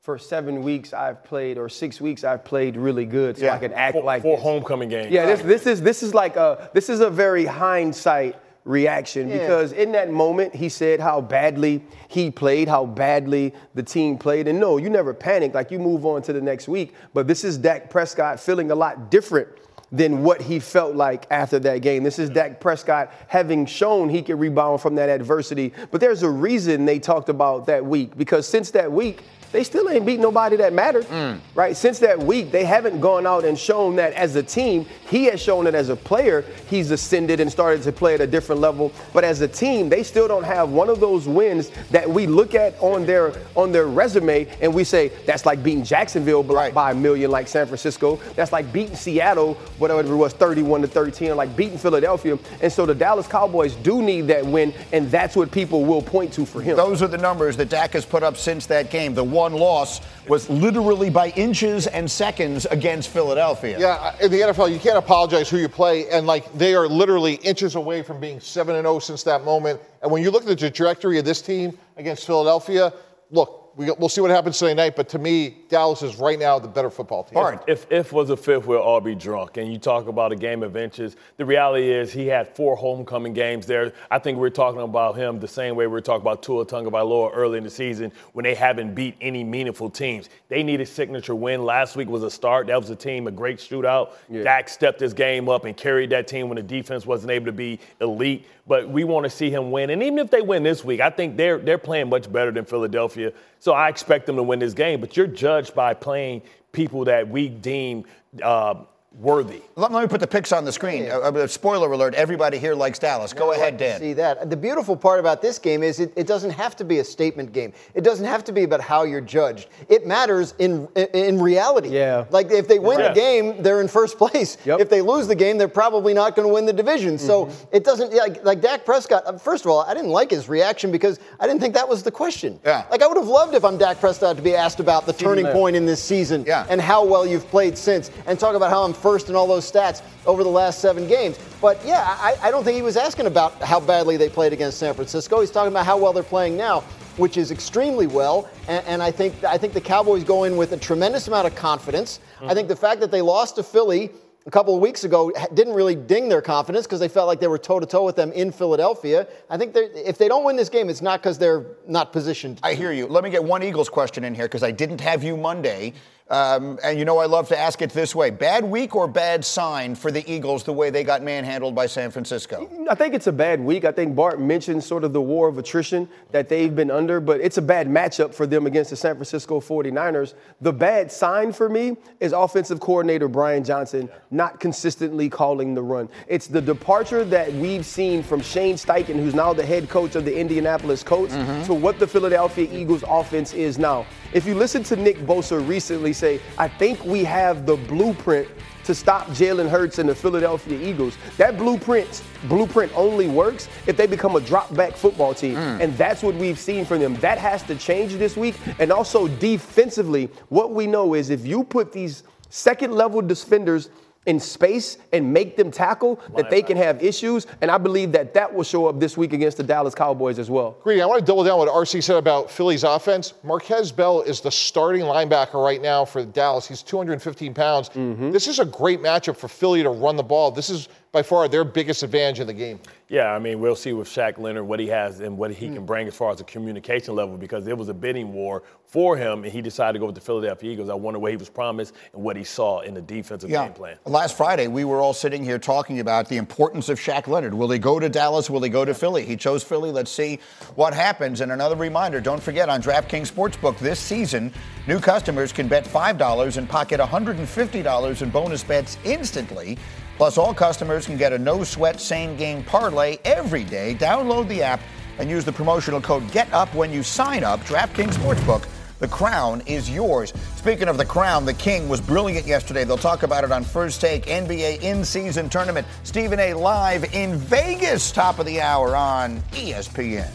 for 0.00 0.18
seven 0.18 0.62
weeks 0.62 0.94
I've 0.94 1.24
played 1.24 1.58
or 1.58 1.68
six 1.68 2.00
weeks 2.00 2.22
I've 2.22 2.44
played 2.44 2.76
really 2.76 3.04
good, 3.04 3.36
so 3.36 3.48
I 3.48 3.58
can 3.58 3.72
act 3.72 3.94
Four- 3.94 4.04
like 4.04 4.22
four 4.22 4.36
this. 4.36 4.42
homecoming 4.44 4.88
games. 4.88 5.10
Yeah, 5.10 5.26
this 5.26 5.42
this 5.42 5.66
is 5.66 5.82
this 5.82 6.02
is 6.02 6.14
like 6.14 6.36
a 6.36 6.70
this 6.72 6.88
is 6.88 7.00
a 7.00 7.10
very 7.10 7.44
hindsight 7.44 8.36
reaction 8.66 9.28
Yeah. 9.28 9.38
because 9.38 9.72
in 9.72 9.92
that 9.92 10.10
moment 10.10 10.54
he 10.54 10.68
said 10.68 11.00
how 11.00 11.20
badly 11.20 11.82
he 12.08 12.30
played, 12.30 12.68
how 12.68 12.84
badly 12.84 13.54
the 13.74 13.82
team 13.82 14.18
played, 14.18 14.48
and 14.48 14.60
no, 14.60 14.76
you 14.76 14.90
never 14.90 15.14
panic. 15.14 15.54
Like 15.54 15.70
you 15.70 15.78
move 15.78 16.04
on 16.04 16.20
to 16.22 16.32
the 16.32 16.40
next 16.40 16.68
week. 16.68 16.94
But 17.14 17.26
this 17.28 17.44
is 17.44 17.56
Dak 17.56 17.88
Prescott 17.88 18.40
feeling 18.40 18.70
a 18.70 18.74
lot 18.74 19.10
different 19.10 19.48
than 19.92 20.24
what 20.24 20.42
he 20.42 20.58
felt 20.58 20.96
like 20.96 21.26
after 21.30 21.60
that 21.60 21.80
game. 21.80 22.02
This 22.02 22.18
is 22.18 22.28
Dak 22.28 22.60
Prescott 22.60 23.12
having 23.28 23.66
shown 23.66 24.08
he 24.08 24.20
can 24.20 24.36
rebound 24.36 24.80
from 24.80 24.96
that 24.96 25.08
adversity. 25.08 25.72
But 25.92 26.00
there's 26.00 26.24
a 26.24 26.28
reason 26.30 26.84
they 26.86 26.98
talked 26.98 27.28
about 27.28 27.66
that 27.66 27.86
week 27.86 28.16
because 28.18 28.46
since 28.48 28.72
that 28.72 28.90
week. 28.90 29.22
They 29.52 29.64
still 29.64 29.88
ain't 29.88 30.04
beat 30.04 30.20
nobody 30.20 30.56
that 30.56 30.72
mattered, 30.72 31.04
mm. 31.06 31.38
right? 31.54 31.76
Since 31.76 31.98
that 32.00 32.18
week, 32.18 32.50
they 32.50 32.64
haven't 32.64 33.00
gone 33.00 33.26
out 33.26 33.44
and 33.44 33.58
shown 33.58 33.96
that 33.96 34.12
as 34.14 34.36
a 34.36 34.42
team. 34.42 34.86
He 35.08 35.24
has 35.26 35.40
shown 35.40 35.64
that 35.64 35.74
as 35.74 35.88
a 35.88 35.96
player, 35.96 36.44
he's 36.68 36.90
ascended 36.90 37.40
and 37.40 37.50
started 37.50 37.82
to 37.82 37.92
play 37.92 38.14
at 38.14 38.20
a 38.20 38.26
different 38.26 38.60
level. 38.60 38.92
But 39.12 39.24
as 39.24 39.40
a 39.40 39.48
team, 39.48 39.88
they 39.88 40.02
still 40.02 40.28
don't 40.28 40.44
have 40.44 40.70
one 40.70 40.88
of 40.88 41.00
those 41.00 41.28
wins 41.28 41.70
that 41.90 42.08
we 42.08 42.26
look 42.26 42.54
at 42.54 42.74
on 42.80 43.06
their 43.06 43.32
on 43.54 43.72
their 43.72 43.86
resume 43.86 44.46
and 44.60 44.72
we 44.74 44.84
say 44.84 45.08
that's 45.26 45.46
like 45.46 45.62
beating 45.62 45.84
Jacksonville 45.84 46.42
by, 46.42 46.70
by 46.70 46.90
a 46.90 46.94
million, 46.94 47.30
like 47.30 47.48
San 47.48 47.66
Francisco. 47.66 48.16
That's 48.34 48.52
like 48.52 48.72
beating 48.72 48.96
Seattle, 48.96 49.54
whatever 49.78 50.12
it 50.12 50.16
was, 50.16 50.32
31 50.32 50.82
to 50.82 50.88
13, 50.88 51.30
or 51.30 51.34
like 51.34 51.56
beating 51.56 51.78
Philadelphia. 51.78 52.38
And 52.60 52.72
so 52.72 52.86
the 52.86 52.94
Dallas 52.94 53.26
Cowboys 53.26 53.74
do 53.76 54.02
need 54.02 54.22
that 54.22 54.44
win, 54.44 54.74
and 54.92 55.10
that's 55.10 55.36
what 55.36 55.50
people 55.50 55.84
will 55.84 56.02
point 56.02 56.32
to 56.34 56.46
for 56.46 56.60
him. 56.60 56.76
Those 56.76 57.02
are 57.02 57.08
the 57.08 57.18
numbers 57.18 57.56
that 57.56 57.68
Dak 57.68 57.92
has 57.92 58.04
put 58.04 58.22
up 58.22 58.36
since 58.36 58.66
that 58.66 58.90
game. 58.90 59.14
The 59.14 59.24
one 59.36 59.52
loss 59.52 60.00
was 60.28 60.48
literally 60.50 61.10
by 61.10 61.28
inches 61.30 61.86
and 61.86 62.10
seconds 62.10 62.66
against 62.66 63.10
Philadelphia. 63.10 63.78
Yeah, 63.78 64.16
in 64.20 64.30
the 64.30 64.40
NFL, 64.40 64.72
you 64.72 64.80
can't 64.80 64.96
apologize 64.96 65.48
who 65.48 65.58
you 65.58 65.68
play, 65.68 66.08
and 66.08 66.26
like 66.26 66.50
they 66.54 66.74
are 66.74 66.88
literally 66.88 67.34
inches 67.34 67.74
away 67.74 68.02
from 68.02 68.18
being 68.18 68.40
seven 68.40 68.74
and 68.74 68.84
zero 68.84 68.98
since 68.98 69.22
that 69.24 69.44
moment. 69.44 69.80
And 70.02 70.10
when 70.10 70.22
you 70.22 70.30
look 70.30 70.42
at 70.42 70.48
the 70.48 70.56
trajectory 70.56 71.18
of 71.18 71.24
this 71.24 71.42
team 71.42 71.78
against 71.96 72.26
Philadelphia, 72.26 72.92
look, 73.30 73.65
we, 73.76 73.90
we'll 73.92 74.08
see 74.08 74.20
what 74.20 74.30
happens 74.30 74.58
today 74.58 74.74
night. 74.74 74.96
But 74.96 75.08
to 75.10 75.18
me, 75.18 75.58
Dallas 75.68 76.02
is 76.02 76.16
right 76.16 76.38
now 76.38 76.58
the 76.58 76.68
better 76.68 76.90
football 76.90 77.24
team. 77.24 77.34
If, 77.68 77.86
if 77.90 78.06
if 78.06 78.12
was 78.12 78.30
a 78.30 78.36
fifth, 78.36 78.66
we'll 78.66 78.80
all 78.80 79.00
be 79.00 79.14
drunk. 79.14 79.56
And 79.56 79.72
you 79.72 79.78
talk 79.78 80.06
about 80.06 80.32
a 80.32 80.36
game 80.36 80.62
of 80.62 80.76
inches. 80.76 81.16
The 81.36 81.44
reality 81.44 81.90
is 81.90 82.12
he 82.12 82.26
had 82.26 82.54
four 82.54 82.76
homecoming 82.76 83.32
games 83.32 83.66
there. 83.66 83.92
I 84.10 84.18
think 84.18 84.38
we're 84.38 84.50
talking 84.50 84.80
about 84.80 85.16
him 85.16 85.40
the 85.40 85.48
same 85.48 85.76
way 85.76 85.86
we're 85.86 86.00
talking 86.00 86.22
about 86.22 86.42
Tua 86.42 86.64
Tagovailoa 86.64 87.30
early 87.34 87.58
in 87.58 87.64
the 87.64 87.70
season 87.70 88.12
when 88.32 88.44
they 88.44 88.54
haven't 88.54 88.94
beat 88.94 89.16
any 89.20 89.44
meaningful 89.44 89.90
teams. 89.90 90.28
They 90.48 90.62
need 90.62 90.80
a 90.80 90.86
signature 90.86 91.34
win. 91.34 91.64
Last 91.64 91.96
week 91.96 92.08
was 92.08 92.22
a 92.22 92.30
start. 92.30 92.68
That 92.68 92.80
was 92.80 92.90
a 92.90 92.96
team, 92.96 93.26
a 93.26 93.30
great 93.30 93.58
shootout. 93.58 94.12
Dak 94.44 94.68
stepped 94.68 95.00
his 95.00 95.12
game 95.12 95.48
up 95.48 95.64
and 95.64 95.76
carried 95.76 96.10
that 96.10 96.28
team 96.28 96.48
when 96.48 96.56
the 96.56 96.62
defense 96.62 97.04
wasn't 97.04 97.32
able 97.32 97.46
to 97.46 97.52
be 97.52 97.80
elite. 98.00 98.46
But 98.68 98.88
we 98.88 99.04
want 99.04 99.24
to 99.24 99.30
see 99.30 99.50
him 99.50 99.70
win. 99.70 99.90
And 99.90 100.02
even 100.02 100.18
if 100.18 100.30
they 100.30 100.42
win 100.42 100.62
this 100.64 100.84
week, 100.84 101.00
I 101.00 101.10
think 101.10 101.36
they're 101.36 101.58
they're 101.58 101.78
playing 101.78 102.08
much 102.08 102.32
better 102.32 102.50
than 102.50 102.64
Philadelphia. 102.64 103.32
So 103.66 103.72
I 103.72 103.88
expect 103.88 104.26
them 104.26 104.36
to 104.36 104.44
win 104.44 104.60
this 104.60 104.74
game. 104.74 105.00
But 105.00 105.16
you're 105.16 105.26
judged 105.26 105.74
by 105.74 105.92
playing 105.92 106.42
people 106.70 107.04
that 107.06 107.28
we 107.28 107.48
deem 107.48 108.04
uh, 108.40 108.84
worthy. 109.20 109.62
Let, 109.76 109.92
let 109.92 110.02
me 110.02 110.08
put 110.08 110.20
the 110.20 110.26
picks 110.26 110.52
on 110.52 110.64
the 110.64 110.72
screen. 110.72 111.10
Uh, 111.10 111.18
uh, 111.20 111.46
spoiler 111.46 111.90
alert: 111.92 112.14
everybody 112.14 112.58
here 112.58 112.74
likes 112.74 112.98
Dallas. 112.98 113.32
Go 113.32 113.52
ahead, 113.52 113.76
Dan. 113.76 113.98
See 114.00 114.12
that. 114.14 114.50
The 114.50 114.56
beautiful 114.56 114.96
part 114.96 115.20
about 115.20 115.42
this 115.42 115.58
game 115.58 115.82
is 115.82 116.00
it, 116.00 116.12
it 116.16 116.26
doesn't 116.26 116.50
have 116.50 116.76
to 116.76 116.84
be 116.84 116.98
a 116.98 117.04
statement 117.04 117.52
game. 117.52 117.72
It 117.94 118.02
doesn't 118.04 118.24
have 118.26 118.44
to 118.44 118.52
be 118.52 118.64
about 118.64 118.80
how 118.80 119.04
you're 119.04 119.20
judged. 119.20 119.68
It 119.88 120.06
matters 120.06 120.54
in 120.58 120.88
in, 120.96 121.06
in 121.12 121.40
reality. 121.42 121.88
Yeah. 121.90 122.24
Like 122.30 122.50
if 122.50 122.68
they 122.68 122.78
win 122.78 122.98
Yeah. 122.98 123.08
the 123.08 123.14
game, 123.14 123.62
they're 123.62 123.80
in 123.80 123.88
first 123.88 124.18
place. 124.18 124.58
Yep. 124.64 124.80
If 124.80 124.90
they 124.90 125.00
lose 125.02 125.26
the 125.28 125.34
game, 125.34 125.58
they're 125.58 125.68
probably 125.68 126.12
not 126.14 126.36
going 126.36 126.46
to 126.48 126.52
win 126.52 126.66
the 126.66 126.72
division. 126.72 127.18
So 127.18 127.46
Mm-hmm. 127.46 127.76
it 127.76 127.84
doesn't 127.84 128.12
like 128.14 128.44
like 128.44 128.60
Dak 128.60 128.84
Prescott. 128.84 129.22
uh, 129.26 129.38
First 129.38 129.64
of 129.64 129.70
all, 129.70 129.80
I 129.82 129.94
didn't 129.94 130.10
like 130.10 130.30
his 130.30 130.48
reaction 130.48 130.90
because 130.90 131.18
I 131.40 131.46
didn't 131.46 131.60
think 131.60 131.74
that 131.74 131.88
was 131.88 132.02
the 132.02 132.10
question. 132.10 132.58
Yeah. 132.64 132.84
Like 132.90 133.02
I 133.02 133.06
would 133.06 133.16
have 133.16 133.28
loved 133.28 133.54
if 133.54 133.64
I'm 133.64 133.76
Dak 133.78 134.00
Prescott 134.00 134.36
to 134.36 134.42
be 134.42 134.54
asked 134.54 134.80
about 134.80 135.06
the 135.06 135.12
turning 135.12 135.46
point 135.46 135.76
in 135.76 135.86
this 135.86 136.02
season 136.02 136.44
Yeah. 136.46 136.66
and 136.68 136.80
how 136.80 137.04
well 137.04 137.26
you've 137.26 137.46
played 137.48 137.76
since, 137.78 138.10
and 138.26 138.38
talk 138.38 138.54
about 138.54 138.70
how 138.70 138.82
I'm 138.82 138.92
first 139.06 139.28
in 139.28 139.36
all 139.36 139.46
those 139.46 139.70
stats 139.70 140.02
over 140.26 140.42
the 140.42 140.50
last 140.50 140.80
seven 140.80 141.06
games. 141.06 141.38
But 141.60 141.80
yeah, 141.86 142.16
I, 142.18 142.34
I 142.42 142.50
don't 142.50 142.64
think 142.64 142.74
he 142.74 142.82
was 142.82 142.96
asking 142.96 143.26
about 143.26 143.62
how 143.62 143.78
badly 143.78 144.16
they 144.16 144.28
played 144.28 144.52
against 144.52 144.78
San 144.78 144.94
Francisco. 144.94 145.40
He's 145.40 145.52
talking 145.52 145.72
about 145.72 145.86
how 145.86 145.96
well 145.96 146.12
they're 146.12 146.24
playing 146.24 146.56
now 146.56 146.82
which 147.16 147.38
is 147.38 147.50
extremely 147.50 148.06
well. 148.06 148.46
And, 148.68 148.84
and, 148.86 149.02
I 149.02 149.10
think 149.10 149.42
I 149.42 149.56
think 149.56 149.72
the 149.72 149.80
Cowboys 149.80 150.22
go 150.22 150.44
in 150.44 150.54
with 150.58 150.72
a 150.72 150.76
tremendous 150.76 151.28
amount 151.28 151.46
of 151.46 151.54
confidence. 151.54 152.18
Mm-hmm. 152.18 152.50
I 152.50 152.54
think 152.54 152.68
the 152.68 152.76
fact 152.76 153.00
that 153.00 153.10
they 153.10 153.22
lost 153.22 153.56
to 153.56 153.62
Philly 153.62 154.10
a 154.46 154.50
couple 154.50 154.74
of 154.74 154.82
weeks 154.82 155.04
ago 155.04 155.32
didn't 155.54 155.72
really 155.72 155.94
ding 155.94 156.28
their 156.28 156.42
confidence 156.42 156.86
because 156.86 157.00
they 157.00 157.08
felt 157.08 157.26
like 157.26 157.40
they 157.40 157.48
were 157.48 157.58
toe 157.58 157.80
to 157.80 157.86
toe 157.86 158.04
with 158.04 158.16
them 158.16 158.32
in 158.32 158.52
Philadelphia. 158.52 159.26
I 159.50 159.56
think 159.56 159.72
if 159.74 160.18
they 160.18 160.28
don't 160.28 160.44
win 160.44 160.56
this 160.56 160.68
game, 160.68 160.88
it's 160.88 161.02
not 161.02 161.20
because 161.20 161.38
they're 161.38 161.64
not 161.86 162.12
positioned. 162.12 162.60
I 162.62 162.74
hear 162.74 162.92
you. 162.92 163.06
Let 163.06 163.24
me 163.24 163.30
get 163.30 163.42
one 163.42 163.62
Eagles 163.62 163.88
question 163.88 164.22
in 164.24 164.34
here 164.34 164.44
because 164.44 164.62
I 164.62 164.70
didn't 164.70 165.00
have 165.00 165.24
you 165.24 165.36
Monday. 165.36 165.94
Um, 166.28 166.80
and 166.82 166.98
you 166.98 167.04
know, 167.04 167.18
I 167.18 167.26
love 167.26 167.46
to 167.48 167.58
ask 167.58 167.80
it 167.82 167.90
this 167.90 168.12
way 168.12 168.30
bad 168.30 168.64
week 168.64 168.96
or 168.96 169.06
bad 169.06 169.44
sign 169.44 169.94
for 169.94 170.10
the 170.10 170.28
Eagles 170.30 170.64
the 170.64 170.72
way 170.72 170.90
they 170.90 171.04
got 171.04 171.22
manhandled 171.22 171.74
by 171.74 171.86
San 171.86 172.10
Francisco? 172.10 172.68
I 172.90 172.96
think 172.96 173.14
it's 173.14 173.28
a 173.28 173.32
bad 173.32 173.60
week. 173.60 173.84
I 173.84 173.92
think 173.92 174.16
Bart 174.16 174.40
mentioned 174.40 174.82
sort 174.82 175.04
of 175.04 175.12
the 175.12 175.20
war 175.20 175.48
of 175.48 175.56
attrition 175.56 176.08
that 176.32 176.48
they've 176.48 176.74
been 176.74 176.90
under, 176.90 177.20
but 177.20 177.40
it's 177.40 177.58
a 177.58 177.62
bad 177.62 177.86
matchup 177.86 178.34
for 178.34 178.44
them 178.44 178.66
against 178.66 178.90
the 178.90 178.96
San 178.96 179.14
Francisco 179.14 179.60
49ers. 179.60 180.34
The 180.60 180.72
bad 180.72 181.12
sign 181.12 181.52
for 181.52 181.68
me 181.68 181.96
is 182.18 182.32
offensive 182.32 182.80
coordinator 182.80 183.28
Brian 183.28 183.62
Johnson 183.62 184.08
not 184.32 184.58
consistently 184.58 185.28
calling 185.28 185.74
the 185.74 185.82
run. 185.82 186.08
It's 186.26 186.48
the 186.48 186.60
departure 186.60 187.24
that 187.24 187.52
we've 187.52 187.86
seen 187.86 188.24
from 188.24 188.40
Shane 188.40 188.74
Steichen, 188.74 189.14
who's 189.14 189.34
now 189.34 189.52
the 189.52 189.64
head 189.64 189.88
coach 189.88 190.16
of 190.16 190.24
the 190.24 190.36
Indianapolis 190.36 191.04
Colts, 191.04 191.34
mm-hmm. 191.34 191.64
to 191.66 191.74
what 191.74 192.00
the 192.00 192.06
Philadelphia 192.06 192.68
Eagles 192.72 193.04
offense 193.06 193.54
is 193.54 193.78
now. 193.78 194.06
If 194.32 194.46
you 194.46 194.54
listen 194.54 194.82
to 194.84 194.96
Nick 194.96 195.18
Bosa 195.18 195.66
recently 195.66 196.12
say, 196.12 196.40
I 196.58 196.68
think 196.68 197.04
we 197.04 197.24
have 197.24 197.66
the 197.66 197.76
blueprint 197.76 198.48
to 198.84 198.94
stop 198.94 199.26
Jalen 199.28 199.68
Hurts 199.68 199.98
and 199.98 200.08
the 200.08 200.14
Philadelphia 200.14 200.78
Eagles. 200.78 201.18
That 201.38 201.58
blueprint 201.58 202.22
blueprint 202.48 202.92
only 202.94 203.28
works 203.28 203.68
if 203.86 203.96
they 203.96 204.06
become 204.06 204.36
a 204.36 204.40
drop 204.40 204.72
back 204.74 204.94
football 204.94 205.34
team. 205.34 205.56
Mm. 205.56 205.80
And 205.80 205.98
that's 205.98 206.22
what 206.22 206.36
we've 206.36 206.58
seen 206.58 206.84
from 206.84 207.00
them. 207.00 207.16
That 207.16 207.38
has 207.38 207.64
to 207.64 207.74
change 207.74 208.14
this 208.14 208.36
week. 208.36 208.54
And 208.78 208.92
also 208.92 209.26
defensively, 209.26 210.30
what 210.50 210.72
we 210.72 210.86
know 210.86 211.14
is 211.14 211.30
if 211.30 211.44
you 211.44 211.64
put 211.64 211.92
these 211.92 212.22
second 212.48 212.92
level 212.92 213.20
defenders 213.20 213.90
in 214.26 214.40
space 214.40 214.98
and 215.12 215.32
make 215.32 215.56
them 215.56 215.70
tackle, 215.70 216.20
that 216.36 216.50
they 216.50 216.62
can 216.62 216.76
have 216.76 217.02
issues. 217.02 217.46
And 217.60 217.70
I 217.70 217.78
believe 217.78 218.12
that 218.12 218.34
that 218.34 218.52
will 218.52 218.64
show 218.64 218.86
up 218.86 219.00
this 219.00 219.16
week 219.16 219.32
against 219.32 219.56
the 219.56 219.62
Dallas 219.62 219.94
Cowboys 219.94 220.38
as 220.38 220.50
well. 220.50 220.76
Greeny, 220.82 221.00
I 221.00 221.06
want 221.06 221.20
to 221.20 221.24
double 221.24 221.44
down 221.44 221.58
what 221.58 221.68
RC 221.68 222.02
said 222.02 222.16
about 222.16 222.50
Philly's 222.50 222.84
offense. 222.84 223.34
Markquese 223.44 223.94
Bell 223.94 224.22
is 224.22 224.40
the 224.40 224.50
starting 224.50 225.02
linebacker 225.02 225.62
right 225.62 225.80
now 225.80 226.04
for 226.04 226.24
Dallas. 226.24 226.66
He's 226.66 226.82
215 226.82 227.54
pounds. 227.54 227.88
Mm-hmm. 227.90 228.30
This 228.30 228.48
is 228.48 228.58
a 228.58 228.64
great 228.64 229.00
matchup 229.00 229.36
for 229.36 229.48
Philly 229.48 229.82
to 229.82 229.90
run 229.90 230.16
the 230.16 230.22
ball. 230.22 230.50
This 230.50 230.70
is 230.70 230.88
by 231.16 231.22
far 231.22 231.48
their 231.48 231.64
biggest 231.64 232.02
advantage 232.02 232.40
in 232.40 232.46
the 232.46 232.52
game. 232.52 232.78
Yeah, 233.08 233.32
I 233.32 233.38
mean, 233.38 233.58
we'll 233.58 233.74
see 233.74 233.94
with 233.94 234.06
Shaq 234.06 234.36
Leonard 234.36 234.66
what 234.66 234.78
he 234.78 234.86
has 234.88 235.20
and 235.20 235.38
what 235.38 235.50
he 235.50 235.68
can 235.68 235.78
hmm. 235.78 235.86
bring 235.86 236.06
as 236.08 236.14
far 236.14 236.30
as 236.30 236.42
a 236.42 236.44
communication 236.44 237.14
level 237.14 237.38
because 237.38 237.66
it 237.66 237.78
was 237.78 237.88
a 237.88 237.94
bidding 237.94 238.34
war 238.34 238.64
for 238.84 239.16
him, 239.16 239.44
and 239.44 239.50
he 239.50 239.62
decided 239.62 239.94
to 239.94 239.98
go 239.98 240.04
with 240.04 240.14
the 240.14 240.20
Philadelphia 240.20 240.72
Eagles. 240.72 240.90
I 240.90 240.94
wonder 240.94 241.18
what 241.18 241.30
he 241.30 241.38
was 241.38 241.48
promised 241.48 241.94
and 242.12 242.22
what 242.22 242.36
he 242.36 242.44
saw 242.44 242.80
in 242.80 242.92
the 242.92 243.00
defensive 243.00 243.48
yeah. 243.48 243.64
game 243.64 243.72
plan. 243.72 243.96
Last 244.04 244.36
Friday, 244.36 244.66
we 244.66 244.84
were 244.84 245.00
all 245.00 245.14
sitting 245.14 245.42
here 245.42 245.58
talking 245.58 246.00
about 246.00 246.28
the 246.28 246.36
importance 246.36 246.90
of 246.90 246.98
Shaq 247.00 247.28
Leonard. 247.28 247.54
Will 247.54 247.70
he 247.70 247.78
go 247.78 247.98
to 247.98 248.10
Dallas? 248.10 248.50
Will 248.50 248.62
he 248.62 248.68
go 248.68 248.84
to 248.84 248.92
Philly? 248.92 249.24
He 249.24 249.38
chose 249.38 249.64
Philly. 249.64 249.90
Let's 249.90 250.10
see 250.10 250.38
what 250.74 250.92
happens. 250.92 251.40
And 251.40 251.50
another 251.50 251.76
reminder 251.76 252.20
don't 252.20 252.42
forget 252.42 252.68
on 252.68 252.82
DraftKings 252.82 253.32
Sportsbook 253.32 253.78
this 253.78 253.98
season, 253.98 254.52
new 254.86 255.00
customers 255.00 255.50
can 255.50 255.66
bet 255.66 255.86
$5 255.86 256.56
and 256.58 256.68
pocket 256.68 257.00
$150 257.00 258.22
in 258.22 258.30
bonus 258.30 258.62
bets 258.62 258.98
instantly. 259.04 259.78
Plus, 260.16 260.38
all 260.38 260.54
customers 260.54 261.06
can 261.06 261.16
get 261.16 261.32
a 261.32 261.38
no 261.38 261.62
sweat 261.62 262.00
same 262.00 262.36
game 262.36 262.64
parlay 262.64 263.18
every 263.24 263.64
day. 263.64 263.94
Download 263.94 264.48
the 264.48 264.62
app 264.62 264.80
and 265.18 265.28
use 265.28 265.44
the 265.44 265.52
promotional 265.52 266.00
code 266.00 266.22
GETUP 266.28 266.74
when 266.74 266.92
you 266.92 267.02
sign 267.02 267.44
up. 267.44 267.60
DraftKings 267.60 268.14
Sportsbook. 268.14 268.66
The 268.98 269.08
crown 269.08 269.62
is 269.66 269.90
yours. 269.90 270.32
Speaking 270.56 270.88
of 270.88 270.96
the 270.96 271.04
crown, 271.04 271.44
the 271.44 271.52
king 271.52 271.86
was 271.86 272.00
brilliant 272.00 272.46
yesterday. 272.46 272.84
They'll 272.84 272.96
talk 272.96 273.24
about 273.24 273.44
it 273.44 273.52
on 273.52 273.62
First 273.62 274.00
Take 274.00 274.24
NBA 274.24 274.80
in 274.80 275.04
season 275.04 275.50
tournament. 275.50 275.86
Stephen 276.02 276.40
A. 276.40 276.54
live 276.54 277.04
in 277.14 277.36
Vegas, 277.36 278.10
top 278.10 278.38
of 278.38 278.46
the 278.46 278.62
hour 278.62 278.96
on 278.96 279.40
ESPN. 279.52 280.30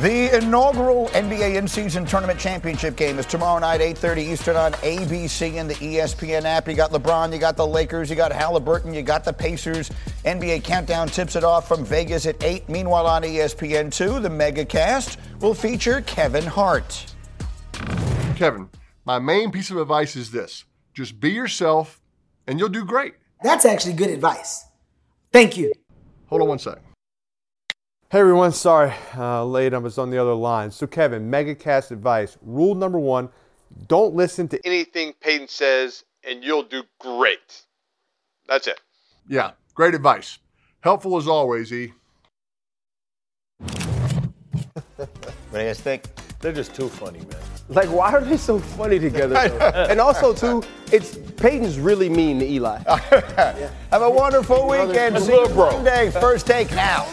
The 0.00 0.34
inaugural 0.34 1.08
NBA 1.08 1.56
in-season 1.56 2.06
tournament 2.06 2.40
championship 2.40 2.96
game 2.96 3.18
is 3.18 3.26
tomorrow 3.26 3.58
night, 3.58 3.82
8:30 3.82 4.22
Eastern 4.22 4.56
on 4.56 4.72
ABC 4.82 5.58
and 5.58 5.68
the 5.68 5.74
ESPN 5.74 6.46
app. 6.46 6.66
You 6.68 6.74
got 6.74 6.90
LeBron, 6.90 7.34
you 7.34 7.38
got 7.38 7.54
the 7.54 7.66
Lakers, 7.66 8.08
you 8.08 8.16
got 8.16 8.32
Halliburton, 8.32 8.94
you 8.94 9.02
got 9.02 9.24
the 9.24 9.32
Pacers. 9.34 9.90
NBA 10.24 10.64
Countdown 10.64 11.08
tips 11.08 11.36
it 11.36 11.44
off 11.44 11.68
from 11.68 11.84
Vegas 11.84 12.24
at 12.24 12.42
8. 12.42 12.66
Meanwhile, 12.66 13.06
on 13.06 13.24
ESPN2, 13.24 14.22
the 14.22 14.30
MegaCast 14.30 15.18
will 15.42 15.52
feature 15.52 16.00
Kevin 16.00 16.46
Hart. 16.46 17.04
Kevin, 18.36 18.70
my 19.04 19.18
main 19.18 19.50
piece 19.50 19.70
of 19.70 19.76
advice 19.76 20.16
is 20.16 20.30
this: 20.30 20.64
just 20.94 21.20
be 21.20 21.32
yourself, 21.32 22.00
and 22.46 22.58
you'll 22.58 22.70
do 22.70 22.86
great. 22.86 23.16
That's 23.42 23.66
actually 23.66 23.92
good 23.92 24.08
advice. 24.08 24.64
Thank 25.30 25.58
you. 25.58 25.74
Hold 26.28 26.40
on 26.40 26.48
one 26.48 26.58
second. 26.58 26.89
Hey 28.10 28.18
everyone, 28.18 28.50
sorry, 28.50 28.92
uh, 29.16 29.44
late. 29.44 29.72
I 29.72 29.78
was 29.78 29.96
on 29.96 30.10
the 30.10 30.18
other 30.18 30.34
line. 30.34 30.72
So, 30.72 30.84
Kevin, 30.88 31.30
MegaCast 31.30 31.92
advice. 31.92 32.36
Rule 32.42 32.74
number 32.74 32.98
one 32.98 33.28
don't 33.86 34.16
listen 34.16 34.48
to 34.48 34.58
anything 34.66 35.12
Peyton 35.20 35.46
says, 35.46 36.02
and 36.24 36.42
you'll 36.42 36.64
do 36.64 36.82
great. 36.98 37.62
That's 38.48 38.66
it. 38.66 38.80
Yeah, 39.28 39.52
great 39.74 39.94
advice. 39.94 40.40
Helpful 40.80 41.18
as 41.18 41.28
always, 41.28 41.72
E. 41.72 41.92
what 43.58 45.08
do 45.52 45.58
you 45.60 45.66
guys 45.66 45.78
think? 45.78 46.02
They're 46.40 46.52
just 46.52 46.74
too 46.74 46.88
funny, 46.88 47.20
man. 47.20 47.40
Like, 47.68 47.90
why 47.90 48.10
are 48.10 48.20
they 48.20 48.38
so 48.38 48.58
funny 48.58 48.98
together? 48.98 49.36
and 49.88 50.00
also, 50.00 50.34
too, 50.34 50.64
it's 50.90 51.16
Peyton's 51.36 51.78
really 51.78 52.08
mean 52.08 52.40
to 52.40 52.44
Eli. 52.44 52.78
Have 52.88 54.02
a 54.02 54.10
wonderful 54.10 54.66
weekend. 54.66 55.16
See 55.20 55.30
you 55.30 55.48
Monday. 55.50 56.10
First 56.10 56.48
take 56.48 56.72
now. 56.72 57.06